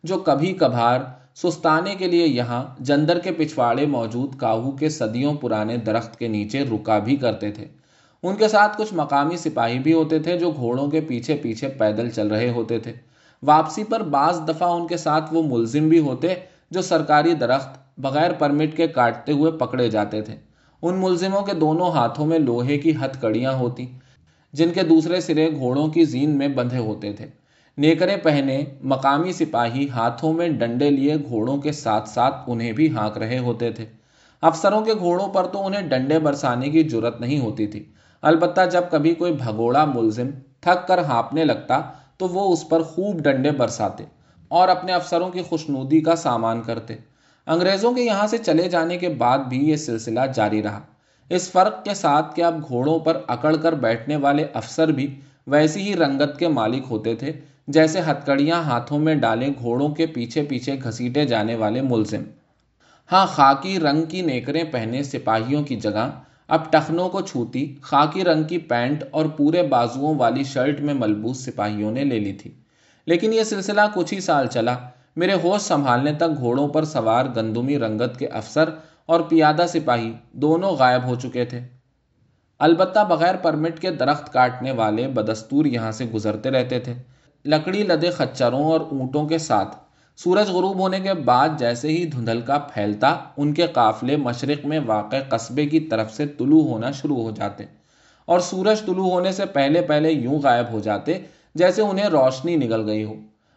جو 0.04 0.18
کبھی 0.18 0.54
کبھار 0.54 1.00
سستانے 1.36 1.96
کے 1.96 2.08
لیے 2.08 2.28
یہاں 2.28 2.64
جندر 2.80 3.20
کے 3.20 3.32
پچھواڑے 3.32 3.86
موجود 3.86 4.36
کاہو 4.38 4.72
کے 4.72 4.90
صدیوں 4.90 5.34
پرانے 5.34 5.78
درخت 5.78 6.20
کے 6.20 6.28
نیچے 6.28 6.64
رکا 6.64 7.00
بھی 7.00 7.16
کرتے 7.16 7.52
تھے۔ 7.52 7.66
ان 8.24 8.36
کے 8.36 8.48
ساتھ 8.48 8.78
کچھ 8.78 8.94
مقامی 8.94 9.38
سپاہی 9.38 9.80
بھی 9.80 9.94
ہوتے 9.94 10.20
تھے 10.20 10.38
جو 10.38 10.52
گھوڑوں 10.52 10.88
کے 10.88 11.02
پیچھے 11.02 11.36
پیچھے 11.36 11.68
پیدل 11.68 12.10
چل 12.10 12.28
رہے 12.28 12.50
ہوتے 12.50 12.80
تھے۔ 12.80 12.94
واپسی 13.44 13.84
پر 13.84 14.04
بعض 14.04 14.40
دفعہ 14.48 14.70
ان 14.70 14.88
کے 14.88 14.98
ساتھ 14.98 15.34
وہ 15.34 15.44
ملزم 15.44 15.90
بھی 15.90 16.00
ہوتے 16.00 16.34
جو 16.72 16.82
سرکاری 16.82 17.34
درخت 17.34 17.78
بغیر 17.98 18.34
پرمٹ 18.34 18.78
کے 18.78 18.88
کاٹتے 18.88 19.32
ہوئے 19.32 19.52
پکڑے 19.52 19.90
جاتے 19.90 20.22
تھے۔ 20.22 20.36
ان 20.82 20.96
ملزموں 20.98 21.42
کے 21.42 21.54
دونوں 21.54 21.92
ہاتھوں 21.92 22.26
میں 22.26 22.40
لوہے 22.40 22.78
کی 22.78 22.96
ہتھ 22.96 23.22
کڑیاں 23.22 23.54
ہوتی، 23.54 23.86
جن 24.54 24.70
کے 24.74 24.84
دوسرے 24.84 25.22
سرے 25.22 25.50
گھوڑوں 25.52 25.88
کی 25.88 26.06
زین 26.06 26.30
میں 26.30 26.48
بندھے 26.48 26.78
ہوتے 26.78 27.14
تھے۔ 27.14 27.28
نیکرے 27.78 28.18
پہنے 28.18 28.66
مقامی 28.84 29.34
سپاہی 29.34 29.90
ہاتھوں 29.90 30.34
میں 30.34 30.48
ڈنڈے 30.50 30.90
لیے 30.90 31.16
گھوڑوں 31.30 31.58
کے 31.58 31.72
ساتھ 31.72 32.10
ساتھ 32.10 32.36
انہیں 32.48 32.72
بھی 32.72 32.90
ہانک 32.90 33.18
رہے 33.18 33.40
ہوتے 33.40 33.72
تھے۔ 33.72 33.86
افسروں 34.42 34.82
کے 34.82 34.94
گھوڑوں 34.94 35.28
پر 35.28 35.46
تو 35.46 35.66
انہیں 35.66 35.82
ڈنڈے 35.82 36.20
برسانے 36.20 36.70
کی 36.70 36.90
ضرورت 36.90 37.22
نہیں 37.22 37.40
ہوتی 37.40 37.68
تھی۔ 37.68 37.84
البتہ 38.22 38.62
جب 38.72 38.82
کبھی 38.92 39.14
کوئی 39.14 39.34
بھگوڑا 39.34 39.86
ملزم 39.86 40.30
تھک 40.62 40.88
کر 40.88 40.98
ہانپنے 40.98 41.46
لگتا 41.46 41.82
تو 42.18 42.28
وہ 42.28 42.54
اس 42.54 42.70
پر 42.70 42.84
خوب 42.84 43.20
ڈنڈے 43.20 43.52
برساتے 43.52 44.04
اور 44.48 44.68
اپنے 44.68 44.94
افسروں 44.94 45.30
کی 45.30 45.42
خوشنودی 45.42 46.02
کا 46.02 46.16
سامان 46.16 46.62
کرتے۔ 46.62 46.96
انگریزوں 47.48 47.94
کے 47.94 48.02
یہاں 48.02 48.28
سے 48.28 48.38
چلے 48.38 48.70
جانے 48.70 48.98
کے 48.98 49.10
بعد 49.10 49.40
بھی 49.40 49.70
یہ 49.70 49.76
سلسلہ 49.76 50.20
جاری 50.36 50.64
رہا۔ 50.64 50.82
اس 51.30 51.52
فرق 51.52 51.84
کے 51.86 51.94
ساتھ 51.94 52.36
کہ 52.36 52.44
اب 52.44 52.68
گھوڑوں 52.68 53.00
پر 53.00 53.22
اکڑ 53.28 53.56
کر 53.56 53.74
بیٹھنے 53.74 54.16
والے 54.16 54.46
افسر 54.54 54.92
بھی 54.92 55.20
ویسی 55.48 55.82
ہی 55.82 55.96
رنگت 55.96 56.40
کے 56.40 56.48
مالک 56.48 56.86
ہوتے 56.90 57.16
تھے 57.16 57.32
جیسے 57.68 58.00
ہتکڑیاں 58.00 58.64
ہاتھوں 58.64 59.00
میں 59.00 59.16
ڈالے 59.16 59.50
گھوڑوں 59.60 59.90
کے 59.90 60.06
پیچھے 60.06 60.44
پیچھے 60.44 60.80
گھسیٹے 60.84 61.26
جانے 61.26 61.56
والے 61.56 61.82
ملزم۔ 61.82 62.24
ہاں 63.12 63.26
خاکی 63.26 63.80
رنگ 63.80 64.06
کی 64.06 64.22
نیکریں 64.22 64.64
پہنے 64.64 65.04
سپاہیوں 65.04 65.64
کی 65.64 65.76
جگہ۔ 65.76 66.10
اب 66.48 66.72
ٹخنوں 66.72 67.10
کو 67.10 67.22
چھوتی، 67.22 67.76
خاکی 67.82 68.24
رنگ 68.24 68.44
کی 68.44 68.58
پینٹ 68.58 69.04
اور 69.12 69.26
پورے 69.26 69.64
بازوؤں 69.64 70.16
والی 70.16 70.44
شرٹ 70.44 70.82
میں 70.82 70.94
ملبوس 70.94 71.46
سپاہیوں 71.46 71.92
نے 71.92 72.04
لے 72.04 72.20
لی 72.20 72.34
تھی۔ 72.34 72.52
لیکن 73.06 73.34
یہ 73.34 73.44
سلسلہ 73.44 73.82
کچھ 73.94 74.14
ہی 74.14 74.20
سال 74.20 74.48
چلا۔ 74.48 74.76
میرے 75.16 75.34
ہوش 75.34 75.62
سنبھالنے 75.62 76.14
تک 76.14 76.38
گھوڑوں 76.38 76.68
پر 76.68 76.84
سوار 76.84 77.26
گندمی 77.36 77.80
رنگت 77.80 78.20
کے 78.20 78.28
افسر 78.28 78.70
اور 79.06 79.22
پیادہ 79.22 79.66
سپاہی 79.68 80.14
دونوں 80.32 80.72
غائب 80.72 81.04
ہو 81.04 81.16
چکے 81.16 81.46
تھے۔ 81.46 81.60
البتہ 82.60 83.00
بغیر 83.10 83.36
پرمٹ 83.36 83.80
کے 83.80 83.92
درخت 83.92 84.34
کاٹنے 84.34 84.72
والے 84.72 85.08
بدستور 85.08 85.66
یہاں 85.66 85.92
سے 85.92 86.06
گزرتے 86.06 86.50
رہتے 86.50 86.80
تھے۔ 86.80 86.94
لکڑی 87.46 87.84
لدے 87.84 88.10
خچروں 88.10 88.64
اور 88.64 88.82
اونٹوں 88.82 89.26
کے 89.28 89.38
ساتھ۔ 89.38 89.76
سورج 90.18 90.50
غروب 90.50 90.80
ہونے 90.80 91.00
کے 91.00 91.14
بعد 91.14 91.50
جیسے 91.58 91.88
ہی 91.88 92.06
دھندل 92.06 92.42
کا 92.42 92.58
پھیلتا، 92.58 93.16
ان 93.38 93.54
کے 93.54 93.68
قافلے 93.68 94.18
مشرق 94.18 94.66
میں 94.66 94.80
واقع 94.86 95.16
قصبے 95.30 95.66
کی 95.66 95.80
طرف 95.80 96.14
سے 96.14 96.28
طلوع 96.28 96.62
ہونا 96.64 96.92
شروع 96.92 97.18
ہو 97.18 97.32
جاتے 97.32 97.64
اور 98.26 98.40
سورج 98.40 98.82
طلوع 98.82 99.10
ہونے 99.10 99.32
سے 99.32 99.46
پہلے 99.46 99.82
پہلے 99.82 100.12
یوں 100.12 100.40
غائب 100.40 100.72
ہو 100.72 100.80
جاتے 100.80 101.20
جیسے 101.56 101.82
انہیں 101.82 102.06
روشنی 102.06 102.56
نکل 102.56 102.90
گئی 102.90 103.04
ہو۔ 103.04 103.14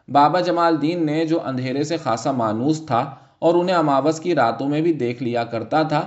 بابا 0.09 0.41
جمال 0.41 0.83
دین 0.83 1.07
نے 1.07 1.25
جو 1.27 1.39
اندھیرے 1.45 1.85
سے 1.85 1.97
خاصا 1.97 2.33
مانوس 2.33 2.87
تھا 2.87 3.15
اور 3.39 3.55
انہیں 3.55 3.77
اماوس 3.77 4.21
کی 4.21 4.35
راتوں 4.35 4.69
میں 4.69 4.81
بھی 4.81 4.93
دیکھ 4.93 5.23
لیا 5.23 5.45
کرتا 5.45 5.83
تھا، 5.83 6.03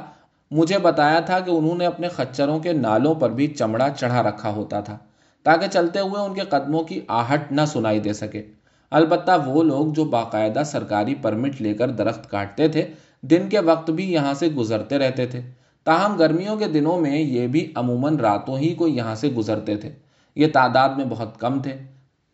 مجھے 0.51 0.77
بتایا 0.77 1.19
تھا 1.19 1.39
کہ 1.39 1.51
انہوں 1.51 1.75
نے 1.75 1.85
اپنے 1.85 2.07
خچروں 2.07 2.59
کے 2.59 2.73
نالوں 2.73 3.15
پر 3.15 3.29
بھی 3.29 3.47
چمڑا 3.47 3.89
چڑھا 3.89 4.23
رکھا 4.23 4.49
ہوتا 4.49 4.79
تھا۔ 4.79 4.97
تاکہ 5.43 5.67
چلتے 5.67 5.99
ہوئے 5.99 6.21
ان 6.21 6.33
کے 6.33 6.41
قدموں 6.41 6.83
کی 6.83 7.01
آہٹ 7.07 7.51
نہ 7.51 7.61
سنائی 7.67 7.99
دے 7.99 8.13
سکے۔ 8.13 8.43
البتہ 8.91 9.31
وہ 9.45 9.63
لوگ 9.63 9.93
جو 9.93 10.03
باقاعدہ 10.03 10.63
سرکاری 10.65 11.15
پرمٹ 11.15 11.61
لے 11.61 11.73
کر 11.73 11.89
درخت 11.89 12.31
کاٹتے 12.31 12.67
تھے، 12.67 12.87
دن 13.21 13.49
کے 13.49 13.59
وقت 13.59 13.91
بھی 13.91 14.13
یہاں 14.13 14.33
سے 14.33 14.47
گزرتے 14.47 14.97
رہتے 14.97 15.25
تھے۔ 15.27 15.41
تاہم، 15.83 16.15
گرمیوں 16.15 16.57
کے 16.57 16.65
دنوں 16.65 17.01
میں 17.01 17.19
یہ 17.19 17.47
بھی 17.47 17.71
عموماً 17.75 18.17
راتوں 18.17 18.57
ہی 18.57 18.73
کو 18.73 18.87
یہاں 18.87 19.15
سے 19.15 19.27
گزرتے 19.27 19.75
تھے۔ 19.75 19.89
یہ 20.35 20.47
تعداد 20.53 20.89
میں 20.89 21.05
بہت 21.09 21.39
کم 21.39 21.61
تھے۔ 21.61 21.73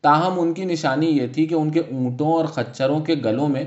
تاہم، 0.01 0.39
ان 0.39 0.53
کی 0.53 0.65
نشانی 0.65 1.05
یہ 1.05 1.27
تھی 1.27 1.45
کہ 1.45 1.53
ان 1.53 1.69
کے 1.69 1.79
اونٹوں 1.79 2.33
اور 2.33 2.45
خچروں 2.45 2.99
کے 2.99 3.15
گلوں 3.25 3.47
میں 3.47 3.63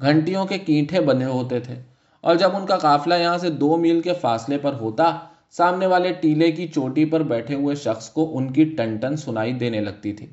گھنٹیوں 0.00 0.44
کے 0.44 0.58
کینٹے 0.58 1.00
بندھے 1.00 1.26
ہوتے 1.26 1.60
تھے۔ 1.60 1.74
اور 2.20 2.36
جب 2.36 2.56
ان 2.56 2.66
کا 2.66 2.76
قافلہ 2.76 3.14
یہاں 3.14 3.38
سے 3.38 3.50
دو 3.50 3.76
میل 3.76 4.00
کے 4.00 4.12
فاصلے 4.12 4.58
پر 4.58 4.72
ہوتا 4.72 5.18
سامنے 5.50 5.86
والے 5.86 6.12
ٹیلے 6.12 6.52
کی 6.52 6.68
چوٹی 6.68 7.04
پر 7.04 7.22
بیٹھے 7.22 7.54
ہوئے 7.54 7.74
شخص 7.74 8.10
کو 8.10 8.38
ان 8.38 8.52
کی 8.52 8.64
ٹن 8.64 8.96
ٹن 8.96 9.16
سنائی 9.16 9.52
دینے 9.52 9.80
لگتی 9.80 10.12
تھی۔ 10.12 10.26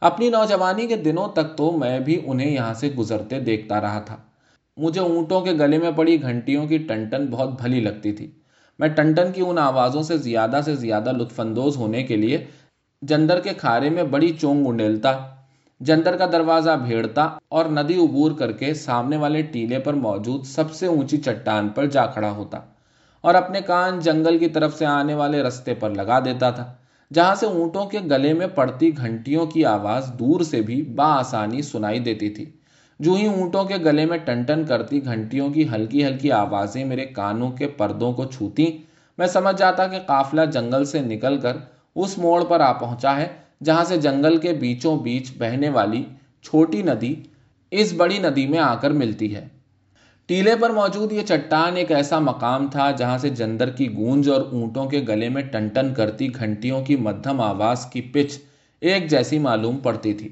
اپنی 0.00 0.28
نوجوانی 0.28 0.86
کے 0.86 0.96
دنوں 0.96 1.28
تک 1.28 1.56
تو 1.56 1.72
میں 1.72 2.00
بھی 2.00 2.20
انہیں 2.26 2.50
یہاں 2.50 2.74
سے 2.74 2.90
گزرتے 2.98 3.40
دیکھتا 3.40 3.80
رہا 3.80 4.00
تھا۔ 4.00 4.16
مجھے 4.76 5.00
اونٹوں 5.00 5.40
کے 5.40 5.52
گلے 5.52 5.78
میں 5.78 5.90
پڑی 5.96 6.22
گھنٹیوں 6.22 6.66
کی 6.66 6.78
ٹن 6.78 7.04
ٹن 7.04 7.26
بہت 7.26 7.60
بھلی 7.60 7.80
لگتی 7.80 8.12
تھی۔ 8.12 8.30
میں 8.78 8.88
ٹن 8.88 9.12
ٹن 9.12 9.32
کی 9.32 9.42
ان 9.46 9.58
آوازوں 9.58 10.02
سے 10.02 10.16
زیادہ 10.16 10.60
سے 10.64 10.74
زیادہ 10.74 11.12
لطف 11.12 11.40
اندوز 11.40 11.76
ہونے 11.76 12.02
کے 12.02 12.16
لیے 12.16 12.44
جندر 13.02 13.40
کے 13.40 13.50
کھارے 13.50 13.90
میں 13.90 14.02
بڑی 14.02 14.32
چونگ 14.40 14.66
انڈیلتا 14.66 15.12
جندر 15.80 16.16
کا 16.16 16.26
دروازہ 16.32 16.70
بھیڑتا 16.70 17.22
اور 17.48 17.64
ندی 17.64 17.94
عبور 17.94 18.32
کر 18.32 18.52
کے 18.52 18.74
سامنے 18.74 19.16
والے 19.16 19.42
ٹیلے 19.42 19.78
پر 19.78 19.94
موجود 19.94 20.44
سب 20.44 20.72
سے 20.72 20.86
اونچی 20.86 21.16
چٹان 21.16 21.68
پر 21.68 21.86
جا 21.86 22.06
کھڑا 22.06 22.30
ہوتا۔ 22.30 22.60
اور 23.20 23.34
اپنے 23.34 23.60
کان 23.60 23.98
جنگل 24.00 24.38
کی 24.38 24.48
طرف 24.48 24.76
سے 24.78 24.86
آنے 24.86 25.14
والے 25.14 25.42
رستے 25.42 25.74
پر 25.74 25.90
لگا 25.90 26.18
دیتا 26.20 26.50
تھا، 26.50 26.72
جہاں 27.10 27.34
سے 27.34 27.46
اونٹوں 27.46 27.84
کے 27.84 27.98
گلے 28.10 28.32
میں 28.32 28.46
پڑتی 28.46 28.96
گھنٹیوں 28.96 29.46
کی 29.46 29.64
آواز 29.64 30.10
دور 30.18 30.40
سے 30.40 30.60
بھی 30.62 30.82
بآسانی 30.82 31.62
سنائی 31.62 31.98
دیتی 31.98 32.28
تھی۔ 32.30 32.44
جو 33.00 33.14
ہی 33.14 33.26
اونٹوں 33.26 33.64
کے 33.64 33.76
گلے 33.76 34.04
میں 34.06 34.18
ٹن 34.18 34.42
ٹن 34.42 34.64
کرتی 34.64 35.04
گھنٹیوں 35.04 35.48
کی 35.50 35.68
ہلکی 35.68 36.04
ہلکی 36.04 36.32
آوازیں 36.32 36.84
میرے 36.84 37.04
کانوں 37.06 37.50
کے 37.50 37.66
پردوں 37.66 38.12
کو 38.12 38.24
چھوتی، 38.24 38.66
میں 39.18 39.26
سمجھ 39.26 39.56
جاتا 39.58 39.86
کہ 39.86 39.98
قافلہ 40.06 40.44
جنگل 40.52 40.84
سے 40.84 41.00
نکل 41.00 41.38
کر 41.38 41.56
اس 41.96 42.18
موڑ 42.18 42.44
پر 42.44 42.60
آ 42.60 42.72
پہنچا 42.72 43.16
ہے، 43.16 43.26
جہاں 43.64 43.84
سے 43.84 43.96
جنگل 43.96 44.36
کے 44.36 44.52
بیچوں 44.52 44.96
بیچ 44.98 45.30
بہنے 45.38 45.68
والی 45.68 46.02
چھوٹی 46.42 46.82
ندی 46.82 47.14
اس 47.72 47.92
بڑی 47.92 48.18
ندی 48.18 48.46
میں 48.46 48.58
آ 48.58 48.74
کر 48.74 48.90
ملتی 48.90 49.34
ہے۔ 49.34 49.46
ٹیلے 50.28 50.56
پر 50.60 50.70
موجود 50.70 51.12
یہ 51.12 51.22
چٹان 51.22 51.76
ایک 51.76 51.92
ایسا 51.92 52.18
مقام 52.18 52.66
تھا 52.68 52.90
جہاں 52.90 53.18
سے 53.18 53.28
جندر 53.28 53.70
کی 53.70 53.96
گونج 53.96 54.28
اور 54.28 54.40
اونٹوں 54.52 54.84
کے 54.86 55.04
گلے 55.08 55.28
میں 55.28 55.42
ٹن 55.42 55.68
ٹن 55.68 55.94
کرتی 55.94 56.34
گھنٹیوں 56.34 56.84
کی 56.84 56.96
مدھم 56.96 57.40
آواز 57.40 57.86
کی 57.86 58.00
پچ 58.00 58.38
ایک 58.80 59.10
جیسی 59.10 59.38
معلوم 59.38 59.78
پڑتی 59.78 60.12
تھی۔ 60.12 60.28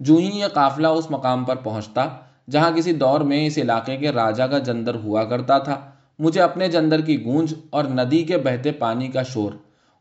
جو 0.00 0.16
ہی 0.16 0.30
یہ 0.34 0.46
قافلہ 0.46 0.86
اس 0.86 1.10
مقام 1.10 1.44
پر 1.44 1.56
پہنچتا 1.56 2.08
جہاں 2.50 2.70
کسی 2.70 2.92
دور 2.92 3.20
میں 3.20 3.46
اس 3.46 3.58
علاقے 3.58 3.96
کے 3.96 4.12
راجا 4.12 4.46
کا 4.46 4.58
جندر 4.58 4.94
ہوا 4.94 5.24
کرتا 5.24 5.58
تھا۔ 5.58 5.80
مجھے 6.18 6.40
اپنے 6.40 6.68
جندر 6.68 7.00
کی 7.00 7.24
گونج 7.24 7.54
اور 7.70 7.84
ندی 7.84 8.22
کے 8.22 8.36
بہتے 8.36 8.70
پانی 8.70 9.08
کا 9.08 9.22
شور، 9.22 9.52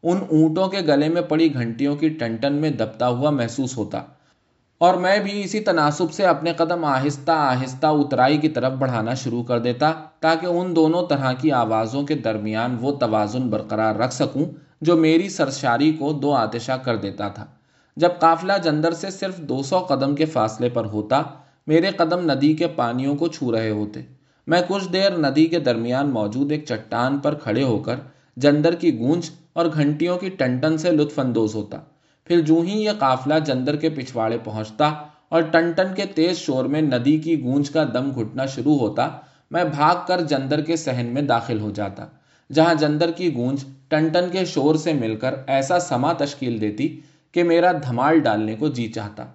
ان 0.04 0.18
اونٹوں 0.32 0.68
کے 0.68 0.80
گلے 0.88 1.08
میں 1.08 1.22
پڑی 1.22 1.54
گھنٹیوں 1.54 1.96
کی 1.96 2.10
ٹنٹن 2.10 2.54
میں 2.54 2.70
دبتا 2.70 3.08
ہوا 3.08 3.30
محسوس 3.30 3.78
ہوتا۔ 3.78 4.02
اور 4.78 4.94
میں 4.94 5.20
بھی 5.20 5.44
اسی 5.44 5.60
تناسب 5.60 6.12
سے 6.12 6.26
اپنے 6.26 6.54
قدم 6.54 6.86
آہستہ 6.86 7.32
آہستہ 7.32 7.88
اترائی 7.88 8.38
کی 8.38 8.50
طرف 8.50 8.72
بڑھانا 8.72 9.14
شروع 9.14 9.44
کر 9.44 9.60
دیتا 9.60 9.94
تاکہ 10.20 10.46
ان 10.46 10.76
دونوں 10.76 11.08
طرح 11.08 11.34
کی 11.34 11.52
آوازوں 11.52 12.04
کے 12.04 12.16
درمیان 12.16 12.78
وہ 12.82 12.92
توازن 12.92 13.50
برقرار 13.50 13.96
رکھ 13.96 14.14
سکوں 14.14 14.46
جو 14.82 14.96
میری 14.96 15.30
سرشاری 15.30 15.92
کو 15.92 16.14
دو 16.14 16.34
آتشہ 16.34 16.72
کر 16.72 16.96
دیتا 16.96 17.28
تھا۔ 17.28 17.46
جب 17.96 18.10
قافلہ 18.20 18.54
جندر 18.64 18.92
سے 18.92 19.10
صرف 19.10 19.38
دو 19.38 19.64
سو 19.64 19.80
قدم 19.80 20.16
کے 20.16 20.26
فاصلے 20.26 20.70
پر 20.70 20.86
ہوتا، 20.86 21.22
میرے 21.68 21.90
قدم 21.90 22.32
ندی 22.32 22.54
کے 22.54 22.68
پانیوں 22.68 23.16
کو 23.16 23.28
چھو 23.28 23.52
رہے 23.52 23.70
ہوتے۔ 23.70 24.02
میں 24.48 24.62
کچھ 24.68 24.94
دیر 24.94 25.18
ندی 25.18 25.46
کے 25.46 25.60
درمیان 25.60 26.10
موجود 26.10 26.52
ایک 26.52 26.66
چٹان 26.66 27.18
پر 27.18 27.34
کھڑے 27.34 27.64
ہو 27.64 27.78
کر 27.78 27.96
جندر 28.38 28.76
کی 28.76 29.00
گونج 29.00 29.30
اور 29.54 29.66
گھنٹیوں 29.74 30.18
کی 30.18 30.30
ٹنٹن 30.30 30.78
سے 30.78 30.92
لطف 30.92 31.20
اندوز 31.20 31.56
ہوتا۔ 31.56 31.78
پھر 32.28 32.42
جو 32.42 32.60
ہی 32.62 32.82
یہ 32.82 32.92
قافلہ 33.00 33.34
جندر 33.46 33.76
کے 33.76 33.90
پچھواڑے 33.90 34.38
پہنچتا 34.44 34.88
اور 35.30 35.42
ٹن 35.42 35.72
ٹن 35.72 35.94
کے 35.96 36.06
تیز 36.06 36.38
شور 36.38 36.66
میں 36.66 36.82
ندی 36.82 37.18
کی 37.18 37.42
گونج 37.44 37.70
کا 37.70 37.84
دم 37.94 38.10
گھٹنا 38.16 38.46
شروع 38.46 38.78
ہوتا، 38.80 39.10
میں 39.52 39.64
بھاگ 39.64 39.96
کر 40.08 40.22
جندر 40.22 40.62
کے 40.62 40.76
سہن 40.76 41.06
میں 41.06 41.22
داخل 41.22 41.60
ہو 41.60 41.72
جاتا، 41.72 42.06
جہاں 42.50 42.74
جندر 42.74 43.12
کی 43.12 43.34
گونج 43.36 43.66
ٹن 43.90 44.08
ٹن 44.08 44.30
کے 44.32 44.46
شور 44.46 44.76
سے 44.76 44.94
مل 44.94 45.16
کر 45.16 45.36
ایسا 45.48 45.80
سما 45.80 46.14
تشکیل 46.14 46.62
دیتی 46.62 47.00
کہ 47.32 47.44
میرا 47.44 47.72
دھمال 47.72 48.20
ڈالنے 48.20 48.56
کو 48.56 48.68
جی 48.68 48.88
چاہتا۔ 48.88 49.26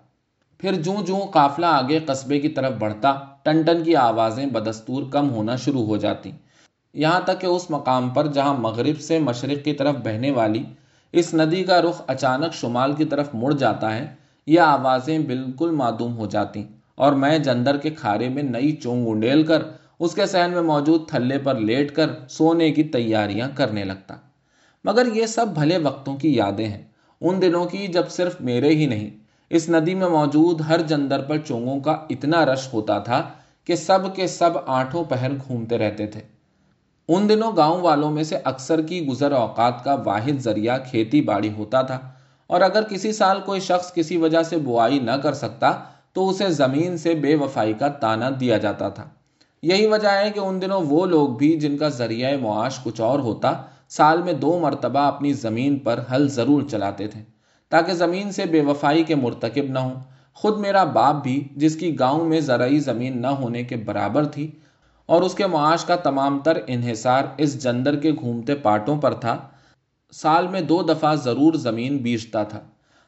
پھر 0.61 0.73
جوں 0.83 0.97
جوں 1.07 1.21
قافلہ 1.21 1.67
آگے 1.67 1.99
قصبے 2.07 2.41
کی 2.41 2.49
طرف 2.49 2.73
بڑھتا، 2.79 3.15
ٹن 3.43 3.63
ٹن 3.63 3.83
کی 3.85 3.97
آوازیں 3.97 4.47
بدستور 4.47 5.03
کم 5.13 5.31
ہونا 5.31 5.57
شروع 5.57 5.87
ہو 5.87 5.97
جاتی۔ 5.97 6.31
یہاں 6.95 7.21
تک 7.21 7.41
کہ 7.41 7.47
اس 7.47 7.71
مقام 7.71 8.09
پر 8.09 8.27
جہاں 8.27 8.55
مغرب 8.55 9.01
سے 9.01 9.19
مشرق 9.19 9.65
کی 9.65 9.73
طرف 9.73 9.95
بہنے 10.05 10.31
والی 10.31 10.63
اس 11.13 11.35
ندی 11.35 11.65
کا 11.65 11.83
رخ 11.83 12.03
اچانک 12.07 12.55
شمال 12.55 12.93
کی 12.93 13.05
طرف 13.05 13.29
مڑ 13.35 13.53
جاتا 13.53 13.97
ہے، 13.97 14.15
یہ 14.47 14.61
آوازیں 14.61 15.19
بالکل 15.19 15.71
معدوم 15.71 16.17
ہو 16.17 16.27
جاتی 16.27 16.65
اور 16.95 17.13
میں 17.13 17.39
جندر 17.39 17.77
کے 17.77 17.91
کھارے 17.91 18.29
میں 18.29 18.43
نئی 18.43 18.73
چونگ 18.73 19.09
انڈیل 19.09 19.43
کر، 19.43 19.63
اس 20.01 20.15
کے 20.15 20.27
سہن 20.27 20.51
میں 20.55 20.63
موجود 20.63 21.09
تھلے 21.09 21.39
پر 21.39 21.55
لیٹ 21.55 21.95
کر 21.95 22.11
سونے 22.29 22.71
کی 22.71 22.83
تیاریاں 22.83 23.49
کرنے 23.55 23.85
لگتا۔ 23.85 24.17
مگر 24.85 25.07
یہ 25.15 25.27
سب 25.27 25.47
بھلے 25.55 25.79
وقتوں 25.79 26.17
کی 26.17 26.37
یادیں 26.37 26.67
ہیں۔ 26.67 26.83
ان 27.21 27.43
دنوں 27.43 27.65
کی 27.65 27.87
جب 27.87 28.11
صرف 28.11 28.41
میرے 28.41 28.69
ہی 28.69 28.87
نہیں، 28.87 29.11
اس 29.51 29.69
ندی 29.69 29.95
میں 29.95 30.09
موجود 30.09 30.61
ہر 30.61 30.81
جندر 30.81 31.21
پر 31.21 31.39
چونگوں 31.39 31.81
کا 31.81 31.97
اتنا 32.11 32.47
رش 32.47 32.69
ہوتا 32.73 32.99
تھا 32.99 33.29
کہ 33.65 33.75
سب 33.75 34.15
کے 34.15 34.27
سب 34.27 34.51
آٹھوں 34.67 35.05
پہر 35.05 35.31
گھومتے 35.47 35.79
رہتے 35.79 36.07
تھے۔ 36.07 36.32
ان 37.09 37.29
دنوں 37.29 37.53
گاؤں 37.57 37.81
والوں 37.81 38.11
میں 38.11 38.23
سے 38.23 38.37
اکثر 38.45 38.83
کی 38.83 39.07
گزر 39.07 39.33
اوقات 39.33 39.85
کا 39.85 39.97
واحد 40.05 40.41
ذریعہ 40.41 40.79
کھیتی 40.91 41.21
باڑی 41.21 41.53
ہوتا 41.53 41.83
تھا۔ 41.83 41.99
اور 42.47 42.61
اگر 42.61 42.83
کسی 42.83 43.13
سال 43.13 43.41
کوئی 43.41 43.61
شخص 43.61 43.93
کسی 43.93 44.17
وجہ 44.17 44.43
سے 44.43 44.57
بوائی 44.57 44.99
نہ 44.99 45.11
کر 45.11 45.33
سکتا، 45.33 45.73
تو 46.13 46.29
اسے 46.29 46.49
زمین 46.49 46.99
سے 46.99 47.15
بے 47.15 47.35
وفائی 47.35 47.73
کا 47.73 47.89
تانا 47.89 48.31
دیا 48.41 48.59
جاتا 48.59 48.89
تھا۔ 48.89 49.05
یہی 49.63 49.87
وجہ 49.87 50.09
ہے 50.09 50.31
کہ 50.31 50.41
ان 50.41 50.63
دنوں 50.63 50.81
وہ 50.89 51.07
لوگ 51.07 51.29
بھی 51.29 51.57
جن 51.61 51.77
کا 51.77 51.89
ذریعہ 51.89 52.37
معاش 52.37 52.79
کچھ 52.83 53.01
اور 53.01 53.19
ہوتا، 53.19 53.53
سال 53.89 54.23
میں 54.23 54.33
دو 54.33 54.59
مرتبہ 54.59 55.01
اپنی 55.01 55.33
زمین 55.33 55.79
پر 55.79 56.01
حل 56.13 56.29
ضرور 56.29 56.63
چلاتے 56.63 57.09
تھے، 57.09 57.23
تاکہ 57.69 57.93
زمین 57.93 58.33
سے 58.33 58.45
بے 58.45 58.61
وفائی 58.61 59.05
کے 59.05 59.15
مرتکب 59.15 59.65
نہ 59.65 59.79
ہوں۔ 59.79 59.95
خود 60.35 60.59
میرا 60.59 60.85
باپ 60.85 61.15
بھی، 61.23 61.49
جس 61.57 61.77
کی 61.77 61.99
گاؤں 61.99 62.25
میں 62.25 62.41
زرعی 62.41 62.79
زمین 62.79 63.23
نہ 63.23 63.27
ہونے 63.27 63.63
کے 63.63 63.77
برابر 63.77 64.25
تھی 64.25 64.51
اور 65.07 65.23
اس 65.23 65.35
کے 65.35 65.47
معاش 65.47 65.85
کا 65.85 65.97
تمام 65.97 66.39
تر 66.39 66.59
انحصار 66.67 67.25
اس 67.39 67.63
جندر 67.63 67.97
کے 67.97 68.13
گھومتے 68.13 68.55
پاٹوں 68.55 68.97
پر 68.97 69.15
تھا۔ 69.15 69.39
سال 70.13 70.49
میں 70.49 70.61
دو 70.61 70.83
دفعہ 70.83 71.15
ضرور 71.15 71.55
زمین 71.55 71.97
بیچتا 71.97 72.43
تھا۔ 72.43 72.61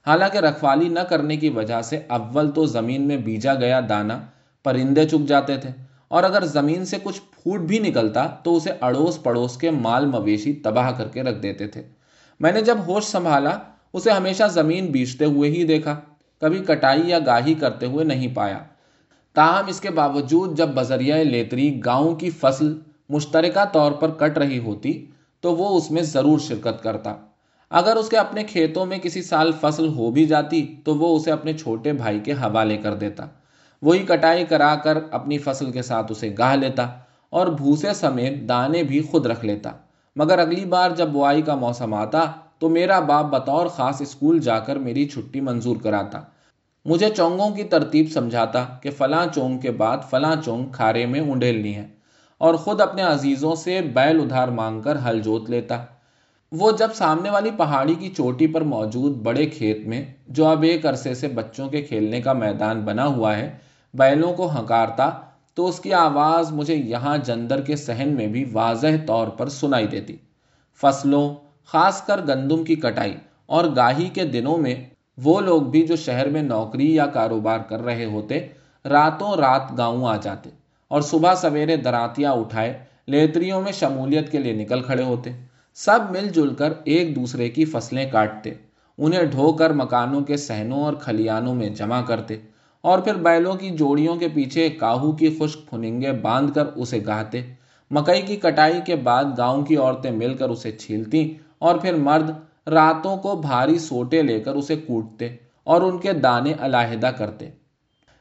حالانکہ 0.07 0.39
رکھوالی 0.39 0.89
نہ 0.89 1.01
کرنے 1.01 1.37
کی 1.37 1.49
وجہ 1.49 1.83
سے 1.83 2.01
اول 2.09 2.51
تو 2.51 2.67
زمین 2.67 3.03
میں 3.03 3.17
بیجا 3.17 3.55
گیا 3.55 3.81
دانا 3.89 4.21
پرندے 4.65 5.09
چک 5.09 5.29
جاتے 5.29 5.57
تھے۔ 5.57 5.71
اور 6.09 6.23
اگر 6.23 6.45
زمین 6.45 6.85
سے 6.85 6.97
کچھ 7.03 7.21
پھوٹ 7.21 7.61
بھی 7.61 7.79
نکلتا 7.79 8.27
تو 8.27 8.57
اسے 8.57 8.71
اڑوس 8.81 9.23
پڑوس 9.23 9.57
کے 9.57 9.71
مال 9.71 10.07
مویشی 10.07 10.53
تباہ 10.53 10.91
کر 10.91 11.09
کے 11.09 11.23
رکھ 11.23 11.39
دیتے 11.39 11.67
تھے۔ 11.67 11.83
میں 12.41 12.53
نے 12.53 12.61
جب 12.61 12.79
ہوش 12.87 13.05
سنبھالا، 13.05 13.59
اسے 13.93 14.11
ہمیشہ 14.11 14.45
زمین 14.51 14.87
بیچتے 14.87 15.25
ہوئے 15.25 15.51
ہی 15.51 15.65
دیکھا۔ 15.65 16.01
کبھی 16.41 16.59
کٹائی 16.59 17.09
یا 17.09 17.19
گاہی 17.27 17.55
کرتے 17.55 17.87
ہوئے 17.87 18.05
نہیں 18.05 18.35
پایا۔ 18.35 18.59
تاہم 19.35 19.65
اس 19.67 19.81
کے 19.81 19.91
باوجود 19.91 20.57
جب 20.57 20.69
بذریعہ 20.69 21.17
لیتری 21.17 21.81
گاؤں 21.85 22.15
کی 22.15 22.31
فصل 22.31 22.79
مشترکہ 23.09 23.65
طور 23.73 23.93
پر 23.93 24.11
کٹ 24.11 24.39
رہی 24.39 24.59
ہوتی 24.59 25.07
تو 25.41 25.57
وہ 25.57 25.77
اس 25.77 25.91
میں 25.91 26.03
ضرور 26.03 26.39
شرکت 26.39 26.83
کرتا۔ 26.83 27.15
اگر 27.71 27.97
اس 27.97 28.09
کے 28.09 28.17
اپنے 28.17 28.45
کھیتوں 28.45 28.87
میں 28.87 28.99
کسی 28.99 29.23
سال 29.23 29.53
فصل 29.61 29.89
ہو 29.89 30.11
بھی 30.11 30.27
جاتی 30.27 30.77
تو 30.85 30.95
وہ 30.95 31.17
اسے 31.17 31.33
اپنے 31.33 31.53
چھوٹے 31.53 31.93
بھائی 31.93 32.21
کے 32.21 32.33
حوالے 32.33 32.77
کر 32.77 32.95
دیتا۔ 32.95 33.27
وہی 33.83 33.99
کٹائی 33.99 34.45
کرا 34.45 34.75
کر 34.75 34.99
اپنی 35.11 35.39
فصل 35.39 35.71
کے 35.73 35.83
ساتھ 35.83 36.13
اسے 36.13 36.35
گاہ 36.39 36.55
لیتا 36.55 36.87
اور 37.31 37.47
بھوسے 37.47 37.95
سمیت 37.95 38.49
دانے 38.49 38.83
بھی 38.83 39.01
خود 39.01 39.27
رکھ 39.27 39.45
لیتا۔ 39.45 39.71
مگر 40.17 40.39
اگلی 40.39 40.65
بار 40.65 40.91
جب 40.91 41.09
بوائی 41.09 41.43
کا 41.43 41.55
موسم 41.55 41.95
آتا 41.95 42.25
تو 42.59 42.69
میرا 42.69 43.01
باپ 43.01 43.25
بطور 43.25 43.67
خاص 43.67 44.01
اسکول 44.01 44.39
جا 44.39 44.59
کر 44.59 44.77
میری 44.77 45.09
چھٹی 45.09 45.41
منظور 45.41 45.77
کراتا۔ 45.77 46.23
مجھے 46.87 47.09
چونگوں 47.09 47.51
کی 47.51 47.65
ترتیب 47.65 48.07
سمجھاتا 48.13 48.65
کہ 48.83 48.91
فلاں 48.91 49.27
چونگ 49.35 49.59
کے 49.59 49.71
بعد 49.71 49.99
فلاں 50.11 50.35
چونگ 50.45 50.67
کھارے 50.73 51.07
میں 51.07 51.21
اونڈیلنی 51.21 51.75
ہے 51.75 51.87
اور 52.39 52.55
خود 52.55 52.81
اپنے 52.81 53.03
عزیزوں 53.03 53.55
سے 53.55 53.81
بیل 53.81 54.21
ادھار 54.21 54.49
مانگ 54.49 54.81
کر 54.81 54.97
ہل 55.05 55.21
جوت 55.21 55.51
لیتا۔ 55.51 55.85
وہ 56.53 56.71
جب 56.73 56.89
سامنے 56.95 57.31
والی 57.31 57.51
پہاڑی 57.57 57.95
کی 57.95 58.09
چوٹی 58.09 58.47
پر 58.47 58.61
موجود 58.61 59.17
بڑے 59.17 59.47
کھیت 59.47 59.87
میں، 59.87 60.05
جو 60.29 60.47
اب 60.47 60.63
ایک 60.63 60.87
عرصے 60.87 61.15
سے 61.15 61.29
بچوں 61.29 61.69
کے 61.69 61.83
کھیلنے 61.83 62.21
کا 62.21 62.33
میدان 62.33 62.81
بنا 62.81 63.07
ہوا 63.07 63.37
ہے، 63.37 63.51
بیلوں 63.95 64.33
کو 64.33 64.51
ہنکارتا، 64.59 65.11
تو 65.55 65.69
اس 65.69 65.81
کی 65.81 65.93
آواز 65.93 66.53
مجھے 66.53 66.75
یہاں 66.75 67.19
جندر 67.19 67.61
کے 67.61 67.77
سہن 67.77 68.09
میں 68.09 68.27
بھی 68.27 68.45
واضح 68.53 69.05
طور 69.07 69.27
پر 69.27 69.49
سنائی 69.49 69.87
دیتی۔ 69.87 70.17
فصلوں، 70.81 71.35
خاص 71.67 72.07
کر 72.07 72.21
گندم 72.29 72.65
کی 72.65 72.75
کٹائی 72.75 73.15
اور 73.47 73.65
گاہی 73.77 74.09
کے 74.09 74.25
دنوں 74.25 74.59
میں 74.59 74.75
وہ 75.19 75.41
لوگ 75.41 75.63
بھی 75.63 75.83
جو 75.83 75.97
شہر 75.97 76.29
میں 76.29 76.43
نوکری 76.43 76.95
یا 76.95 77.07
کاروبار 77.07 77.59
کر 77.59 77.83
رہے 77.83 78.05
ہوتے، 78.05 78.39
راتوں 78.85 79.37
رات 79.37 79.77
گاؤں 79.79 80.07
آ 80.09 80.17
جاتے 80.17 80.51
اور 80.91 81.01
صبح 81.01 81.35
سویرے 81.35 81.77
دراتیاں 81.77 82.33
اٹھائے، 82.33 82.73
لیتریوں 83.07 83.61
میں 83.63 83.73
شمولیت 83.73 84.31
کے 84.33 84.39
لیے 84.39 84.53
نکل 84.53 84.81
کھڑے 84.81 85.03
ہوتے۔ 85.03 85.31
سب 85.77 86.01
مل 86.11 86.29
جل 86.29 86.55
کر 86.55 86.73
ایک 86.85 87.15
دوسرے 87.17 87.49
کی 87.49 87.65
فصلیں 87.65 88.11
کاٹتے، 88.11 88.53
انہیں 88.99 89.23
ڈھو 89.23 89.53
کر 89.53 89.73
مکانوں 89.73 90.21
کے 90.21 90.37
سہنوں 90.37 90.83
اور 90.85 90.93
کھلیانوں 90.95 91.55
میں 91.55 91.69
جمع 91.69 92.01
کرتے 92.03 92.37
اور 92.85 92.99
پھر 92.99 93.15
بیلوں 93.15 93.55
کی 93.55 93.71
جوڑیوں 93.71 94.17
کے 94.17 94.29
پیچھے 94.29 94.69
کاہو 94.69 95.13
کی 95.13 95.37
خشک 95.41 95.69
پھننگے 95.71 96.13
باندھ 96.13 96.55
کر 96.55 96.67
اسے 96.67 97.01
گاہتے۔ 97.07 97.41
مکئی 97.91 98.23
کی 98.23 98.37
کٹائی 98.37 98.81
کے 98.87 98.97
بعد 98.97 99.25
گاؤں 99.39 99.63
کی 99.63 99.77
عورتیں 99.77 100.11
مل 100.11 100.35
کر 100.35 100.49
اسے 100.49 100.73
چھیلتی 100.73 101.35
اور 101.59 101.79
پھر 101.79 101.95
مرد 101.95 102.31
راتوں 102.67 103.17
کو 103.17 103.37
بھاری 103.37 103.79
سوٹے 103.79 104.23
لے 104.23 104.41
کر 104.41 104.55
اسے 104.55 104.77
کوٹتے 104.77 105.37
اور 105.65 105.83
ان 105.83 105.99
کے 105.99 106.13
دانے 106.13 106.53
علاحدہ 106.61 107.07
کرتے۔ 107.07 107.51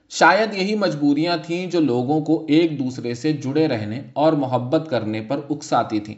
شاید 0.09 0.53
یہی 0.53 0.75
مجبوریاں 0.75 1.37
تھیں 1.45 1.67
جو 1.67 1.79
لوگوں 1.79 2.21
کو 2.21 2.45
ایک 2.49 2.79
دوسرے 2.79 3.13
سے 3.13 3.33
جڑے 3.33 3.67
رہنے 3.67 4.01
اور 4.13 4.33
محبت 4.33 4.87
کرنے 4.89 5.21
پر 5.21 5.39
اکساتی 5.49 5.99
تھیں۔ 5.99 6.15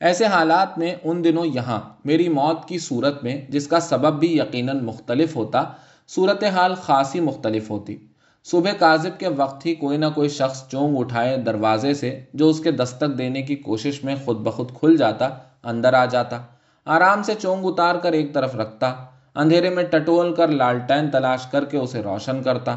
ایسے 0.00 0.24
حالات 0.24 0.78
میں 0.78 0.94
ان 1.04 1.24
دنوں 1.24 1.46
یہاں 1.46 1.80
میری 2.04 2.28
موت 2.28 2.68
کی 2.68 2.78
صورت 2.78 3.24
میں، 3.24 3.46
جس 3.48 3.66
کا 3.66 3.80
سبب 3.80 4.20
بھی 4.20 4.38
یقیناً 4.38 4.84
مختلف 4.84 5.36
ہوتا 5.36 5.64
صورت 6.08 6.44
حال 6.44 6.74
خاصی 6.74 7.20
مختلف 7.20 7.70
ہوتی۔ 7.70 7.96
صبح 8.44 8.70
کاذب 8.78 9.20
کے 9.20 9.28
وقت 9.28 9.66
ہی 9.66 9.74
کوئی 9.74 9.98
نہ 9.98 10.06
کوئی 10.14 10.28
شخص 10.28 10.68
چونگ 10.68 10.96
اٹھائے 10.98 11.36
دروازے 11.36 11.94
سے، 11.94 12.20
جو 12.34 12.48
اس 12.48 12.60
کے 12.60 12.70
دستک 12.70 13.18
دینے 13.18 13.42
کی 13.42 13.56
کوشش 13.56 14.04
میں 14.04 14.14
خود 14.24 14.36
بخود 14.36 14.72
کھل 14.74 14.96
جاتا، 14.96 15.28
اندر 15.64 15.94
آ 15.94 16.04
جاتا۔ 16.04 16.42
آرام 16.88 17.22
سے 17.22 17.34
چونگ 17.34 17.64
اتار 17.66 17.94
کر 17.94 18.12
ایک 18.12 18.34
طرف 18.34 18.54
رکھتا، 18.56 18.94
اندھیرے 19.34 19.70
میں 19.70 19.82
ٹٹول 19.84 20.34
کر 20.34 20.48
لالٹین 20.48 21.10
تلاش 21.10 21.46
کر 21.46 21.64
کے 21.64 21.78
اسے 21.78 22.02
روشن 22.02 22.42
کرتا۔ 22.42 22.76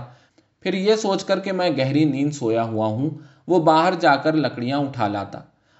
پھر 0.61 0.73
یہ 0.73 0.95
سوچ 0.95 1.23
کر 1.23 1.39
کہ 1.39 1.51
میں 1.51 1.69
گہری 1.77 2.03
نیند 2.05 2.31
سویا 2.31 2.63
ہوا 2.63 2.87
ہوں، 2.87 3.09
وہ 3.47 3.59
باہر 3.59 3.93
جا 3.99 4.15
کر 4.15 4.33
لکڑیاں 4.33 4.77
اٹھا 4.77 5.07
لاتا۔ 5.07 5.39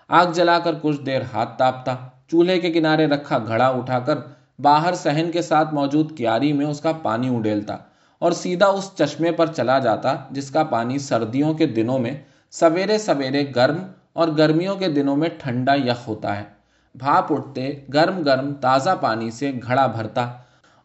آگ 0.09 0.25
جلا 0.33 0.59
کر 0.59 0.75
کچھ 0.81 1.01
دیر 1.01 1.21
ہاتھ 1.33 1.57
تاپتا، 1.57 1.95
چولہے 2.27 2.59
کے 2.59 2.71
کنارے 2.71 3.07
رکھا 3.07 3.37
گھڑا 3.47 3.67
اٹھا 3.67 3.99
کر 3.99 4.17
باہر 4.59 4.93
سہن 4.93 5.31
کے 5.31 5.41
ساتھ 5.41 5.73
موجود 5.73 6.17
کیاری 6.17 6.53
میں 6.53 6.65
اس 6.65 6.81
کا 6.81 6.91
پانی 6.91 7.35
اڈیلتا 7.35 7.77
اور 8.19 8.31
سیدھا 8.31 8.67
اس 8.67 8.89
چشمے 8.95 9.31
پر 9.31 9.47
چلا 9.47 9.79
جاتا 9.79 10.15
جس 10.31 10.51
کا 10.51 10.63
پانی 10.63 10.97
سردیوں 10.97 11.53
کے 11.53 11.65
دنوں 11.65 11.99
میں 11.99 12.15
سویرے 12.51 12.97
سویرے 12.97 13.45
گرم 13.55 13.77
اور 14.13 14.27
گرمیوں 14.27 14.75
کے 14.75 14.87
دنوں 14.87 15.15
میں 15.15 15.29
ٹھنڈا 15.37 15.73
یخ 15.73 16.07
ہوتا 16.07 16.37
ہے۔ 16.37 16.60
بھاپ 16.95 17.31
اٹھتے، 17.33 17.79
گرم 17.93 18.21
گرم 18.23 18.53
تازہ 18.53 18.89
پانی 19.01 19.31
سے 19.31 19.51
گھڑا 19.67 19.87
بھرتا 19.87 20.31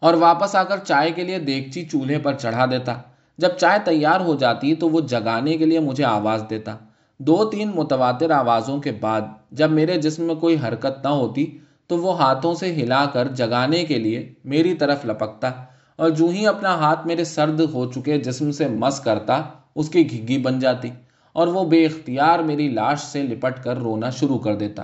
اور 0.03 0.15
واپس 0.15 0.55
آ 0.55 0.63
کر 0.63 0.79
چائے 0.79 1.11
کے 1.11 1.25
لیے 1.25 1.39
دیگچی 1.39 1.85
چولہے 1.85 2.19
پر 2.19 2.35
چڑھا 2.35 2.67
دیتا۔ 2.67 2.95
جب 3.39 3.49
چائے 3.49 3.79
تیار 3.85 4.21
ہو 4.21 4.35
جاتی 4.35 4.75
تو 4.75 4.89
وہ 4.91 5.01
جگانے 5.01 5.57
کے 5.57 5.67
لیے 5.67 5.81
مجھے 5.81 6.05
آواز 6.05 6.45
دیتا۔ 6.51 6.77
دو 7.19 7.45
تین 7.45 7.71
متواتر 7.75 8.31
آوازوں 8.31 8.79
کے 8.81 8.93
بعد 8.93 9.21
جب 9.51 9.71
میرے 9.71 9.97
جسم 9.97 10.23
میں 10.23 10.35
کوئی 10.35 10.57
حرکت 10.65 11.05
نہ 11.05 11.09
ہوتی 11.09 11.47
تو 11.87 11.99
وہ 11.99 12.19
ہاتھوں 12.19 12.55
سے 12.55 12.73
ہلا 12.75 13.05
کر 13.13 13.29
جگانے 13.29 13.85
کے 13.85 13.99
لیے 13.99 14.35
میری 14.45 14.75
طرف 14.75 15.05
لپکتا 15.07 15.51
اور 15.97 16.11
جو 16.11 16.29
ہی 16.29 16.47
اپنا 16.47 16.75
ہاتھ 16.75 17.07
میرے 17.07 17.25
سرد 17.25 17.61
ہو 17.61 17.93
چکے 17.93 18.19
جسم 18.19 18.51
سے 18.51 18.69
مس 18.69 19.01
کرتا 19.01 19.43
اس 19.75 19.89
کی 19.89 20.11
گھگی 20.11 20.39
بن 20.39 20.59
جاتی 20.59 20.91
اور 21.33 21.49
وہ 21.49 21.65
بے 21.65 21.85
اختیار 21.87 22.39
میری 22.39 22.69
لاش 22.69 23.01
سے 23.01 23.23
لپٹ 23.23 23.63
کر 23.65 23.79
رونا 23.79 24.11
شروع 24.11 24.39
کر 24.39 24.57
دیتا۔ 24.57 24.83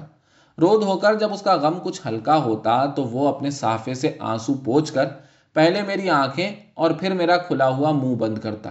رود 0.58 0.82
ہو 0.82 0.98
کر 0.98 1.14
جب 1.14 1.32
اس 1.32 1.42
کا 1.42 1.54
غم 1.54 1.78
کچھ 1.82 2.00
ہلکا 2.06 2.36
ہوتا 2.36 2.86
تو 2.86 3.04
وہ 3.04 3.28
اپنے 3.28 3.50
صافے 3.50 3.94
سے 3.94 4.12
آنسو 4.20 4.54
پوچھ 4.54 4.92
کر، 4.92 5.06
پہلے 5.52 5.82
میری 5.82 6.10
آنکھیں 6.10 6.50
اور 6.74 6.90
پھر 6.90 7.14
میرا 7.14 7.36
کھلا 7.36 7.68
ہوا 7.68 7.90
منہ 7.92 8.14
بند 8.14 8.38
کرتا۔ 8.38 8.70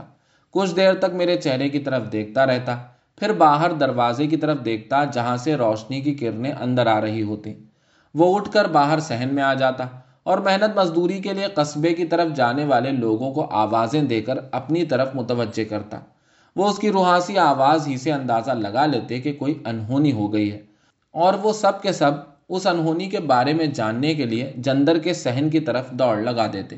کچھ 0.52 0.76
دیر 0.76 0.94
تک 0.94 1.14
میرے 1.14 1.36
چہرے 1.36 1.70
کی 1.70 1.80
طرف 1.80 2.12
دیکھتا 2.12 2.46
رہتا، 2.46 2.78
پھر 3.18 3.34
باہر 3.34 3.72
دروازے 3.72 4.28
کی 4.28 4.38
طرف 4.38 4.58
دیکھتا 4.66 5.04
جہاں 5.06 5.38
سے 5.38 5.56
روشنی 5.56 6.02
کی 6.02 6.14
کرنیں 6.14 6.52
اندر 6.52 6.88
آ 6.88 7.02
رہی 7.02 7.24
ہوتی 7.24 7.54
وہ 8.16 8.36
اٹھ 8.36 8.52
کر 8.52 8.68
باہر 8.68 9.00
سہن 9.00 9.30
میں 9.32 9.44
آ 9.44 9.54
جاتا 9.54 9.86
اور 10.24 10.38
محنت 10.38 10.78
مزدوری 10.78 11.20
کے 11.20 11.34
لیے 11.34 11.48
قصبے 11.54 11.94
کی 11.94 12.06
طرف 12.06 12.36
جانے 12.36 12.66
والے 12.66 12.92
لوگوں 12.92 13.32
کو 13.34 13.48
آوازیں 13.52 14.02
دے 14.02 14.22
کر 14.22 14.38
اپنی 14.52 14.86
طرف 14.86 15.16
متوجہ 15.16 15.64
کرتا۔ 15.70 16.00
وہ 16.56 16.70
اس 16.70 16.78
کی 16.78 16.92
روحاسی 16.92 17.38
آواز 17.38 17.88
ہی 17.88 17.98
سے 17.98 18.12
اندازہ 18.12 18.52
لگا 18.52 18.86
لیتے 18.86 19.20
کہ 19.22 19.34
کوئی 19.34 19.54
انہونی 19.66 20.12
ہو 20.12 20.34
گئی 20.34 20.52
ہے۔ 20.52 20.71
اور 21.12 21.34
وہ 21.34 21.54
سب 21.54 21.82
کے 21.82 21.92
سب 21.92 22.12
اس 22.50 22.68
انہونی 22.68 23.06
کے 23.06 23.20
بارے 23.20 23.54
میں 23.54 23.66
جاننے 23.66 24.14
کے 24.14 24.26
لیے 24.26 24.52
جندر 24.56 25.00
کے 25.00 25.14
سہن 25.14 25.50
کی 25.50 25.60
طرف 25.60 25.92
دوڑ 25.92 26.18
لگا 26.18 26.48
دیتے۔ 26.54 26.78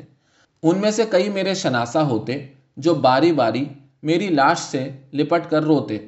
ان 0.62 0.78
میں 0.78 0.90
سے 0.90 1.04
کئی 1.10 1.28
میرے 1.28 1.54
شناسا 1.54 2.02
ہوتے 2.02 2.46
جو 2.76 2.94
باری 2.94 3.32
باری 3.32 3.64
میری 4.02 4.28
لاش 4.28 4.58
سے 4.58 4.88
لپٹ 5.12 5.50
کر 5.50 5.62
روتے۔ 5.62 5.98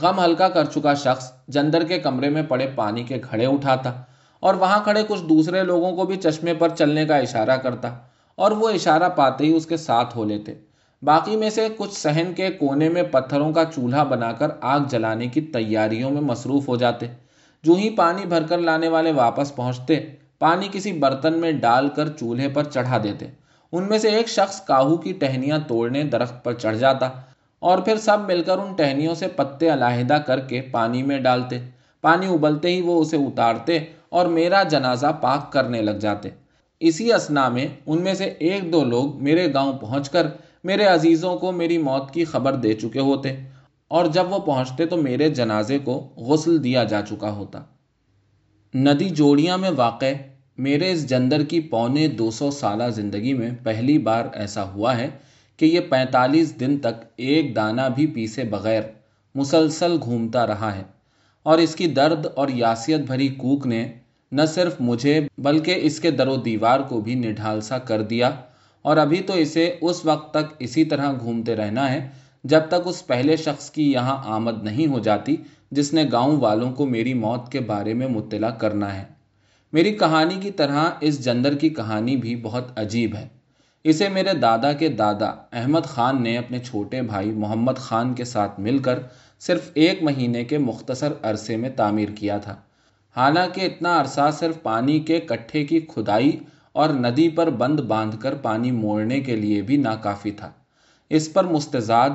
غم 0.00 0.24
ہلکا 0.24 0.48
کر 0.48 0.64
چکا 0.64 0.94
شخص 0.94 1.32
جندر 1.48 1.84
کے 1.84 1.98
کمرے 1.98 2.28
میں 2.28 2.42
پڑے 2.42 2.66
پانی 2.74 3.02
کے 3.02 3.18
کھڑے 3.18 3.46
اٹھاتا 3.46 3.92
اور 4.40 4.54
وہاں 4.54 4.84
کھڑے 4.84 5.02
کچھ 5.08 5.22
دوسرے 5.24 5.62
لوگوں 5.62 5.92
کو 5.92 6.04
بھی 6.04 6.16
چشمے 6.16 6.54
پر 6.54 6.68
چلنے 6.68 7.06
کا 7.06 7.16
اشارہ 7.16 7.56
کرتا 7.56 7.94
اور 8.34 8.50
وہ 8.50 8.68
اشارہ 8.68 9.08
پاتے 9.08 9.44
ہی 9.44 9.52
اس 9.52 9.66
کے 9.66 9.76
ساتھ 9.76 10.16
ہو 10.16 10.24
لیتے۔ 10.24 10.54
باقی 11.02 11.36
میں 11.36 11.50
سے 11.50 11.68
کچھ 11.76 11.94
سہن 11.94 12.32
کے 12.36 12.50
کونے 12.50 12.88
میں 12.88 13.02
پتھروں 13.02 13.52
کا 13.52 13.64
چولہا 13.64 14.02
بنا 14.02 14.32
کر 14.32 14.48
آگ 14.60 14.80
جلانے 14.90 15.26
کی 15.26 15.40
تیاریوں 15.40 16.10
میں 16.10 16.20
مصروف 16.20 16.68
ہو 16.68 16.76
جاتے۔ 16.76 17.06
جو 17.64 17.74
ہی 17.74 17.90
پانی 17.90 18.26
بھر 18.26 18.42
کر 18.42 18.58
لانے 18.58 18.88
والے 18.88 19.12
واپس 19.12 19.56
پہنچتے، 19.56 20.00
پانی 20.38 20.68
کسی 20.72 20.92
برتن 20.92 21.38
میں 21.38 21.52
ڈال 21.52 21.88
کر 21.88 22.08
چولہے 22.08 22.48
پر 22.48 22.64
چڑھا 22.64 22.98
دیتے۔ 23.02 23.26
ان 23.72 23.82
میں 23.82 23.98
سے 23.98 24.08
ایک 24.08 24.28
شخص 24.28 24.60
کاہو 24.64 24.96
کی 24.96 25.12
ٹہنیاں 25.12 25.58
توڑنے 25.68 26.02
درخت 26.02 26.44
پر 26.44 26.52
چڑھ 26.52 26.76
جاتا 26.76 27.08
اور 27.58 27.78
پھر 27.78 27.96
سب 27.96 28.18
مل 28.26 28.42
کر 28.42 28.58
ان 28.58 28.74
ٹہنیوں 28.74 29.14
سے 29.14 29.28
پتے 29.28 29.72
علاحدہ 29.72 30.14
کر 30.14 30.40
کے 30.40 30.60
پانی 30.60 31.02
میں 31.02 31.18
ڈالتے۔ 31.18 31.58
پانی 32.00 32.26
ابلتے 32.26 32.68
ہی 32.68 32.80
وہ 32.80 33.00
اسے 33.00 33.16
اتارتے 33.16 33.78
اور 34.08 34.26
میرا 34.26 34.62
جنازہ 34.62 35.06
پاک 35.20 35.52
کرنے 35.52 35.80
لگ 35.82 35.98
جاتے۔ 36.00 36.28
اسی 36.80 37.12
اسنا 37.12 37.48
میں 37.48 37.66
ان 37.86 38.02
میں 38.02 38.14
سے 38.14 38.24
ایک 38.24 38.72
دو 38.72 38.84
لوگ 38.84 39.22
میرے 39.22 39.52
گاؤں 39.54 39.72
پہنچ 39.72 40.10
کر 40.10 40.26
میرے 40.64 40.84
عزیزوں 40.84 41.36
کو 41.36 41.52
میری 41.52 41.78
موت 41.78 42.10
کی 42.10 42.24
خبر 42.24 42.52
دے 42.54 42.72
چکے 42.72 43.00
ہوتے۔ 43.00 43.36
اور 43.88 44.06
جب 44.06 44.32
وہ 44.32 44.38
پہنچتے 44.38 44.86
تو 44.86 44.96
میرے 44.96 45.30
جنازے 45.30 45.78
کو 45.78 46.08
غسل 46.16 46.64
دیا 46.64 46.84
جا 46.84 47.02
چکا 47.02 47.30
ہوتا۔ 47.30 47.62
ندی 48.74 49.08
جوڑیاں 49.08 49.58
میں 49.58 49.70
واقع 49.70 50.04
میرے 50.58 50.92
اس 50.92 51.08
جندر 51.08 51.44
کی 51.44 51.60
پونے 51.60 52.08
دو 52.08 52.30
سو 52.30 52.50
سالہ 52.50 52.88
زندگی 52.90 53.34
میں 53.34 53.50
پہلی 53.62 53.98
بار 53.98 54.24
ایسا 54.32 54.62
ہوا 54.62 54.96
ہے 54.98 55.08
کہ 55.56 55.64
یہ 55.64 55.80
پینتالیس 55.80 56.60
دن 56.60 56.78
تک 56.78 57.04
ایک 57.16 57.56
دانہ 57.56 57.80
بھی 57.94 58.06
پیسے 58.06 58.44
بغیر 58.44 58.82
مسلسل 59.34 59.96
گھومتا 60.02 60.46
رہا 60.46 60.76
ہے۔ 60.76 60.82
اور 61.42 61.58
اس 61.58 61.76
کی 61.76 61.86
درد 61.86 62.26
اور 62.34 62.48
یاسیت 62.48 63.00
بھری 63.00 63.28
کوک 63.28 63.66
نے 63.66 63.92
نہ 64.32 64.42
صرف 64.54 64.74
مجھے 64.80 65.20
بلکہ 65.38 65.78
اس 65.82 66.00
کے 66.00 66.10
در 66.10 66.28
و 66.28 66.36
دیوار 66.36 66.80
کو 66.80 67.00
بھی 67.00 67.14
نڈھال 67.14 67.60
سا 67.60 67.78
کر 67.78 68.02
دیا۔ 68.02 68.30
اور 68.82 68.96
ابھی 68.96 69.20
تو 69.20 69.32
اسے 69.32 69.74
اس 69.80 70.04
وقت 70.04 70.30
تک 70.30 70.54
اسی 70.58 70.84
طرح 70.84 71.12
گھومتے 71.20 71.56
رہنا 71.56 71.92
ہے 71.92 72.08
جب 72.44 72.60
تک 72.68 72.74
اس 72.84 73.06
پہلے 73.06 73.36
شخص 73.36 73.70
کی 73.70 73.92
یہاں 73.92 74.22
آمد 74.24 74.62
نہیں 74.62 74.86
ہو 74.86 74.98
جاتی 74.98 75.36
جس 75.70 75.92
نے 75.92 76.04
گاؤں 76.12 76.36
والوں 76.36 76.72
کو 76.72 76.86
میری 76.86 77.14
موت 77.14 77.52
کے 77.52 77.60
بارے 77.60 77.94
میں 77.94 78.06
مطلع 78.06 78.50
کرنا 78.50 78.94
ہے۔ 78.94 79.04
میری 79.72 79.92
کہانی 79.92 80.34
کی 80.40 80.50
طرح 80.50 80.90
اس 81.00 81.24
جندر 81.24 81.54
کی 81.54 81.68
کہانی 81.68 82.16
بھی 82.16 82.36
بہت 82.36 82.78
عجیب 82.78 83.14
ہے۔ 83.14 83.28
اسے 83.84 84.08
میرے 84.08 84.34
دادا 84.34 84.72
کے 84.72 84.88
دادا 84.88 85.26
احمد 85.52 85.80
خان 85.84 86.22
نے 86.22 86.38
اپنے 86.38 86.58
چھوٹے 86.58 87.02
بھائی 87.02 87.32
محمد 87.32 87.76
خان 87.76 88.14
کے 88.14 88.24
ساتھ 88.24 88.60
مل 88.60 88.78
کر 88.78 88.98
صرف 89.40 89.70
ایک 89.74 90.02
مہینے 90.02 90.44
کے 90.44 90.58
مختصر 90.58 91.12
عرصے 91.22 91.56
میں 91.56 91.70
تعمیر 91.70 92.08
کیا 92.08 92.38
تھا۔ 92.38 92.56
حالانکہ 93.16 93.60
اتنا 93.60 94.00
عرصہ 94.00 94.30
صرف 94.38 94.62
پانی 94.62 95.00
کے 95.00 95.20
کٹھے 95.20 95.64
کی 95.64 95.80
کھدائی 95.80 96.38
اور 96.72 96.88
ندی 96.88 97.28
پر 97.28 97.50
بند 97.50 97.80
باندھ 97.80 98.16
کر 98.20 98.34
پانی 98.34 98.70
موڑنے 98.70 99.20
کے 99.20 99.36
لیے 99.36 99.62
بھی 99.62 99.76
ناکافی 99.76 100.30
تھا۔ 100.30 100.50
اس 101.10 101.32
پر 101.32 101.44
مستضاد 101.44 102.10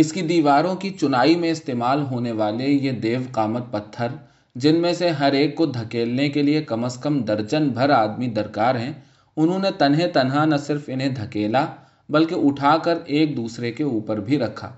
اس 0.00 0.12
کی 0.12 0.22
دیواروں 0.22 0.74
کی 0.74 0.90
چنائی 0.90 1.34
میں 1.36 1.50
استعمال 1.50 2.02
ہونے 2.02 2.32
والے 2.32 2.64
یہ 2.64 2.92
دیو 2.92 3.20
قامت 3.32 3.62
پتھر، 3.70 4.08
جن 4.56 4.76
میں 4.80 4.92
سے 4.92 5.08
ہر 5.10 5.32
ایک 5.32 5.56
کو 5.56 5.66
دھکیلنے 5.66 6.28
کے 6.28 6.42
لیے 6.42 6.62
کم 6.64 6.84
از 6.84 6.96
کم 6.96 7.18
درجن 7.22 7.68
بھر 7.68 7.90
آدمی 7.90 8.26
درکار 8.26 8.74
ہیں، 8.74 8.92
انہوں 9.36 9.58
نے 9.58 9.70
تنہے 9.78 10.08
تنہا 10.08 10.44
نہ 10.44 10.56
صرف 10.56 10.88
انہیں 10.88 11.08
دھکیلا، 11.14 11.64
بلکہ 12.08 12.34
اٹھا 12.34 12.76
کر 12.84 12.98
ایک 13.06 13.36
دوسرے 13.36 13.72
کے 13.72 13.84
اوپر 13.84 14.20
بھی 14.20 14.38
رکھا۔ 14.38 14.70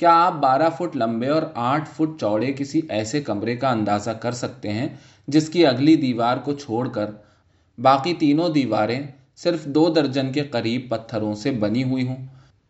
کیا 0.00 0.14
آپ 0.24 0.40
بارہ 0.40 0.70
فٹ 0.78 0.96
لمبے 0.96 1.28
اور 1.28 1.42
آٹھ 1.54 1.88
فٹ 1.96 2.20
چوڑے 2.20 2.52
کسی 2.52 2.80
ایسے 2.88 3.20
کمرے 3.20 3.56
کا 3.56 3.70
اندازہ 3.70 4.10
کر 4.20 4.32
سکتے 4.32 4.72
ہیں 4.72 4.88
جس 5.28 5.48
کی 5.48 5.66
اگلی 5.66 5.96
دیوار 5.96 6.36
کو 6.36 6.54
چھوڑ 6.54 6.88
کر 6.88 7.10
باقی 7.78 8.14
تینوں 8.14 8.48
دیواریں 8.48 9.00
صرف 9.36 9.64
دو 9.64 9.88
درجن 9.88 10.32
کے 10.32 10.42
قریب 10.50 10.88
پتھروں 10.90 11.34
سے 11.34 11.50
بنی 11.50 11.84
ہوئی 11.84 12.06
ہوں؟ 12.06 12.26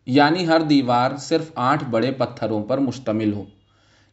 یعنی 0.07 0.47
ہر 0.47 0.61
دیوار 0.61 1.11
صرف 1.17 1.51
آٹھ 1.55 1.83
بڑے 1.89 2.11
پتھروں 2.11 2.63
پر 2.63 2.77
مشتمل 2.77 3.33
ہو۔ 3.33 3.43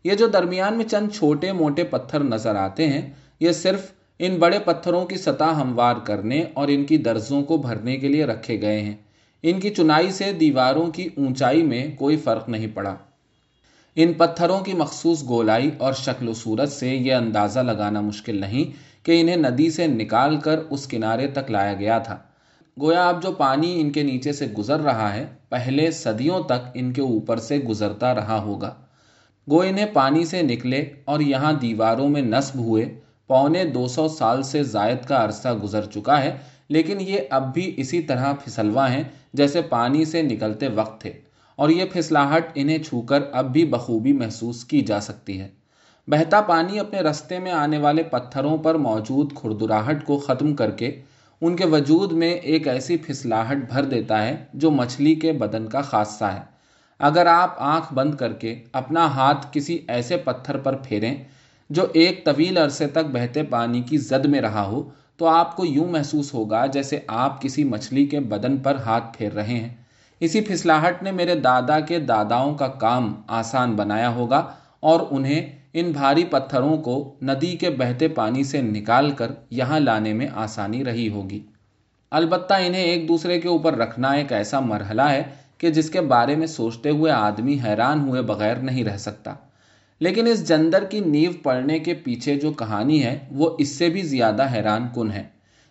یہ 0.05 0.15
جو 0.15 0.27
درمیان 0.27 0.77
میں 0.77 0.85
چند 0.85 1.09
چھوٹے 1.15 1.53
موٹے 1.53 1.85
پتھر 1.85 2.21
نظر 2.21 2.55
آتے 2.55 2.89
ہیں، 2.89 3.11
یہ 3.41 3.53
صرف 3.53 3.93
ان 4.19 4.37
بڑے 4.37 4.59
پتھروں 4.59 5.07
کی 5.07 5.17
سطح 5.17 5.45
ہموار 5.45 5.95
کرنے 6.05 6.45
اور 6.55 6.69
ان 6.69 6.85
کی 6.85 6.97
درزوں 6.97 7.43
کو 7.43 7.57
بھرنے 7.57 7.97
کے 7.97 8.09
لیے 8.09 8.25
رکھے 8.25 8.61
گئے 8.61 8.81
ہیں۔ 8.81 8.95
ان 9.43 9.61
کی 9.61 9.71
چنائی 9.71 10.13
سے 10.13 10.33
دیواروں 10.33 10.87
کی 10.87 11.09
اونچائی 11.17 11.63
میں 11.63 11.97
کوئی 11.97 12.17
فرق 12.17 12.49
نہیں 12.49 12.67
پڑا۔ 12.75 12.95
ان 13.97 14.13
پتھروں 14.13 14.61
کی 14.61 14.73
مخصوص 14.73 15.25
گولائی 15.29 15.71
اور 15.79 15.93
شکل 15.93 16.29
و 16.29 16.35
صورت 16.35 16.73
سے 16.73 16.95
یہ 16.95 17.15
اندازہ 17.15 17.61
لگانا 17.61 18.01
مشکل 18.01 18.41
نہیں 18.41 18.65
کہ 19.05 19.21
انہیں 19.21 19.37
ندی 19.37 19.71
سے 19.71 19.87
نکال 19.87 20.37
کر 20.37 20.59
اس 20.71 20.87
کنارے 20.87 21.27
تک 21.27 21.51
لایا 21.51 21.75
گیا 21.75 21.99
تھا۔ 21.99 22.17
گویا 22.81 23.09
اب 23.09 23.23
جو 23.23 23.33
پانی 23.33 23.81
ان 23.81 23.91
کے 23.91 24.03
نیچے 24.03 24.33
سے 24.33 24.47
گزر 24.47 24.81
رہا 24.81 25.15
ہے، 25.15 25.27
پہلے 25.49 25.91
صدیوں 25.91 26.43
تک 26.43 26.69
ان 26.75 26.93
کے 26.93 27.01
اوپر 27.01 27.37
سے 27.37 27.59
گزرتا 27.59 28.15
رہا 28.15 28.43
ہوگا۔ 28.43 28.75
گو 29.51 29.61
انہیں 29.61 29.87
پانی 29.93 30.25
سے 30.25 30.43
نکلے 30.43 30.85
اور 31.05 31.21
یہاں 31.21 31.53
دیواروں 31.53 32.09
میں 32.09 32.23
نصب 32.23 32.59
ہوئے۔ 32.59 33.01
پونے 33.27 33.65
دو 33.65 33.87
سو 33.87 34.09
سال 34.09 34.43
سے 34.43 34.63
زائد 34.63 35.07
کا 35.07 35.25
عرصہ 35.25 35.49
گزر 35.63 35.85
چکا 35.85 36.23
ہے، 36.23 36.37
لیکن 36.69 36.97
یہ 37.01 37.21
اب 37.31 37.55
بھی 37.55 37.75
اسی 37.77 38.03
طرح 38.03 38.33
پھسلوا 38.33 38.93
ہیں 38.93 39.03
جیسے 39.33 39.63
پانی 39.63 40.05
سے 40.05 40.23
نکلتے 40.23 40.69
وقت 40.69 41.01
تھے۔ 41.01 41.13
اور 41.57 41.69
یہ 41.69 41.85
پھسلاہٹ 41.93 42.47
انہیں 42.55 42.79
چھو 42.79 43.01
کر 43.03 43.23
اب 43.33 43.53
بھی 43.53 43.65
بخوبی 43.65 44.13
محسوس 44.13 44.65
کی 44.65 44.81
جا 44.81 45.01
سکتی 45.01 45.41
ہے۔ 45.41 45.49
بہتا 46.07 46.41
پانی 46.41 46.79
اپنے 46.79 47.01
رستے 47.01 47.39
میں 47.39 47.53
آنے 47.53 47.79
والے 47.79 48.03
پتھروں 48.03 48.59
پر 48.59 48.75
موجود 48.75 49.33
کھردراہٹ 49.35 50.05
کو 50.05 50.19
ختم 50.19 50.57
کر 50.57 50.71
کے 50.71 51.01
ان 51.41 51.57
کے 51.57 51.67
وجود 51.67 52.13
میں 52.13 52.31
ایک 52.31 52.69
ایسی 52.69 52.97
پھسلاہٹ 52.97 53.57
بھر 53.57 53.85
دیتا 53.85 54.23
ہے 54.23 54.45
جو 54.55 54.71
مچھلی 54.71 55.15
کے 55.15 55.33
بدن 55.33 55.67
کا 55.67 55.81
خاصہ 55.81 56.25
ہے۔ 56.25 56.41
اگر 56.99 57.27
آپ 57.27 57.55
آنکھ 57.59 57.95
بند 57.95 58.15
کر 58.15 58.33
کے 58.33 58.63
اپنا 58.73 59.07
ہاتھ 59.07 59.47
کسی 59.53 59.79
ایسے 59.89 60.17
پتھر 60.17 60.57
پر 60.57 60.77
پھیریں 60.77 61.15
جو 61.71 61.87
ایک 61.93 62.25
طویل 62.25 62.59
عرصے 62.59 62.87
تک 62.87 63.11
بہتے 63.13 63.43
پانی 63.43 63.83
کی 63.83 63.99
زد 63.99 64.25
میں 64.25 64.41
رہا 64.41 64.63
ہو، 64.63 64.91
تو 65.17 65.27
آپ 65.27 65.57
کو 65.57 65.67
یوں 65.67 65.89
محسوس 65.89 66.35
ہوگا 66.35 66.67
جیسے 66.67 67.01
آپ 67.07 67.43
کسی 67.43 67.65
مچھلی 67.65 68.07
کے 68.07 68.21
بدن 68.21 68.57
پر 68.57 68.75
ہاتھ 68.75 69.19
پھیر 69.19 69.33
رہے 69.33 69.59
ہیں۔ 69.59 69.69
اسی 70.21 70.41
پھسلاہٹ 70.41 71.03
نے 71.03 71.13
میرے 71.13 71.35
دادا 71.35 71.81
کے 71.81 71.99
داداؤں 71.99 72.55
کا 72.55 72.69
کام 72.69 73.15
آسان 73.27 73.77
بنایا 73.77 74.09
ہوگا 74.09 74.47
اور 74.81 75.01
انہیں 75.11 75.64
ان 75.75 75.91
بھاری 75.91 76.25
پتھروں 76.25 76.77
کو 76.77 77.15
ندی 77.23 77.57
کے 77.57 77.71
بہتے 77.71 78.09
پانی 78.09 78.45
سے 78.45 78.61
نکال 78.63 79.11
کر 79.11 79.33
یہاں 79.51 79.81
لانے 79.81 80.13
میں 80.13 80.27
آسانی 80.35 80.85
رہی 80.85 81.09
ہوگی۔ 81.09 81.41
البتہ 82.11 82.55
انہیں 82.55 82.83
ایک 82.83 83.09
دوسرے 83.09 83.41
کے 83.41 83.49
اوپر 83.49 83.77
رکھنا 83.77 84.11
ایک 84.11 84.33
ایسا 84.33 84.61
مرحلہ 84.61 85.03
ہے 85.03 85.23
کہ 85.59 85.71
جس 85.71 85.91
کے 85.91 86.01
بارے 86.01 86.37
میں 86.37 86.47
سوچتے 86.47 86.91
ہوئے 86.91 87.13
آدمی 87.13 87.59
حیران 87.67 88.09
ہوئے 88.09 88.23
بغیر 88.23 88.57
نہیں 88.57 88.85
رہ 88.85 88.97
سکتا۔ 88.97 89.35
لیکن 90.01 90.27
اس 90.27 90.49
جندر 90.49 90.85
کی 90.85 91.01
نیو 91.01 91.31
پڑھنے 91.43 91.79
کے 91.79 91.95
پیچھے 91.95 92.35
جو 92.35 92.53
کہانی 92.53 93.05
ہے، 93.05 93.19
وہ 93.33 93.57
اس 93.59 93.69
سے 93.69 93.89
بھی 93.89 94.03
زیادہ 94.03 94.53
حیران 94.53 94.87
کن 94.95 95.13
ہے۔ 95.13 95.23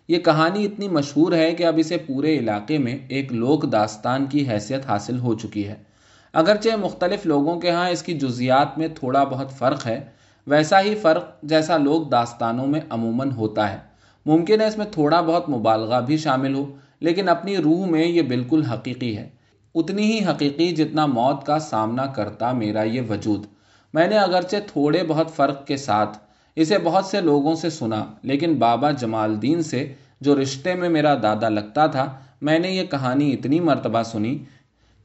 یہ 0.07 0.17
کہانی 0.17 0.65
اتنی 0.65 0.87
مشہور 0.87 1.31
ہے 1.31 1.53
کہ 1.53 1.63
اب 1.63 1.73
اسے 1.77 1.97
پورے 1.97 2.37
علاقے 2.37 2.77
میں 2.77 2.97
ایک 3.07 3.33
لوک 3.33 3.71
داستان 3.71 4.25
کی 4.25 4.49
حیثیت 4.49 4.85
حاصل 4.85 5.19
ہو 5.19 5.33
چکی 5.33 5.67
ہے۔ 5.67 5.92
اگرچہ 6.33 6.75
مختلف 6.81 7.25
لوگوں 7.25 7.59
کے 7.59 7.71
ہاں 7.71 7.89
اس 7.89 8.03
کی 8.03 8.13
جزیات 8.13 8.77
میں 8.77 8.87
تھوڑا 8.87 9.23
بہت 9.23 9.51
فرق 9.51 9.87
ہے، 9.87 9.99
ویسا 10.47 10.81
ہی 10.81 10.95
فرق 10.95 11.25
جیسا 11.43 11.77
لوک 11.77 12.11
داستانوں 12.11 12.67
میں 12.67 12.79
عموماً 12.89 13.31
ہوتا 13.31 13.71
ہے۔ 13.71 13.77
ممکن 14.25 14.61
ہے 14.61 14.67
اس 14.67 14.77
میں 14.77 14.85
تھوڑا 14.91 15.21
بہت 15.21 15.49
مبالغہ 15.49 16.01
بھی 16.01 16.17
شامل 16.17 16.53
ہو، 16.55 16.65
لیکن 16.99 17.29
اپنی 17.29 17.57
روح 17.57 17.85
میں 17.85 18.07
یہ 18.07 18.21
بالکل 18.21 18.63
حقیقی 18.63 19.17
ہے۔ 19.17 19.29
اتنی 19.75 20.03
ہی 20.03 20.25
حقیقی 20.25 20.71
جتنا 20.71 21.05
موت 21.05 21.45
کا 21.45 21.59
سامنا 21.59 22.05
کرتا 22.05 22.51
میرا 22.51 22.83
یہ 22.83 23.01
وجود۔ 23.09 23.45
میں 23.93 24.07
نے 24.07 24.17
اگرچہ 24.17 24.55
تھوڑے 24.67 25.03
بہت 25.07 25.35
فرق 25.35 25.65
کے 25.67 25.77
ساتھ 25.77 26.17
اسے 26.55 26.77
بہت 26.83 27.05
سے 27.05 27.21
لوگوں 27.21 27.55
سے 27.55 27.69
سنا، 27.69 28.05
لیکن 28.23 28.55
بابا 28.55 28.91
جمال 28.91 29.41
دین 29.41 29.63
سے 29.63 29.93
جو 30.21 30.41
رشتے 30.41 30.73
میں 30.73 30.89
میرا 30.89 31.15
دادا 31.23 31.49
لگتا 31.49 31.87
تھا، 31.87 32.09
میں 32.41 32.59
نے 32.59 32.71
یہ 32.71 32.85
کہانی 32.85 33.33
اتنی 33.33 33.59
مرتبہ 33.59 34.03
سنی 34.03 34.37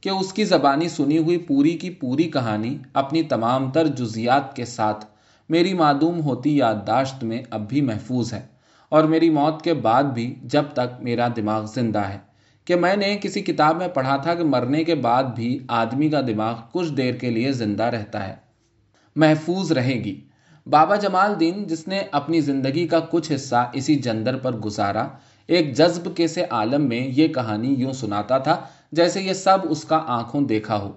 کہ 0.01 0.09
اس 0.09 0.33
کی 0.33 0.43
زبانی 0.43 0.89
سنی 0.89 1.17
ہوئی 1.17 1.37
پوری 1.37 1.77
کی 1.77 1.89
پوری 1.89 2.23
کہانی 2.23 2.77
اپنی 2.93 3.23
تمام 3.23 3.71
تر 3.71 3.87
جزیات 3.87 4.55
کے 4.55 4.65
ساتھ 4.65 5.05
میری 5.49 5.73
معدوم 5.73 6.21
ہوتی 6.21 6.57
یادداشت 6.57 7.23
میں 7.23 7.41
اب 7.49 7.69
بھی 7.69 7.81
محفوظ 7.81 8.33
ہے 8.33 8.41
اور 8.89 9.03
میری 9.03 9.29
موت 9.29 9.61
کے 9.61 9.73
بعد 9.73 10.03
بھی 10.03 10.35
جب 10.43 10.63
تک 10.73 11.01
میرا 11.01 11.27
دماغ 11.35 11.65
زندہ 11.65 11.99
ہے۔ 11.99 12.29
کہ 12.65 12.75
میں 12.75 12.95
نے 12.95 13.17
کسی 13.21 13.41
کتاب 13.41 13.77
میں 13.77 13.87
پڑھا 13.87 14.17
تھا 14.17 14.33
کہ 14.33 14.43
مرنے 14.43 14.83
کے 14.83 14.95
بعد 14.95 15.23
بھی 15.23 15.59
آدمی 15.67 16.09
کا 16.09 16.21
دماغ 16.21 16.55
کچھ 16.71 16.91
دیر 16.91 17.15
کے 17.15 17.29
لیے 17.29 17.51
زندہ 17.51 17.83
رہتا 17.83 18.27
ہے، 18.27 18.35
محفوظ 19.15 19.71
رہے 19.71 19.93
گی۔ 19.93 20.21
بابا 20.67 20.95
جمال 20.95 21.39
دین، 21.39 21.63
جس 21.63 21.87
نے 21.87 22.01
اپنی 22.11 22.41
زندگی 22.41 22.87
کا 22.87 22.99
کچھ 22.99 23.31
حصہ 23.35 23.69
اسی 23.73 23.95
جندر 23.95 24.37
پر 24.37 24.51
گزارا، 24.51 25.07
ایک 25.47 25.73
جذب 25.73 26.15
کے 26.15 26.27
سے 26.27 26.45
عالم 26.49 26.89
میں 26.89 27.07
یہ 27.07 27.27
کہانی 27.27 27.73
یوں 27.73 27.93
سناتا 27.93 28.37
تھا 28.37 28.61
جیسے 28.91 29.21
یہ 29.21 29.33
سب 29.33 29.57
اس 29.69 29.83
کا 29.83 30.03
آنکھوں 30.07 30.41
دیکھا 30.41 30.77
ہو۔ 30.77 30.91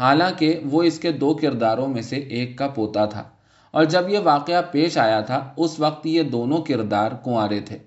حالانکہ 0.00 0.60
وہ 0.70 0.82
اس 0.82 0.98
کے 0.98 1.12
دو 1.12 1.34
کرداروں 1.34 1.88
میں 1.88 2.02
سے 2.02 2.16
ایک 2.16 2.58
کا 2.58 2.68
پوتا 2.68 3.06
تھا۔ 3.06 3.24
اور 3.70 3.84
جب 3.84 4.08
یہ 4.08 4.18
واقعہ 4.18 4.62
پیش 4.70 4.98
آیا 4.98 5.20
تھا، 5.20 5.52
اس 5.56 5.80
وقت 5.80 6.06
یہ 6.06 6.22
دونوں 6.22 6.58
کردار 6.58 7.10
کنوارے 7.24 7.60
تھے۔ 7.60 7.78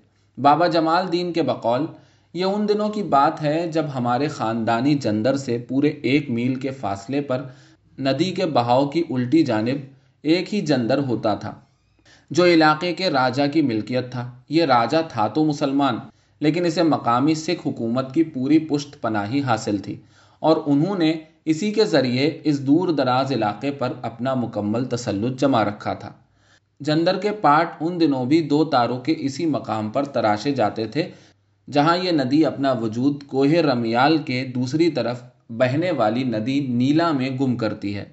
بابا 0.42 0.66
جمال 0.66 1.12
دین 1.12 1.32
کے 1.32 1.42
بقول، 1.42 1.86
یہ 2.34 2.44
ان 2.44 2.68
دنوں 2.68 2.88
کی 2.88 3.02
بات 3.02 3.42
ہے 3.42 3.68
جب 3.68 3.84
ہمارے 3.94 4.28
خاندانی 4.28 4.94
جندر 4.94 5.36
سے 5.36 5.58
پورے 5.58 5.88
ایک 5.88 6.30
میل 6.30 6.54
کے 6.54 6.70
فاصلے 6.70 7.20
پر 7.20 7.42
ندی 7.98 8.30
کے 8.30 8.46
بہاؤ 8.46 8.86
کی 8.86 9.02
الٹی 9.10 9.42
جانب 9.42 9.76
ایک 10.22 10.54
ہی 10.54 10.60
جندر 10.60 10.98
ہوتا 10.98 11.34
تھا، 11.34 11.54
جو 12.30 12.44
علاقے 12.44 12.92
کے 12.92 13.10
راجا 13.10 13.46
کی 13.46 13.62
ملکیت 13.62 14.12
تھا۔ 14.12 14.30
یہ 14.48 14.64
راجا 14.64 15.00
تھا 15.00 15.26
تو 15.26 15.44
مسلمان۔ 15.44 15.98
لیکن 16.40 16.64
اسے 16.64 16.82
مقامی 16.82 17.34
سکھ 17.34 17.66
حکومت 17.66 18.14
کی 18.14 18.22
پوری 18.22 18.58
پشت 18.58 19.00
پناہی 19.00 19.42
حاصل 19.42 19.78
تھی 19.78 19.96
اور 20.40 20.56
انہوں 20.66 20.98
نے 20.98 21.14
اسی 21.44 21.70
کے 21.70 21.84
ذریعے 21.84 22.40
اس 22.44 22.66
دور 22.66 22.88
دراز 22.88 23.32
علاقے 23.32 23.70
پر 23.70 23.92
اپنا 24.02 24.34
مکمل 24.34 24.84
تسلط 24.84 25.40
جما 25.40 25.64
رکھا 25.64 25.94
تھا۔ 25.94 26.12
جندر 26.80 27.18
کے 27.18 27.30
پاٹ 27.30 27.74
ان 27.80 28.00
دنوں 28.00 28.26
بھی 28.26 28.40
دو 28.40 28.64
تاروں 28.64 29.00
کے 29.00 29.14
اسی 29.18 29.46
مقام 29.46 29.90
پر 29.90 30.04
تراشے 30.04 30.52
جاتے 30.52 30.84
تھے، 30.84 31.08
جہاں 31.72 31.96
یہ 32.02 32.10
ندی 32.12 32.44
اپنا 32.44 32.72
وجود 32.72 33.22
کوہ 33.26 33.46
رمیال 33.46 34.18
کے 34.18 34.44
دوسری 34.54 34.90
طرف 34.90 35.22
بہنے 35.50 35.90
والی 35.90 36.24
ندی 36.24 36.60
نیلا 36.60 37.12
میں 37.12 37.30
گم 37.40 37.56
کرتی 37.56 37.96
ہے۔ 37.96 38.04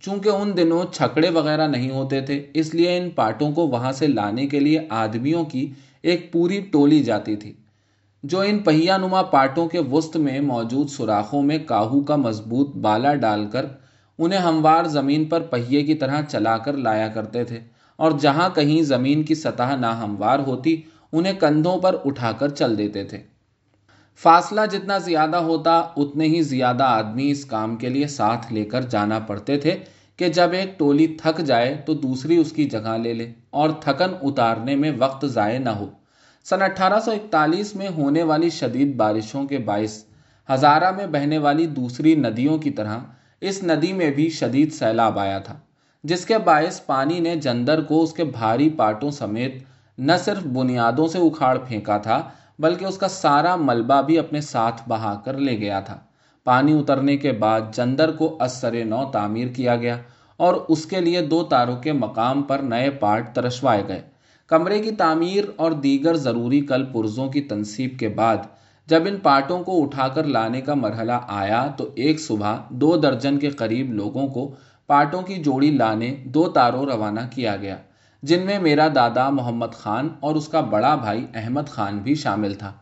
چونکہ 0.00 0.28
ان 0.28 0.56
دنوں 0.56 0.92
چھکڑے 0.92 1.30
وغیرہ 1.30 1.68
نہیں 1.68 1.90
ہوتے 1.90 2.20
تھے، 2.20 2.46
اس 2.54 2.74
لیے 2.74 2.96
ان 2.96 3.10
پاٹوں 3.10 3.52
کو 3.52 3.68
وہاں 3.68 3.92
سے 3.92 4.06
لانے 4.06 4.46
کے 4.46 4.60
لیے 4.60 4.86
آدمیوں 4.88 5.44
کی 5.44 5.70
ایک 6.02 6.32
پوری 6.32 6.60
ٹولی 6.60 7.02
جاتی 7.04 7.36
تھی، 7.36 7.52
جو 8.22 8.40
ان 8.40 8.58
پہیا 8.58 8.96
نما 8.96 9.22
پاٹوں 9.22 9.68
کے 9.68 9.80
وسط 9.80 10.16
میں 10.16 10.40
موجود 10.40 10.88
سوراخوں 10.88 11.42
میں 11.42 11.58
کاہو 11.66 12.00
کا 12.00 12.16
مضبوط 12.16 12.76
بالا 12.76 13.14
ڈال 13.14 13.46
کر 13.46 13.66
انہیں 14.18 14.38
ہموار 14.38 14.84
زمین 14.84 15.24
پر 15.24 15.40
پہیے 15.40 15.82
کی 15.82 15.94
طرح 15.94 16.22
چلا 16.28 16.58
کر 16.58 16.72
لایا 16.72 17.08
کرتے 17.08 17.44
تھے۔ 17.44 17.60
اور 17.96 18.12
جہاں 18.20 18.48
کہیں 18.54 18.82
زمین 18.82 19.22
کی 19.22 19.34
سطح 19.34 19.76
نہ 19.76 19.86
ہموار 19.86 20.38
ہوتی، 20.38 20.82
انہیں 21.12 21.32
کندھوں 21.32 21.78
پر 21.78 21.96
اٹھا 22.04 22.32
کر 22.32 22.48
چل 22.48 22.78
دیتے 22.78 23.04
تھے۔ 23.04 23.18
فاصلہ 24.14 24.60
جتنا 24.72 24.98
زیادہ 24.98 25.36
ہوتا، 25.36 25.82
اتنے 25.96 26.24
ہی 26.24 26.42
زیادہ 26.42 26.82
آدمی 26.82 27.30
اس 27.30 27.44
کام 27.44 27.76
کے 27.76 27.88
لیے 27.88 28.06
ساتھ 28.06 28.52
لے 28.52 28.64
کر 28.64 28.82
جانا 28.82 29.18
پڑتے 29.18 29.58
تھے 29.58 29.78
کہ 30.16 30.28
جب 30.28 30.52
ایک 30.52 30.78
ٹولی 30.78 31.06
تھک 31.06 31.40
جائے 31.40 31.82
تو 31.86 31.94
دوسری 31.94 32.36
اس 32.36 32.52
کی 32.52 32.64
جگہ 32.64 32.96
لے 33.02 33.14
لے۔ 33.14 33.32
اور 33.52 33.70
تھکن 33.80 34.14
اتارنے 34.22 34.74
میں 34.76 34.92
وقت 34.98 35.24
ضائع 35.26 35.58
نہ 35.58 35.70
ہو۔ 35.70 35.88
سن 36.46 36.62
اٹھارہ 36.62 37.00
سو 37.00 37.10
اکتالیس 37.10 37.74
میں 37.74 37.88
ہونے 37.88 38.22
والی 38.22 38.50
شدید 38.50 38.94
بارشوں 38.96 39.44
کے 39.46 39.58
باعث 39.58 40.02
ہزارہ 40.48 40.90
میں 40.90 41.06
بہنے 41.06 41.38
والی 41.38 41.66
دوسری 41.66 42.14
ندیوں 42.14 42.56
کی 42.58 42.70
طرح 42.70 42.98
اس 43.42 43.62
ندی 43.62 43.92
میں 43.92 44.10
بھی 44.10 44.28
شدید 44.30 44.72
سیلاب 44.72 45.18
آیا 45.18 45.38
تھا، 45.38 45.54
جس 46.04 46.24
کے 46.26 46.38
باعث 46.38 46.84
پانی 46.86 47.18
نے 47.20 47.34
جندر 47.36 47.82
کو 47.82 48.02
اس 48.02 48.12
کے 48.12 48.24
بھاری 48.24 48.68
پاٹوں 48.70 49.10
سمیت 49.10 49.62
نہ 49.98 50.12
صرف 50.24 50.46
بنیادوں 50.46 51.06
سے 51.08 51.18
اکھاڑ 51.18 51.56
پھینکا 51.58 51.98
تھا، 51.98 52.20
بلکہ 52.58 52.84
اس 52.84 52.98
کا 52.98 53.08
سارا 53.08 53.54
ملبہ 53.56 54.00
بھی 54.02 54.18
اپنے 54.18 54.40
ساتھ 54.40 54.82
بہا 54.88 55.14
کر 55.24 55.38
لے 55.38 55.58
گیا 55.58 55.80
تھا۔ 55.80 55.98
پانی 56.44 56.78
اترنے 56.78 57.16
کے 57.16 57.32
بعد 57.32 57.60
جندر 57.72 58.12
کو 58.12 58.36
اثر 58.40 58.84
نو 58.84 59.04
تعمیر 59.12 59.48
کیا 59.48 59.76
گیا۔ 59.76 59.96
اور 60.42 60.54
اس 60.68 60.86
کے 60.86 61.00
لیے 61.00 61.20
دو 61.20 61.42
تاروں 61.42 61.76
کے 61.76 61.92
مقام 61.92 62.42
پر 62.42 62.58
نئے 62.58 62.90
پارٹ 62.90 63.34
ترشوائے 63.34 63.82
گئے۔ 63.88 64.00
کمرے 64.50 64.78
کی 64.78 64.90
تعمیر 64.90 65.44
اور 65.56 65.72
دیگر 65.72 66.16
ضروری 66.16 66.60
کل 66.60 66.84
پرزوں 66.84 67.28
کی 67.28 67.40
تنصیب 67.40 67.98
کے 67.98 68.08
بعد 68.08 68.36
جب 68.88 69.02
ان 69.06 69.16
پارٹوں 69.16 69.62
کو 69.64 69.82
اٹھا 69.82 70.08
کر 70.08 70.24
لانے 70.24 70.60
کا 70.60 70.74
مرحلہ 70.74 71.18
آیا 71.28 71.66
تو 71.76 71.88
ایک 71.94 72.20
صبح 72.20 72.56
دو 72.70 72.96
درجن 72.96 73.38
کے 73.38 73.50
قریب 73.50 73.92
لوگوں 73.92 74.26
کو 74.28 74.50
پارٹوں 74.86 75.22
کی 75.22 75.34
جوڑی 75.34 75.70
لانے 75.70 76.14
دو 76.24 76.48
تاروں 76.48 76.84
روانہ 76.86 77.20
کیا 77.30 77.56
گیا، 77.56 77.76
جن 78.22 78.46
میں 78.46 78.58
میرا 78.58 78.88
دادا 78.94 79.28
محمد 79.30 79.74
خان 79.74 80.08
اور 80.20 80.34
اس 80.34 80.48
کا 80.48 80.60
بڑا 80.60 80.94
بھائی 80.94 81.26
احمد 81.34 81.68
خان 81.68 81.98
بھی 81.98 82.14
شامل 82.14 82.54
تھا۔ 82.54 82.72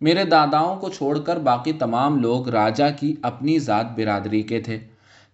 میرے 0.00 0.24
داداؤں 0.24 0.76
کو 0.76 0.88
چھوڑ 0.88 1.18
کر 1.18 1.38
باقی 1.38 1.72
تمام 1.72 2.18
لوگ 2.18 2.48
راجا 2.48 2.88
کی 2.90 3.14
اپنی 3.22 3.58
ذات 3.58 3.96
برادری 3.96 4.42
کے 4.42 4.60
تھے۔ 4.60 4.78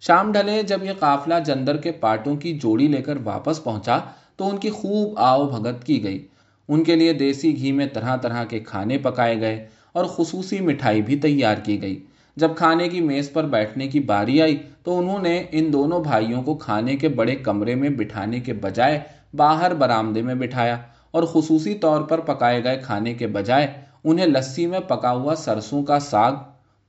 شام 0.01 0.31
ڈھلے 0.31 0.63
جب 0.63 0.83
یہ 0.83 0.91
قافلہ 0.99 1.33
جندر 1.45 1.77
کے 1.77 1.91
پاٹوں 1.91 2.35
کی 2.35 2.59
جوڑی 2.59 2.87
لے 2.87 3.01
کر 3.01 3.17
واپس 3.23 3.63
پہنچا 3.63 3.99
تو 4.35 4.49
ان 4.49 4.57
کی 4.57 4.69
خوب 4.69 5.13
آؤ 5.17 5.49
بھگت 5.49 5.83
کی 5.83 6.03
گئی۔ 6.03 6.27
ان 6.67 6.83
کے 6.83 6.95
لیے 6.95 7.13
دیسی 7.13 7.55
گھی 7.57 7.71
میں 7.71 7.85
طرح 7.93 8.15
طرح 8.15 8.43
کے 8.43 8.59
کھانے 8.59 8.97
پکائے 8.97 9.39
گئے 9.41 9.67
اور 9.91 10.05
خصوصی 10.05 10.59
مٹھائی 10.59 11.01
بھی 11.01 11.19
تیار 11.19 11.57
کی 11.57 11.81
گئی۔ 11.81 12.03
جب 12.37 12.55
کھانے 12.55 12.89
کی 12.89 13.01
میز 13.01 13.31
پر 13.33 13.43
بیٹھنے 13.43 13.87
کی 13.87 13.99
باری 13.99 14.41
آئی 14.41 14.57
تو 14.83 14.97
انہوں 14.99 15.19
نے 15.19 15.43
ان 15.51 15.73
دونوں 15.73 15.99
بھائیوں 16.03 16.41
کو 16.43 16.55
کھانے 16.55 16.97
کے 16.97 17.09
بڑے 17.09 17.35
کمرے 17.35 17.75
میں 17.75 17.89
بٹھانے 17.89 18.39
کے 18.39 18.53
بجائے 18.53 18.99
باہر 19.33 19.73
برآمدے 19.73 20.21
میں 20.21 20.35
بٹھایا 20.35 20.77
اور 21.11 21.23
خصوصی 21.23 21.73
طور 21.73 22.01
پر 22.01 22.19
پکائے 22.19 22.63
گئے 22.63 22.77
کھانے 22.77 23.13
کے 23.13 23.27
بجائے 23.27 23.67
انہیں 24.03 24.25
لسی 24.25 24.65
میں 24.65 24.79
پکا 24.79 25.11
ہوا 25.11 25.35
سرسوں 25.35 25.83
کا 25.83 25.99
ساگ 25.99 26.33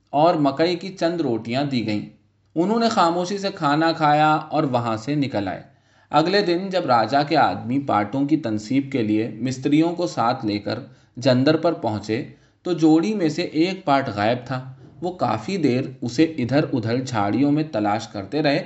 اور 0.09 0.35
مکئی 0.35 0.75
کی 0.75 0.89
چند 0.89 1.21
روٹیاں 1.21 1.63
دی 1.63 1.85
گئیں۔ 1.87 2.16
انہوں 2.59 2.79
نے 2.79 2.89
خاموشی 2.89 3.37
سے 3.37 3.47
کھانا 3.55 3.91
کھایا 3.91 4.31
اور 4.31 4.63
وہاں 4.63 4.97
سے 4.97 5.15
نکل 5.15 5.47
آئے۔ 5.47 5.61
اگلے 6.09 6.41
دن 6.41 6.69
جب 6.69 6.85
راجا 6.85 7.23
کے 7.23 7.37
آدمی 7.37 7.79
پاٹوں 7.79 8.25
کی 8.25 8.37
تنصیب 8.37 8.91
کے 8.91 9.03
لیے 9.03 9.29
مستریوں 9.41 9.95
کو 9.95 10.07
ساتھ 10.07 10.45
لے 10.45 10.57
کر 10.57 10.79
جندر 11.17 11.57
پر 11.57 11.73
پہنچے 11.73 12.25
تو 12.63 12.73
جوڑی 12.73 13.13
میں 13.13 13.29
سے 13.29 13.41
ایک 13.41 13.85
پاٹ 13.85 14.09
غائب 14.15 14.37
تھا۔ 14.45 14.73
وہ 15.01 15.11
کافی 15.11 15.57
دیر 15.57 15.81
اسے 16.01 16.23
ادھر 16.23 16.65
ادھر 16.73 17.01
جھاڑیوں 17.01 17.51
میں 17.51 17.63
تلاش 17.71 18.07
کرتے 18.07 18.41
رہے 18.41 18.63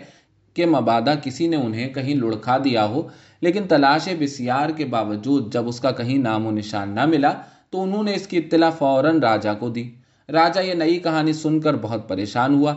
کہ 0.54 0.66
مبادہ 0.66 1.14
کسی 1.24 1.48
نے 1.48 1.56
انہیں 1.56 1.94
کہیں 1.94 2.16
لڑکھا 2.16 2.58
دیا 2.58 2.86
ہو، 2.86 3.08
لیکن 3.42 3.64
تلاش 3.68 4.10
بسیار 4.20 4.70
کے 4.70 4.86
باوجود 4.86 5.54
جب 5.54 5.68
اس 5.68 5.80
کا 5.80 5.92
کہیں 5.92 6.18
نام 6.18 6.46
و 6.46 6.52
نشان 6.52 6.90
نہ 6.90 7.06
ملا 7.06 7.34
تو 7.70 7.84
انہوں 7.84 8.04
نے 8.04 8.16
اس 8.16 8.28
کی 8.28 8.38
اطلاع 8.38 8.70
فوراً 8.70 9.20
راجا 9.20 9.54
کو 9.54 9.70
دی۔ 9.70 9.90
راجا 10.30 10.62
یہ 10.62 10.74
نئی 10.74 11.00
کہانی 11.00 11.34
سن 11.34 11.60
کر 11.60 11.76
بہت 11.82 12.10
پریشان 12.10 12.56
ہوا۔ 12.56 12.76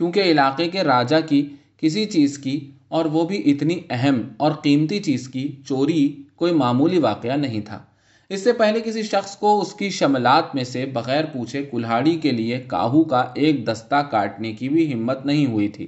کیونکہ 0.00 0.22
علاقے 0.22 0.68
کے 0.68 0.82
راجا 0.82 1.20
کی 1.20 1.48
کسی 1.76 2.04
چیز 2.04 2.38
کی 2.38 2.70
اور 2.88 3.04
وہ 3.04 3.24
بھی 3.24 3.50
اتنی 3.50 3.80
اہم 3.90 4.20
اور 4.36 4.52
قیمتی 4.52 4.98
چیز 4.98 5.28
کی 5.28 5.56
چوری 5.68 6.22
کوئی 6.36 6.52
معمولی 6.52 6.98
واقعہ 6.98 7.36
نہیں 7.36 7.60
تھا۔ 7.60 7.82
اس 8.28 8.44
سے 8.44 8.52
پہلے 8.52 8.80
کسی 8.80 9.02
شخص 9.02 9.36
کو 9.36 9.60
اس 9.60 9.72
کی 9.72 9.90
شملات 9.90 10.54
میں 10.54 10.64
سے 10.64 10.86
بغیر 10.86 11.24
پوچھے 11.24 11.62
کلہاڑی 11.62 12.16
کے 12.16 12.30
لیے 12.30 12.64
کاہو 12.66 13.04
کا 13.04 13.24
ایک 13.34 13.66
دستہ 13.66 14.02
کاٹنے 14.10 14.52
کی 14.52 14.68
بھی 14.68 14.92
ہمت 14.92 15.26
نہیں 15.26 15.46
ہوئی 15.46 15.68
تھی۔ 15.68 15.86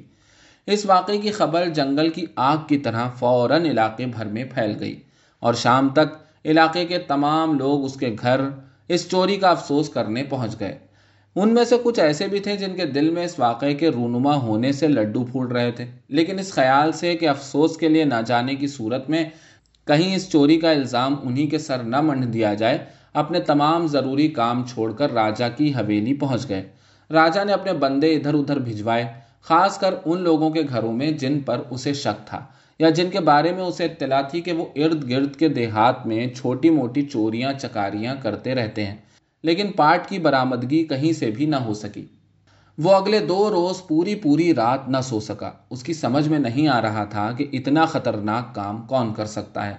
اس 0.66 0.86
واقعے 0.86 1.18
کی 1.18 1.30
خبر 1.30 1.68
جنگل 1.68 2.08
کی 2.08 2.26
آگ 2.36 2.56
کی 2.68 2.78
طرح 2.78 3.08
فوراً 3.08 3.66
علاقے 3.66 4.06
بھر 4.06 4.26
میں 4.26 4.44
پھیل 4.44 4.76
گئی 4.80 4.96
اور 5.40 5.54
شام 5.54 5.88
تک 5.88 6.14
علاقے 6.44 6.84
کے 6.84 6.98
تمام 6.98 7.58
لوگ 7.58 7.84
اس 7.84 7.94
کے 7.94 8.16
گھر 8.20 8.40
اس 8.88 9.10
چوری 9.10 9.36
کا 9.36 9.48
افسوس 9.48 9.88
کرنے 9.88 10.24
پہنچ 10.24 10.60
گئے۔ 10.60 10.78
ان 11.36 11.54
میں 11.54 11.64
سے 11.64 11.76
کچھ 11.82 12.00
ایسے 12.00 12.26
بھی 12.28 12.38
تھے 12.38 12.56
جن 12.56 12.76
کے 12.76 12.84
دل 12.86 13.10
میں 13.10 13.24
اس 13.24 13.38
واقعے 13.38 13.74
کے 13.74 13.88
رونما 13.88 14.34
ہونے 14.36 14.72
سے 14.72 14.88
لڈو 14.88 15.24
پھوٹ 15.24 15.52
رہے 15.52 15.70
تھے۔ 15.70 15.84
لیکن 16.08 16.38
اس 16.38 16.52
خیال 16.52 16.92
سے 16.92 17.14
کہ 17.14 17.28
افسوس 17.28 17.76
کے 17.76 17.88
لیے 17.88 18.04
نہ 18.04 18.20
جانے 18.26 18.54
کی 18.54 18.66
صورت 18.66 19.10
میں 19.10 19.24
کہیں 19.86 20.14
اس 20.16 20.30
چوری 20.30 20.58
کا 20.60 20.70
الزام 20.70 21.14
انہی 21.22 21.46
کے 21.46 21.58
سر 21.58 21.82
نہ 21.82 22.00
منڈ 22.00 22.32
دیا 22.34 22.54
جائے، 22.54 22.78
اپنے 23.14 23.40
تمام 23.40 23.86
ضروری 23.86 24.28
کام 24.28 24.62
چھوڑ 24.64 24.92
کر 24.92 25.12
راجا 25.12 25.48
کی 25.48 25.72
حویلی 25.74 26.14
پہنچ 26.14 26.48
گئے۔ 26.48 26.62
راجا 27.10 27.44
نے 27.44 27.52
اپنے 27.52 27.72
بندے 27.72 28.14
ادھر 28.14 28.34
ادھر 28.34 28.58
بھجوائے، 28.58 29.04
خاص 29.42 29.78
کر 29.78 29.94
ان 30.04 30.20
لوگوں 30.20 30.50
کے 30.50 30.62
گھروں 30.68 30.92
میں 30.92 31.10
جن 31.10 31.40
پر 31.40 31.60
اسے 31.70 31.92
شک 31.92 32.26
تھا، 32.26 32.44
یا 32.78 32.90
جن 32.90 33.10
کے 33.10 33.20
بارے 33.20 33.52
میں 33.52 33.62
اسے 33.62 33.84
اطلاع 33.84 34.20
تھی 34.20 34.40
کہ 34.40 34.52
وہ 34.52 34.64
ارد 34.76 35.10
گرد 35.10 35.36
کے 35.36 35.48
دیہات 35.48 36.06
میں 36.06 36.26
چھوٹی 36.26 36.70
موٹی 36.70 37.02
چوریاں، 37.02 37.52
چکاریاں 37.52 38.14
کرتے 38.22 38.54
رہتے 38.54 38.84
ہیں۔ 38.84 38.96
لیکن 39.42 39.72
پاٹ 39.72 40.08
کی 40.08 40.18
برآمدگی 40.18 40.84
کہیں 40.84 41.12
سے 41.12 41.30
بھی 41.30 41.46
نہ 41.46 41.56
ہو 41.56 41.74
سکی۔ 41.74 42.06
وہ 42.78 42.92
اگلے 42.92 43.18
دو 43.18 43.50
روز 43.50 43.86
پوری 43.88 44.14
پوری 44.14 44.54
رات 44.54 44.88
نہ 44.88 44.96
سو 45.04 45.20
سکا۔ 45.20 45.50
اس 45.70 45.82
کی 45.82 45.92
سمجھ 45.92 46.28
میں 46.28 46.38
نہیں 46.38 46.68
آ 46.68 46.82
رہا 46.82 47.04
تھا 47.04 47.32
کہ 47.32 47.46
اتنا 47.52 47.86
خطرناک 47.86 48.54
کام 48.54 48.82
کون 48.82 49.14
کر 49.14 49.26
سکتا 49.26 49.66
ہے۔ 49.66 49.74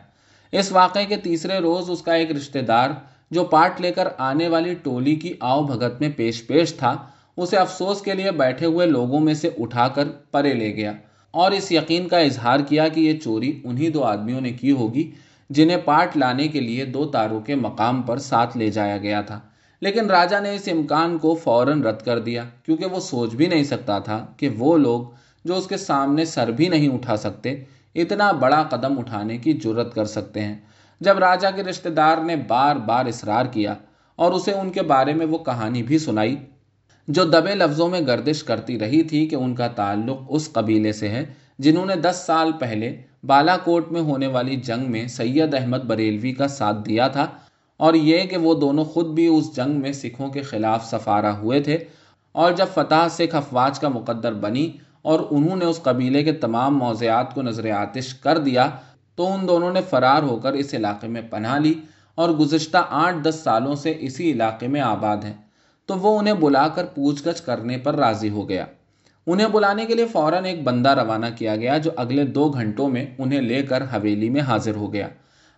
اس 0.52 0.72
واقعے 0.72 1.06
کے 1.06 1.18
تیسرے 1.18 1.60
روز 1.60 1.90
اس 1.90 2.02
کا 2.02 2.14
ایک 2.14 2.32
رشتہ 2.32 2.60
دار 2.60 2.90
جو 3.32 3.44
پاٹ 3.44 3.82
لے 3.82 3.92
کر 3.92 4.08
آنے 4.18 4.48
والی 4.48 4.74
ٹولی 4.74 5.16
کی 5.16 5.34
آؤ 5.40 5.64
بھگت 5.64 6.02
میں 6.02 6.10
پیش 6.16 6.48
پیش 6.48 6.74
تھا، 6.74 6.98
اسے 7.38 7.58
افسوس 7.58 8.02
کے 8.02 8.14
لیے 8.14 8.32
بیٹھے 8.32 8.66
ہوئے 8.66 8.88
لوگوں 8.88 9.20
میں 9.20 9.34
سے 9.34 9.50
اٹھا 9.60 9.88
کر 9.88 10.08
پرے 10.32 10.54
لے 10.54 10.76
گیا 10.76 10.94
اور 11.32 11.52
اس 11.52 11.72
یقین 11.72 12.08
کا 12.08 12.18
اظہار 12.18 12.60
کیا 12.60 12.88
کہ 12.88 13.00
یہ 13.00 13.20
چوری 13.20 13.62
انہی 13.64 13.90
دو 13.90 14.04
آدمیوں 14.04 14.42
نے 14.42 14.52
کی 14.52 14.72
ہوگی 14.72 15.12
جنہیں 15.50 15.78
پاٹ 15.78 16.18
لانے 16.18 16.48
کے 16.48 16.60
لیے 16.60 16.86
دو 16.86 17.06
تاروں 17.06 17.42
کے 17.42 17.56
مقام 17.56 18.02
پر 18.02 18.18
ساتھ 18.18 18.58
لے 18.58 18.70
جایا 18.72 18.98
گیا 18.98 19.22
تھا۔ 19.22 19.40
لیکن 19.84 20.10
راجا 20.10 20.40
نے 20.40 20.54
اس 20.56 20.68
امکان 20.72 21.18
کو 21.18 21.34
فوراً 21.36 21.82
رد 21.84 22.02
کر 22.02 22.20
دیا، 22.20 22.44
کیونکہ 22.66 22.86
وہ 22.86 23.00
سوچ 23.00 23.34
بھی 23.36 23.46
نہیں 23.46 23.64
سکتا 23.64 24.00
تھا 24.00 24.26
کہ 24.38 24.50
وہ 24.58 24.78
لوگ 24.78 25.02
جو 25.46 25.56
اس 25.56 25.68
کے 25.68 25.78
سامنے 25.78 26.26
سر 26.26 26.52
بھی 26.52 26.68
نہیں 26.68 26.94
اٹھا 26.94 27.18
سکتے، 27.18 27.56
اتنا 27.96 28.32
بڑا 28.32 28.62
قدم 28.64 28.98
اٹھانے 29.00 29.38
کی 29.38 29.54
جرت 29.54 29.94
کر 29.96 30.06
سکتے 30.06 30.42
ہیں۔ 30.42 30.56
جب 31.02 31.20
راجا 31.20 31.52
کے 31.52 31.64
رشتہ 31.64 31.90
دار 31.90 32.18
نے 32.18 32.36
بار 32.48 32.76
بار 32.86 33.06
اصرار 33.06 33.46
کیا 33.46 33.74
اور 34.20 34.32
اسے 34.32 34.52
ان 34.52 34.70
کے 34.70 34.82
بارے 34.82 35.14
میں 35.14 35.26
وہ 35.26 35.38
کہانی 35.38 35.84
بھی 35.84 35.98
سنائی، 35.98 36.36
جو 37.08 37.24
دبے 37.24 37.56
لفظوں 37.56 37.90
میں 37.90 38.02
گردش 38.08 38.44
کرتی 38.44 38.80
رہی 38.80 39.02
تھی 39.04 39.28
کہ 39.28 39.36
ان 39.36 39.56
کا 39.56 39.68
تعلق 39.68 40.22
اس 40.30 40.52
قبیلے 40.54 40.92
سے 40.94 41.10
ہے، 41.10 41.26
جنہوں 41.60 41.86
نے 41.86 41.96
دس 41.96 42.24
سال 42.26 42.52
پہلے 42.60 42.96
بالا 43.24 43.58
کوٹ 43.58 43.92
میں 43.92 44.02
ہونے 44.02 44.28
والی 44.28 44.56
جنگ 44.56 44.92
میں 44.92 45.08
سید 45.08 45.54
احمد 45.54 45.84
بریلوی 45.88 46.32
کا 46.32 46.48
ساتھ 46.48 46.86
دیا 46.86 47.08
تھا 47.08 47.28
اور 47.78 47.94
یہ 47.94 48.24
کہ 48.24 48.38
وہ 48.38 48.54
دونوں 48.54 48.86
خود 48.86 49.06
بھی 49.06 49.28
اس 49.28 49.56
جنگ 49.56 49.72
میں 49.72 49.92
سکھوں 49.92 50.30
کے 50.30 50.42
خلاف 50.42 50.86
سفارہ 50.86 51.26
ہوئے 51.26 51.60
تھے۔ 51.60 51.78
اور 52.32 52.52
جب 52.52 52.66
فتح 52.74 53.08
سکھ 53.10 53.36
افواج 53.36 53.80
کا 53.80 53.88
مقدر 53.88 54.34
بنی 54.34 54.72
اور 55.02 55.20
انہوں 55.32 55.56
نے 55.56 55.66
اس 55.66 55.84
قبیلے 55.84 56.24
کے 56.24 56.32
تمام 56.32 56.78
موضوعات 56.78 57.36
کو 57.36 57.42
نظر 57.42 57.72
آتش 57.72 58.14
کر 58.14 58.38
دیا، 58.38 58.70
تو 59.16 59.34
ان 59.34 59.48
دونوں 59.48 59.74
نے 59.74 59.80
فرار 59.90 60.24
ہو 60.24 60.38
کر 60.38 60.54
اس 60.54 60.74
علاقے 60.74 61.08
میں 61.08 61.22
پناہ 61.30 61.60
لی 61.60 61.74
اور 62.16 62.30
گزشتہ 62.30 62.78
آٹھ 62.90 63.16
دس 63.24 63.42
سالوں 63.44 63.76
سے 63.76 63.94
اسی 64.00 64.32
علاقے 64.32 64.68
میں 64.68 64.82
آباد 64.82 65.18
ہیں۔ 65.18 65.34
تو 65.86 65.96
وہ 65.96 66.20
انہیں 66.20 66.34
بلا 66.34 66.68
کر 66.68 66.86
پوچھ 66.86 67.28
گچھ 67.28 67.44
کرنے 67.44 67.78
پر 67.78 67.96
راضی 67.96 68.30
ہو 68.30 68.50
گیا۔ 68.50 68.66
انہیں 69.28 69.48
بلانے 69.48 69.86
کے 69.86 69.94
لیے 69.94 70.08
فوراً 70.08 70.46
ایک 70.46 70.64
بندہ 70.64 70.90
روانہ 70.90 71.26
کیا 71.38 71.56
گیا 71.56 71.78
جو 71.78 71.92
اگلے 71.96 72.24
دو 72.24 72.50
گھنٹوں 72.50 72.90
میں 72.90 73.06
انہیں 73.18 73.42
لے 73.42 73.64
کر 73.64 73.84
حویلی 73.84 74.30
میں 74.30 74.42
حاضر 74.42 74.76
ہو 74.76 74.94
گیا۔ 74.94 75.08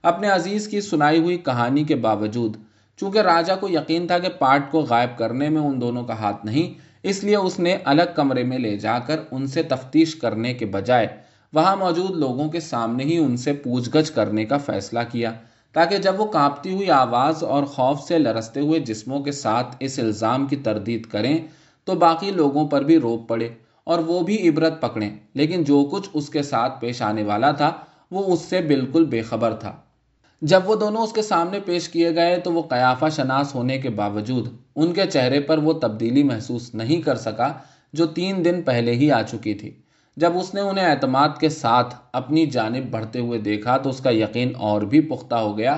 اپنے 0.06 0.30
عزیز 0.30 0.68
کی 0.68 0.82
سنائی 0.82 1.20
ہوئی 1.20 1.38
کہانی 1.38 1.84
کے 1.84 1.96
باوجود، 1.96 2.58
چونکہ 3.00 3.20
راجا 3.22 3.56
کو 3.56 3.68
یقین 3.70 4.08
تھا 4.08 4.18
کہ 4.20 4.30
پاٹ 4.40 4.72
کو 4.72 4.82
غائب 4.90 5.18
کرنے 5.18 5.50
میں 5.50 5.62
ان 5.62 5.80
دونوں 5.82 6.04
کا 6.04 6.20
ہاتھ 6.20 6.46
نہیں، 6.46 6.74
اس 7.04 7.24
لیے 7.24 7.36
اس 7.38 7.60
نے 7.60 7.76
الگ 7.86 8.14
کمرے 8.16 8.44
میں 8.44 8.60
لے 8.60 8.76
جا 8.78 8.98
کر 9.00 9.20
ان 9.32 9.48
سے 9.48 9.64
تفتیش 9.64 10.16
کرنے 10.16 10.54
کے 10.54 10.66
بجائے 10.66 11.08
وہاں 11.54 11.76
موجود 11.76 12.16
لوگوں 12.18 12.48
کے 12.50 12.60
سامنے 12.60 13.04
ہی 13.04 13.18
ان 13.18 13.36
سے 13.38 13.54
پوچھ 13.54 13.90
گچھ 13.90 14.12
کرنے 14.12 14.46
کا 14.46 14.58
فیصلہ 14.58 15.00
کیا، 15.12 15.32
تاکہ 15.76 15.98
جب 15.98 16.20
وہ 16.20 16.26
کانپتی 16.32 16.74
ہوئی 16.74 16.90
آواز 16.92 17.44
اور 17.44 17.64
خوف 17.66 18.02
سے 18.02 18.18
لرستے 18.20 18.60
ہوئے 18.60 18.80
جسموں 18.80 19.20
کے 19.20 19.32
ساتھ 19.34 19.76
اس 19.80 20.00
الزام 20.00 20.46
کی 20.46 20.56
تردید 20.64 21.06
کریں 21.06 21.38
تو 21.88 21.96
باقی 21.96 22.32
لوگوں 22.32 22.68
پر 22.68 22.84
بھی 22.84 22.98
روپ 22.98 23.28
پڑے 23.30 23.50
اور 23.84 24.00
وہ 24.00 24.20
بھی 24.22 24.38
عبرت 24.50 24.80
پکڑیں، 24.82 25.10
لیکن 25.34 25.64
جو 25.64 25.84
کچھ 25.92 26.10
اس 26.14 26.30
کے 26.30 26.44
ساتھ 26.44 26.80
پیش 26.82 27.02
آنے 27.02 27.24
والا 27.24 27.52
تھا، 27.52 27.72
وہ 28.12 28.24
اس 28.34 28.42
سے 28.42 28.62
بالکل 28.62 29.06
بے 29.06 29.22
خبر 29.22 29.54
تھا۔ 29.54 29.76
جب 30.42 30.62
وہ 30.66 30.76
دونوں 30.76 31.02
اس 31.04 31.14
کے 31.14 31.22
سامنے 31.22 31.60
پیش 31.60 31.90
کیے 31.90 32.16
گئے 32.16 32.38
تو 32.38 32.52
وہ 32.54 32.62
قیافہ 32.62 33.06
شناس 33.16 33.56
ہونے 33.56 33.78
کے 33.78 33.90
باوجود 33.90 34.48
ان 34.76 34.94
کے 34.94 35.06
چہرے 35.06 35.40
پر 35.40 35.58
وہ 35.58 35.74
تبدیلی 35.74 36.24
محسوس 36.24 36.74
نہیں 36.76 37.02
کر 37.02 37.16
سکا 37.16 37.52
جو 37.94 38.06
تین 38.06 38.44
دن 38.46 38.62
پہلے 38.62 38.92
ہی 38.92 39.12
آ 39.12 39.22
چکی 39.22 39.54
تھی۔ 39.54 39.72
جب 40.18 40.38
اس 40.38 40.54
نے 40.54 40.62
انہیں 40.62 40.86
اعتماد 40.86 41.30
کے 41.40 41.50
ساتھ 41.50 41.96
اپنی 42.14 42.46
جانب 42.46 42.90
بڑھتے 42.92 43.20
ہوئے 43.20 43.40
دیکھا 43.40 43.78
تو 43.78 43.90
اس 43.90 44.00
کا 44.00 44.10
یقین 44.10 44.52
اور 44.60 44.82
بھی 44.82 45.02
پختہ 45.02 45.36
ہو 45.36 45.58
گیا 45.58 45.76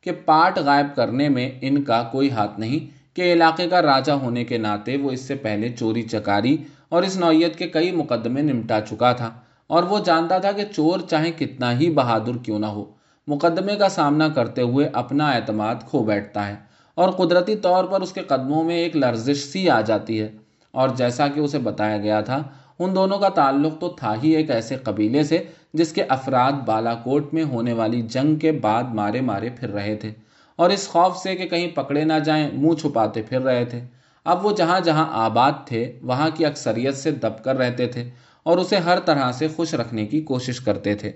کہ 0.00 0.12
پاٹ 0.24 0.58
غائب 0.58 0.94
کرنے 0.96 1.28
میں 1.28 1.50
ان 1.60 1.82
کا 1.82 2.02
کوئی 2.02 2.30
ہاتھ 2.30 2.60
نہیں، 2.60 2.86
کہ 3.16 3.32
علاقے 3.32 3.68
کا 3.68 3.82
راجہ 3.82 4.12
ہونے 4.12 4.44
کے 4.44 4.58
ناطے 4.58 4.96
وہ 4.96 5.10
اس 5.10 5.20
سے 5.20 5.34
پہلے 5.34 5.68
چوری 5.68 6.02
چکاری 6.02 6.56
اور 6.88 7.02
اس 7.02 7.16
نوعیت 7.16 7.56
کے 7.56 7.68
کئی 7.68 7.90
مقدمے 7.92 8.42
نمٹا 8.42 8.80
چکا 8.80 9.12
تھا 9.12 9.30
اور 9.66 9.82
وہ 9.82 9.98
جانتا 10.04 10.38
تھا 10.38 10.52
کہ 10.52 10.64
چور 10.76 11.00
چاہے 11.00 11.30
کتنا 11.38 11.78
ہی 11.80 11.90
بہادر 11.90 12.38
کیوں 12.42 12.58
نہ 12.58 12.66
ہو۔ 12.66 12.84
مقدمے 13.30 13.76
کا 13.76 13.88
سامنا 13.88 14.28
کرتے 14.28 14.62
ہوئے 14.62 14.88
اپنا 14.92 15.30
اعتماد 15.30 15.74
کھو 15.88 16.02
بیٹھتا 16.04 16.46
ہے 16.48 16.54
اور 16.94 17.10
قدرتی 17.10 17.56
طور 17.56 17.84
پر 17.84 18.00
اس 18.00 18.12
کے 18.12 18.20
قدموں 18.20 18.62
میں 18.64 18.76
ایک 18.76 18.96
لرزش 18.96 19.44
سی 19.44 19.68
آ 19.70 19.80
جاتی 19.80 20.20
ہے 20.20 20.28
اور 20.74 20.88
جیسا 20.96 21.28
کہ 21.28 21.40
اسے 21.40 21.58
بتایا 21.58 21.98
گیا 21.98 22.20
تھا، 22.20 22.42
ان 22.78 22.94
دونوں 22.94 23.18
کا 23.18 23.28
تعلق 23.28 23.80
تو 23.80 23.88
تھا 23.88 24.14
ہی 24.22 24.30
ایک 24.36 24.50
ایسے 24.50 24.76
قبیلے 24.76 25.22
سے 25.22 25.42
جس 25.74 25.92
کے 25.92 26.02
افراد 26.08 26.52
بالا 26.66 26.94
کوٹ 26.94 27.34
میں 27.34 27.44
ہونے 27.44 27.72
والی 27.72 28.02
جنگ 28.02 28.36
کے 28.36 28.52
بعد 28.52 28.94
مارے 28.94 29.20
مارے 29.20 29.48
پھر 29.50 29.70
رہے 29.70 29.94
تھے 29.96 30.12
اور 30.58 30.70
اس 30.70 30.88
خوف 30.88 31.16
سے 31.16 31.36
کہ 31.36 31.48
کہیں 31.48 31.68
پکڑے 31.74 32.04
نہ 32.04 32.18
جائیں، 32.24 32.50
منہ 32.52 32.74
چھپاتے 32.74 33.22
پھر 33.22 33.40
رہے 33.40 33.64
تھے۔ 33.64 33.80
اب 34.24 34.46
وہ 34.46 34.52
جہاں 34.56 34.80
جہاں 34.80 35.06
آباد 35.10 35.52
تھے، 35.64 35.92
وہاں 36.02 36.28
کی 36.34 36.46
اکثریت 36.46 36.96
سے 36.96 37.10
دب 37.10 37.42
کر 37.44 37.56
رہتے 37.56 37.86
تھے 37.86 38.08
اور 38.42 38.58
اسے 38.58 38.76
ہر 38.76 38.98
طرح 38.98 39.32
سے 39.32 39.48
خوش 39.48 39.74
رکھنے 39.74 40.06
کی 40.06 40.20
کوشش 40.20 40.60
کرتے 40.60 40.94
تھے۔ 40.94 41.12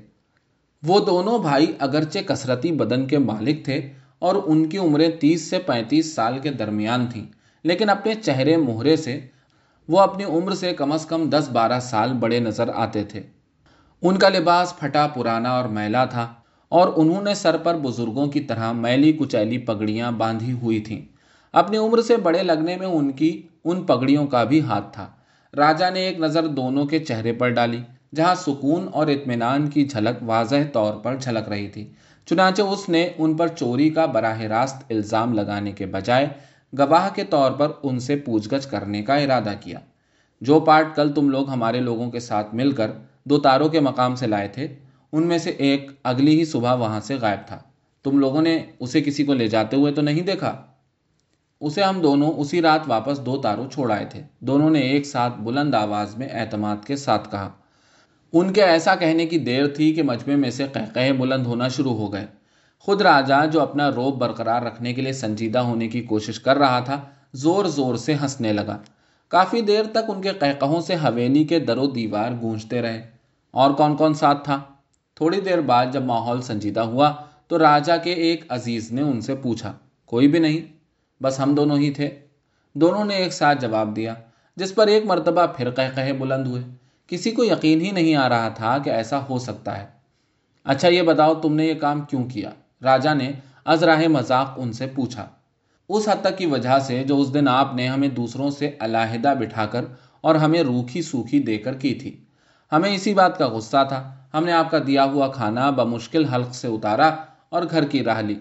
وہ 0.86 0.98
دونوں 1.00 1.38
بھائی 1.38 1.72
اگرچہ 1.78 2.18
کثرتی 2.18 2.72
بدن 2.72 3.06
کے 3.06 3.18
مالک 3.18 3.64
تھے 3.64 3.92
اور 4.18 4.34
ان 4.46 4.68
کی 4.68 4.78
عمریں 4.78 5.08
تیس 5.10 5.50
سے 5.50 5.58
پینتیس 5.58 6.14
سال 6.14 6.38
کے 6.38 6.50
درمیان 6.50 7.06
تھیں، 7.06 7.24
لیکن 7.64 7.90
اپنے 7.90 8.14
چہرے 8.14 8.56
مہرے 8.56 8.96
سے 8.96 9.20
وہ 9.88 10.00
اپنی 10.00 10.24
عمر 10.24 10.52
سے 10.52 10.72
کم 10.72 10.92
از 10.92 11.06
کم 11.06 11.28
دس 11.30 11.48
بارہ 11.52 11.80
سال 11.80 12.12
بڑے 12.12 12.40
نظر 12.40 12.70
آتے 12.74 13.04
تھے۔ 13.04 13.22
ان 14.02 14.18
کا 14.18 14.28
لباس 14.28 14.78
پھٹا 14.78 15.06
پرانا 15.06 15.50
اور 15.50 15.64
میلا 15.68 16.04
تھا 16.04 16.34
اور 16.68 16.88
انہوں 16.96 17.22
نے 17.22 17.34
سر 17.34 17.56
پر 17.56 17.74
بزرگوں 17.74 18.26
کی 18.26 18.40
طرح 18.40 18.72
میلی 18.72 19.12
کچیلی 19.12 19.58
پگڑیاں 19.58 20.12
باندھی 20.12 20.52
ہوئی 20.52 20.80
تھیں۔ 20.80 21.00
اپنی 21.52 21.76
عمر 21.76 22.00
سے 22.00 22.16
بڑے 22.16 22.42
لگنے 22.42 22.76
میں 22.76 22.86
ان 22.86 23.10
کی، 23.10 23.42
ان 23.64 23.82
پگڑیوں 23.82 24.26
کا 24.26 24.44
بھی 24.44 24.60
ہاتھ 24.60 24.92
تھا۔ 24.92 25.06
راجا 25.56 25.90
نے 25.90 26.00
ایک 26.00 26.18
نظر 26.18 26.46
دونوں 26.46 26.84
کے 26.84 26.98
چہرے 26.98 27.32
پر 27.32 27.48
ڈالی۔ 27.48 27.80
جہاں 28.14 28.34
سکون 28.34 28.88
اور 28.92 29.06
اطمینان 29.06 29.70
کی 29.70 29.86
جھلک 29.86 30.22
واضح 30.22 30.54
طور 30.72 30.94
پر 30.94 31.16
جھلک 31.16 31.48
رہی 31.48 31.68
تھی۔ 31.68 31.88
چنانچہ 32.26 32.62
اس 32.62 32.88
نے 32.88 33.08
ان 33.18 33.36
پر 33.36 33.48
چوری 33.48 33.90
کا 33.90 34.06
براہ 34.06 34.40
راست 34.40 34.92
الزام 34.92 35.32
لگانے 35.32 35.72
کے 35.72 35.86
بجائے 35.86 36.26
گواہ 36.78 37.08
کے 37.14 37.24
طور 37.24 37.52
پر 37.52 37.72
ان 37.82 37.98
سے 37.98 38.16
پوچھ 38.16 38.48
گچھ 38.54 38.68
کرنے 38.70 39.02
کا 39.02 39.14
ارادہ 39.14 39.52
کیا۔ 39.60 39.78
جو 40.40 40.60
پارٹ 40.60 40.96
کل 40.96 41.12
تم 41.12 41.30
لوگ 41.30 41.50
ہمارے 41.50 41.80
لوگوں 41.80 42.10
کے 42.10 42.20
ساتھ 42.20 42.54
مل 42.54 42.72
کر 42.72 42.90
دو 43.24 43.40
تاروں 43.40 43.68
کے 43.68 43.80
مقام 43.80 44.14
سے 44.14 44.26
لائے 44.26 44.48
تھے، 44.48 44.68
ان 45.12 45.26
میں 45.26 45.38
سے 45.38 45.50
ایک 45.50 45.90
اگلی 46.04 46.40
ہی 46.40 46.44
صبح 46.44 46.74
وہاں 46.74 47.00
سے 47.00 47.14
غائب 47.14 47.46
تھا۔ 47.46 47.58
تم 48.04 48.18
لوگوں 48.18 48.42
نے 48.42 48.64
اسے 48.80 49.00
کسی 49.00 49.24
کو 49.24 49.34
لے 49.34 49.46
جاتے 49.46 49.76
ہوئے 49.76 49.92
تو 49.92 50.02
نہیں 50.02 50.20
دیکھا؟ 50.20 50.62
اسے 51.60 51.82
ہم 51.82 52.00
دونوں 52.00 52.32
اسی 52.32 52.62
رات 52.62 52.80
واپس 52.86 53.20
دو 53.20 53.36
تاروں 53.36 53.70
چھوڑ 53.70 53.92
آئے 53.92 54.04
تھے۔ 54.04 54.22
دونوں 54.40 54.70
نے 54.70 54.78
ایک 54.78 55.06
ساتھ 55.06 55.40
بلند 55.40 55.74
آواز 55.74 56.16
میں 56.16 56.28
اعتماد 56.32 56.86
کے 56.86 56.96
ساتھ 56.96 57.30
کہا 57.30 57.50
ان 58.34 58.52
کے 58.52 58.64
ایسا 58.64 58.94
کہنے 58.94 59.26
کی 59.26 59.38
دیر 59.38 59.66
تھی 59.66 59.94
کہ 59.94 60.02
مجمے 60.02 60.36
میں 60.36 60.50
سے 60.50 60.66
کہہ 60.72 61.12
بلند 61.12 61.46
ہونا 61.46 61.68
شروع 61.68 61.94
ہو 61.94 62.12
گئے۔ 62.12 62.26
خود 62.78 63.00
راجا 63.00 63.44
جو 63.44 63.60
اپنا 63.60 63.90
روب 63.90 64.18
برقرار 64.18 64.62
رکھنے 64.62 64.94
کے 64.94 65.02
لیے 65.02 65.12
سنجیدہ 65.12 65.58
ہونے 65.58 65.88
کی 65.88 66.00
کوشش 66.00 66.40
کر 66.40 66.58
رہا 66.58 66.80
تھا، 66.80 67.00
زور 67.32 67.64
زور 67.64 67.94
سے 67.94 68.14
ہنسنے 68.14 68.52
لگا۔ 68.52 68.78
کافی 69.28 69.60
دیر 69.60 69.84
تک 69.84 69.98
ان 70.08 70.22
کے 70.22 70.30
قہقہوں 70.30 70.80
سے 70.80 70.94
حویلی 70.94 71.44
کے 71.44 71.58
در 71.58 71.76
و 71.76 71.86
دیوار 71.86 72.30
گونجتے 72.42 72.82
رہے۔ 72.82 73.10
اور 73.50 73.70
کون 73.70 73.96
کون 73.96 74.14
ساتھ 74.14 74.44
تھا؟ 74.44 74.60
تھوڑی 75.14 75.40
دیر 75.40 75.60
بعد 75.60 75.86
جب 75.92 76.02
ماحول 76.02 76.42
سنجیدہ 76.42 76.80
ہوا 76.80 77.12
تو 77.46 77.58
راجا 77.58 77.96
کے 77.96 78.12
ایک 78.12 78.44
عزیز 78.48 78.92
نے 78.92 79.02
ان 79.02 79.20
سے 79.20 79.34
پوچھا، 79.34 79.72
کوئی 80.04 80.28
بھی 80.28 80.38
نہیں، 80.38 80.72
بس 81.22 81.40
ہم 81.40 81.54
دونوں 81.54 81.78
ہی 81.78 81.90
تھے۔ 81.90 82.10
دونوں 82.74 83.04
نے 83.04 83.14
ایک 83.14 83.32
ساتھ 83.32 83.60
جواب 83.60 83.96
دیا، 83.96 84.14
جس 84.56 84.74
پر 84.74 84.86
ایک 84.86 85.04
مرتبہ 85.04 85.46
پھر 85.46 85.70
کہے 85.70 86.12
بلند 86.12 86.46
ہوئے۔ 86.46 86.62
کسی 87.08 87.30
کو 87.30 87.44
یقین 87.44 87.80
ہی 87.80 87.90
نہیں 87.90 88.14
آ 88.14 88.28
رہا 88.28 88.48
تھا 88.48 88.78
کہ 88.78 88.90
ایسا 88.90 89.20
ہو 89.30 89.38
سکتا 89.38 89.80
ہے۔ 89.80 89.86
اچھا 90.64 90.88
یہ 90.88 91.02
بتاؤ 91.02 91.34
تم 91.34 91.54
نے 91.54 91.66
یہ 91.66 91.74
کام 91.74 92.00
کیوں 92.00 92.24
کیا؟ 92.24 92.50
راجا 92.82 93.14
نے 93.14 93.32
ازراہ 93.64 94.08
مذاق 94.08 94.52
ان 94.56 94.72
سے 94.72 94.86
پوچھا۔ 94.86 95.28
اس 95.88 96.08
حد 96.08 96.20
تک 96.20 96.38
کی 96.38 96.46
وجہ 96.46 96.78
سے 96.78 97.04
جو 97.04 97.20
اس 97.20 97.34
دن 97.34 97.48
آپ 97.48 97.74
نے 97.74 97.88
ہمیں 97.88 98.08
دوسروں 98.08 98.50
سے 98.50 98.70
علیحدہ 98.80 99.34
بٹھا 99.40 99.66
کر 99.66 99.84
اور 100.20 100.34
ہمیں 100.34 100.62
روکھی 100.62 101.02
سوکھی 101.02 101.38
دے 101.38 101.58
کر 101.58 101.74
کی 101.74 101.94
تھی۔ 101.94 102.16
ہمیں 102.72 102.94
اسی 102.94 103.14
بات 103.14 103.38
کا 103.38 103.48
غصہ 103.48 103.84
تھا۔ 103.88 104.14
ہم 104.34 104.44
نے 104.44 104.52
آپ 104.52 104.70
کا 104.70 104.78
دیا 104.86 105.04
ہوا 105.04 105.28
کھانا 105.28 105.70
بمشکل 105.70 106.24
حلق 106.24 106.54
سے 106.54 106.68
اتارا 106.68 107.16
اور 107.48 107.62
گھر 107.70 107.84
کی 107.84 108.04
راہ 108.04 108.20
لی۔ 108.20 108.34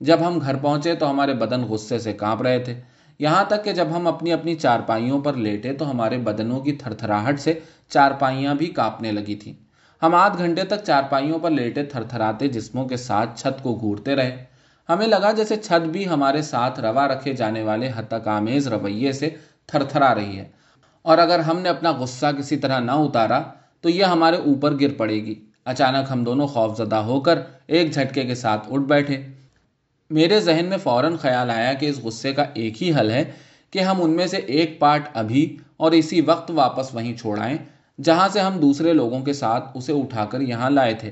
جب 0.00 0.18
ہم 0.26 0.40
گھر 0.40 0.56
پہنچے 0.56 0.94
تو 0.94 1.10
ہمارے 1.10 1.34
بدن 1.34 1.62
غصے 1.62 1.98
سے 1.98 2.12
کانپ 2.12 2.42
رہے 2.42 2.58
تھے۔ 2.58 2.80
یہاں 3.18 3.44
تک 3.44 3.64
کہ 3.64 3.72
جب 3.72 3.86
ہم 3.96 4.06
اپنی 4.06 4.32
اپنی 4.32 4.54
چارپائیوں 4.54 5.20
پر 5.20 5.34
لیٹے 5.34 5.72
تو 5.72 5.90
ہمارے 5.90 6.18
بدنوں 6.18 6.60
کی 6.60 6.72
تھر 6.72 6.94
تھراہٹ 6.94 7.40
سے 7.40 7.60
چارپائیاں 7.88 8.54
بھی 8.54 8.66
کانپنے 8.66 9.12
لگی 9.12 9.34
تھیں۔ 9.34 9.52
ہم 10.02 10.14
آدھ 10.14 10.38
گھنٹے 10.38 10.64
تک 10.64 10.84
چارپائیوں 10.84 11.38
پر 11.38 11.50
لیٹے 11.50 11.84
تھر 11.84 12.02
تھراتے 12.02 12.48
جسموں 12.48 12.88
کے 12.88 12.96
ساتھ 12.96 13.40
چھت 13.40 13.62
کو 13.62 13.74
گھورتے 13.74 14.14
رہے۔ 14.14 14.44
ہمیں 14.88 15.06
لگا 15.06 15.32
جیسے 15.32 15.56
چھت 15.56 15.86
بھی 15.86 16.08
ہمارے 16.08 16.42
ساتھ 16.42 16.80
روا 16.80 17.08
رکھے 17.08 17.32
جانے 17.32 17.62
والے 17.62 17.90
حتک 17.96 18.28
آمیز 18.28 18.68
رویے 18.68 19.12
سے 19.12 19.30
تھر 19.66 19.82
تھرا 19.82 20.14
رہی 20.14 20.38
ہے۔ 20.38 20.48
اور 21.02 21.18
اگر 21.18 21.38
ہم 21.38 21.58
نے 21.58 21.68
اپنا 21.68 21.92
غصہ 21.92 22.26
کسی 22.38 22.56
طرح 22.56 22.80
نہ 22.80 22.90
اتارا 22.90 23.42
تو 23.80 23.88
یہ 23.88 24.04
ہمارے 24.04 24.36
اوپر 24.36 24.74
گر 24.80 24.94
پڑے 24.96 25.14
گی۔ 25.14 25.34
اچانک 25.64 26.12
ہم 26.12 26.24
دونوں 26.24 26.46
خوف 26.46 26.78
زدہ 26.78 26.96
ہو 26.96 27.20
کر 27.20 27.38
ایک 27.66 27.94
جھٹکے 27.94 28.24
کے 28.24 28.34
ساتھ 28.34 28.72
اٹھ 28.72 28.82
بیٹھے۔ 28.82 29.35
میرے 30.10 30.40
ذہن 30.40 30.66
میں 30.68 30.76
فوراً 30.78 31.16
خیال 31.16 31.50
آیا 31.50 31.72
کہ 31.72 31.86
اس 31.86 32.00
غصے 32.02 32.32
کا 32.32 32.44
ایک 32.54 32.82
ہی 32.82 32.92
حل 33.00 33.10
ہے 33.10 33.24
کہ 33.70 33.78
ہم 33.78 34.02
ان 34.02 34.10
میں 34.10 34.26
سے 34.26 34.36
ایک 34.36 34.78
پارٹ 34.78 35.02
ابھی 35.14 35.56
اور 35.76 35.92
اسی 35.92 36.20
وقت 36.20 36.50
واپس 36.50 36.94
وہیں 36.94 37.16
چھوڑائیں 37.16 37.56
جہاں 38.02 38.28
سے 38.28 38.40
ہم 38.40 38.58
دوسرے 38.58 38.92
لوگوں 38.92 39.20
کے 39.20 39.32
ساتھ 39.32 39.64
اسے 39.74 39.92
اٹھا 39.92 40.24
کر 40.24 40.40
یہاں 40.40 40.70
لائے 40.70 40.94
تھے۔ 40.94 41.10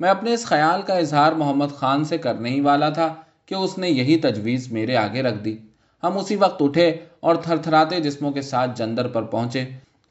میں 0.00 0.08
اپنے 0.08 0.32
اس 0.34 0.44
خیال 0.44 0.82
کا 0.82 0.94
اظہار 0.94 1.32
محمد 1.32 1.74
خان 1.76 2.04
سے 2.04 2.18
کرنے 2.18 2.50
ہی 2.50 2.60
والا 2.60 2.88
تھا 2.88 3.14
کہ 3.46 3.54
اس 3.54 3.78
نے 3.78 3.90
یہی 3.90 4.16
تجویز 4.16 4.72
میرے 4.72 4.96
آگے 4.96 5.22
رکھ 5.22 5.44
دی۔ 5.44 5.56
ہم 6.02 6.18
اسی 6.18 6.36
وقت 6.36 6.62
اٹھے 6.62 6.96
اور 7.20 7.34
تھر 7.34 7.56
تھراتے 7.56 8.00
جسموں 8.00 8.30
کے 8.30 8.42
ساتھ 8.42 8.70
جندر 8.78 9.08
پر 9.08 9.22
پہنچے 9.22 9.64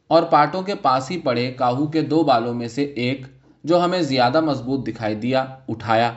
اور 0.07 0.23
پاٹوں 0.23 0.61
کے 0.61 0.75
پاس 0.75 1.11
ہی 1.11 1.19
پڑے 1.19 1.51
کاہو 1.51 1.87
کے 1.87 2.01
دو 2.01 2.23
بالوں 2.23 2.53
میں 2.53 2.67
سے 2.67 2.83
ایک 2.83 3.25
جو 3.63 3.83
ہمیں 3.83 4.01
زیادہ 4.01 4.41
مضبوط 4.41 4.87
دکھائی 4.87 5.15
دیا، 5.15 5.45
اٹھایا۔ 5.69 6.13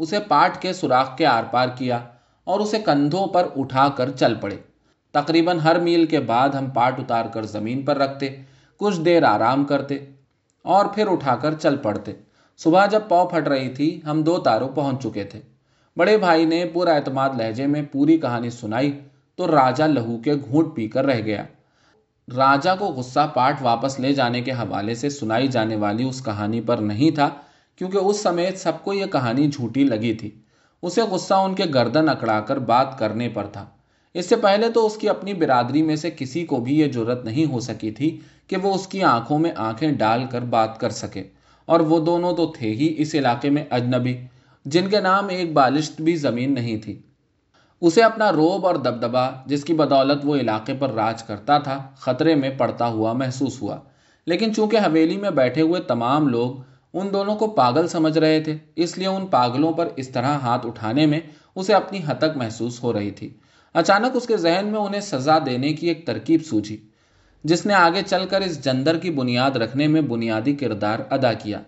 اسے 0.00 0.18
پاٹ 0.20 0.62
کے 0.62 0.72
سوراخ 0.72 1.16
کے 1.16 1.26
آر 1.26 1.42
پار 1.50 1.68
کیا 1.68 1.98
اور 2.44 2.60
اسے 2.60 2.78
کندھوں 2.78 3.26
پر 3.26 3.48
اٹھا 3.56 3.88
کر 3.88 4.10
چل 4.10 4.34
پڑے۔ 4.34 4.56
تقریباً 5.12 5.58
ہر 5.58 5.80
میل 5.80 6.06
کے 6.06 6.20
بعد 6.20 6.48
ہم 6.48 6.70
پاٹ 6.70 6.98
اتار 6.98 7.24
کر 7.24 7.42
زمین 7.42 7.82
پر 7.82 7.98
رکھتے، 7.98 8.36
کچھ 8.76 9.00
دیر 9.00 9.22
آرام 9.22 9.64
کرتے 9.64 9.98
اور 10.62 10.86
پھر 10.86 11.08
اٹھا 11.08 11.36
کر 11.36 11.54
چل 11.54 11.76
پڑتے۔ 11.76 12.12
صبح 12.58 12.86
جب 12.86 13.00
پاؤ 13.08 13.28
پھٹ 13.28 13.48
رہی 13.48 13.68
تھی، 13.68 14.00
ہم 14.06 14.22
دو 14.22 14.38
تاروں 14.38 14.68
پہنچ 14.68 15.02
چکے 15.02 15.24
تھے۔ 15.24 15.40
بڑے 15.96 16.18
بھائی 16.18 16.44
نے 16.44 16.64
پورا 16.64 16.92
اعتماد 16.92 17.30
لہجے 17.36 17.66
میں 17.66 17.82
پوری 17.92 18.18
کہانی 18.18 18.50
سنائی 18.50 19.00
تو 19.36 19.46
راجا 19.46 19.86
لہو 19.86 20.18
کے 20.24 20.34
گھونٹ 20.34 20.74
پی 20.74 20.88
کر 20.88 21.06
رہ 21.06 21.20
گیا۔ 21.20 21.42
راجا 22.36 22.74
کو 22.74 22.86
غصہ 22.86 23.30
پاٹ 23.34 23.62
واپس 23.62 24.00
لے 24.00 24.12
جانے 24.12 24.40
کے 24.40 24.52
حوالے 24.52 24.94
سے 24.94 25.10
سنائی 25.10 25.48
جانے 25.48 25.76
والی 25.76 26.04
اس 26.04 26.24
کہانی 26.24 26.60
پر 26.60 26.76
نہیں 26.76 27.14
تھا 27.14 27.28
کیونکہ 27.80 27.96
اس 27.96 28.22
سمیت 28.22 28.58
سب 28.58 28.72
کو 28.84 28.92
یہ 28.92 29.06
کہانی 29.06 29.50
جھوٹی 29.50 29.84
لگی 29.84 30.14
تھی۔ 30.14 30.30
اسے 30.82 31.02
غصہ 31.02 31.34
ان 31.34 31.54
کے 31.54 31.64
گردن 31.74 32.08
اکڑا 32.08 32.40
کر 32.40 32.58
بات 32.58 32.98
کرنے 32.98 33.28
پر 33.28 33.46
تھا۔ 33.46 33.66
اس 34.14 34.28
سے 34.28 34.36
پہلے 34.36 34.70
تو 34.70 34.86
اس 34.86 34.96
کی 34.96 35.08
اپنی 35.08 35.34
برادری 35.34 35.82
میں 35.82 35.96
سے 35.96 36.10
کسی 36.10 36.46
کو 36.46 36.56
بھی 36.56 36.78
یہ 36.78 36.92
ضرورت 36.92 37.24
نہیں 37.24 37.52
ہو 37.52 37.60
سکی 37.60 37.90
تھی 37.90 38.20
کہ 38.46 38.56
وہ 38.56 38.74
اس 38.74 38.86
کی 38.86 39.02
آنکھوں 39.02 39.38
میں 39.38 39.50
آنکھیں 39.56 39.92
ڈال 39.92 40.22
کر 40.30 40.40
بات 40.40 40.80
کر 40.80 40.90
سکے۔ 40.90 41.22
اور 41.66 41.80
وہ 41.80 42.00
دونوں 42.00 42.36
تو 42.36 42.52
تھے 42.58 42.70
ہی 42.70 42.94
اس 42.98 43.14
علاقے 43.14 43.50
میں 43.50 43.64
اجنبی، 43.70 44.16
جن 44.64 44.88
کے 44.88 45.00
نام 45.00 45.28
ایک 45.28 45.52
بالشت 45.52 46.00
بھی 46.00 46.16
زمین 46.16 46.54
نہیں 46.54 46.76
تھی۔ 46.76 46.98
اسے 47.80 48.02
اپنا 48.02 48.32
روب 48.32 48.66
اور 48.66 48.74
دبدبا 48.74 49.30
جس 49.46 49.64
کی 49.64 49.74
بدولت 49.74 50.20
وہ 50.24 50.36
علاقے 50.36 50.74
پر 50.74 50.90
راج 50.90 51.22
کرتا 51.22 51.58
تھا، 51.58 51.90
خطرے 51.96 52.34
میں 52.34 52.50
پڑتا 52.50 52.86
ہوا 52.86 53.12
محسوس 53.12 53.62
ہوا۔ 53.62 53.76
لیکن 54.26 54.54
چونکہ 54.54 54.76
حویلی 54.76 55.16
میں 55.16 55.30
بیٹھے 55.30 55.62
ہوئے 55.62 55.80
تمام 55.80 56.28
لوگ 56.28 56.69
ان 56.94 57.08
دونوں 57.12 57.36
کو 57.36 57.46
پاگل 57.46 57.88
سمجھ 57.88 58.18
رہے 58.18 58.40
تھے۔ 58.40 58.56
اس 58.76 58.98
لیے 58.98 59.06
ان 59.06 59.26
پاگلوں 59.26 59.72
پر 59.72 59.88
اس 59.96 60.08
طرح 60.08 60.38
ہاتھ 60.38 60.66
اٹھانے 60.66 61.06
میں 61.06 61.20
اسے 61.54 61.74
اپنی 61.74 61.98
ہتک 61.98 62.36
محسوس 62.36 62.82
ہو 62.82 62.92
رہی 62.92 63.10
تھی۔ 63.10 63.34
اچانک 63.74 64.16
اس 64.16 64.26
کے 64.26 64.36
ذہن 64.36 64.66
میں 64.66 64.80
انہیں 64.80 65.00
سزا 65.00 65.38
دینے 65.46 65.72
کی 65.72 65.88
ایک 65.88 66.06
ترکیب 66.06 66.40
سوجی 66.44 66.76
جس 67.44 67.66
نے 67.66 67.74
آگے 67.74 68.02
چل 68.06 68.26
کر 68.30 68.40
اس 68.40 68.64
جندر 68.64 68.98
کی 68.98 69.10
بنیاد 69.10 69.50
رکھنے 69.50 69.86
میں 69.86 70.00
بنیادی 70.00 70.52
کردار 70.52 70.98
ادا 71.10 71.32
کیا۔ 71.32 71.60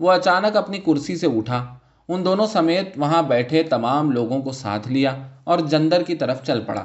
وہ 0.00 0.12
اچانک 0.12 0.56
اپنی 0.56 0.78
کرسی 0.78 1.16
سے 1.16 1.26
اٹھا، 1.26 1.66
ان 2.08 2.24
دونوں 2.24 2.46
سمیت 2.46 2.92
وہاں 2.96 3.22
بیٹھے 3.22 3.62
تمام 3.62 4.10
لوگوں 4.10 4.42
کو 4.42 4.52
ساتھ 4.52 4.88
لیا 4.88 5.16
اور 5.44 5.58
جندر 5.58 6.02
کی 6.02 6.14
طرف 6.14 6.42
چل 6.42 6.60
پڑا۔ 6.60 6.84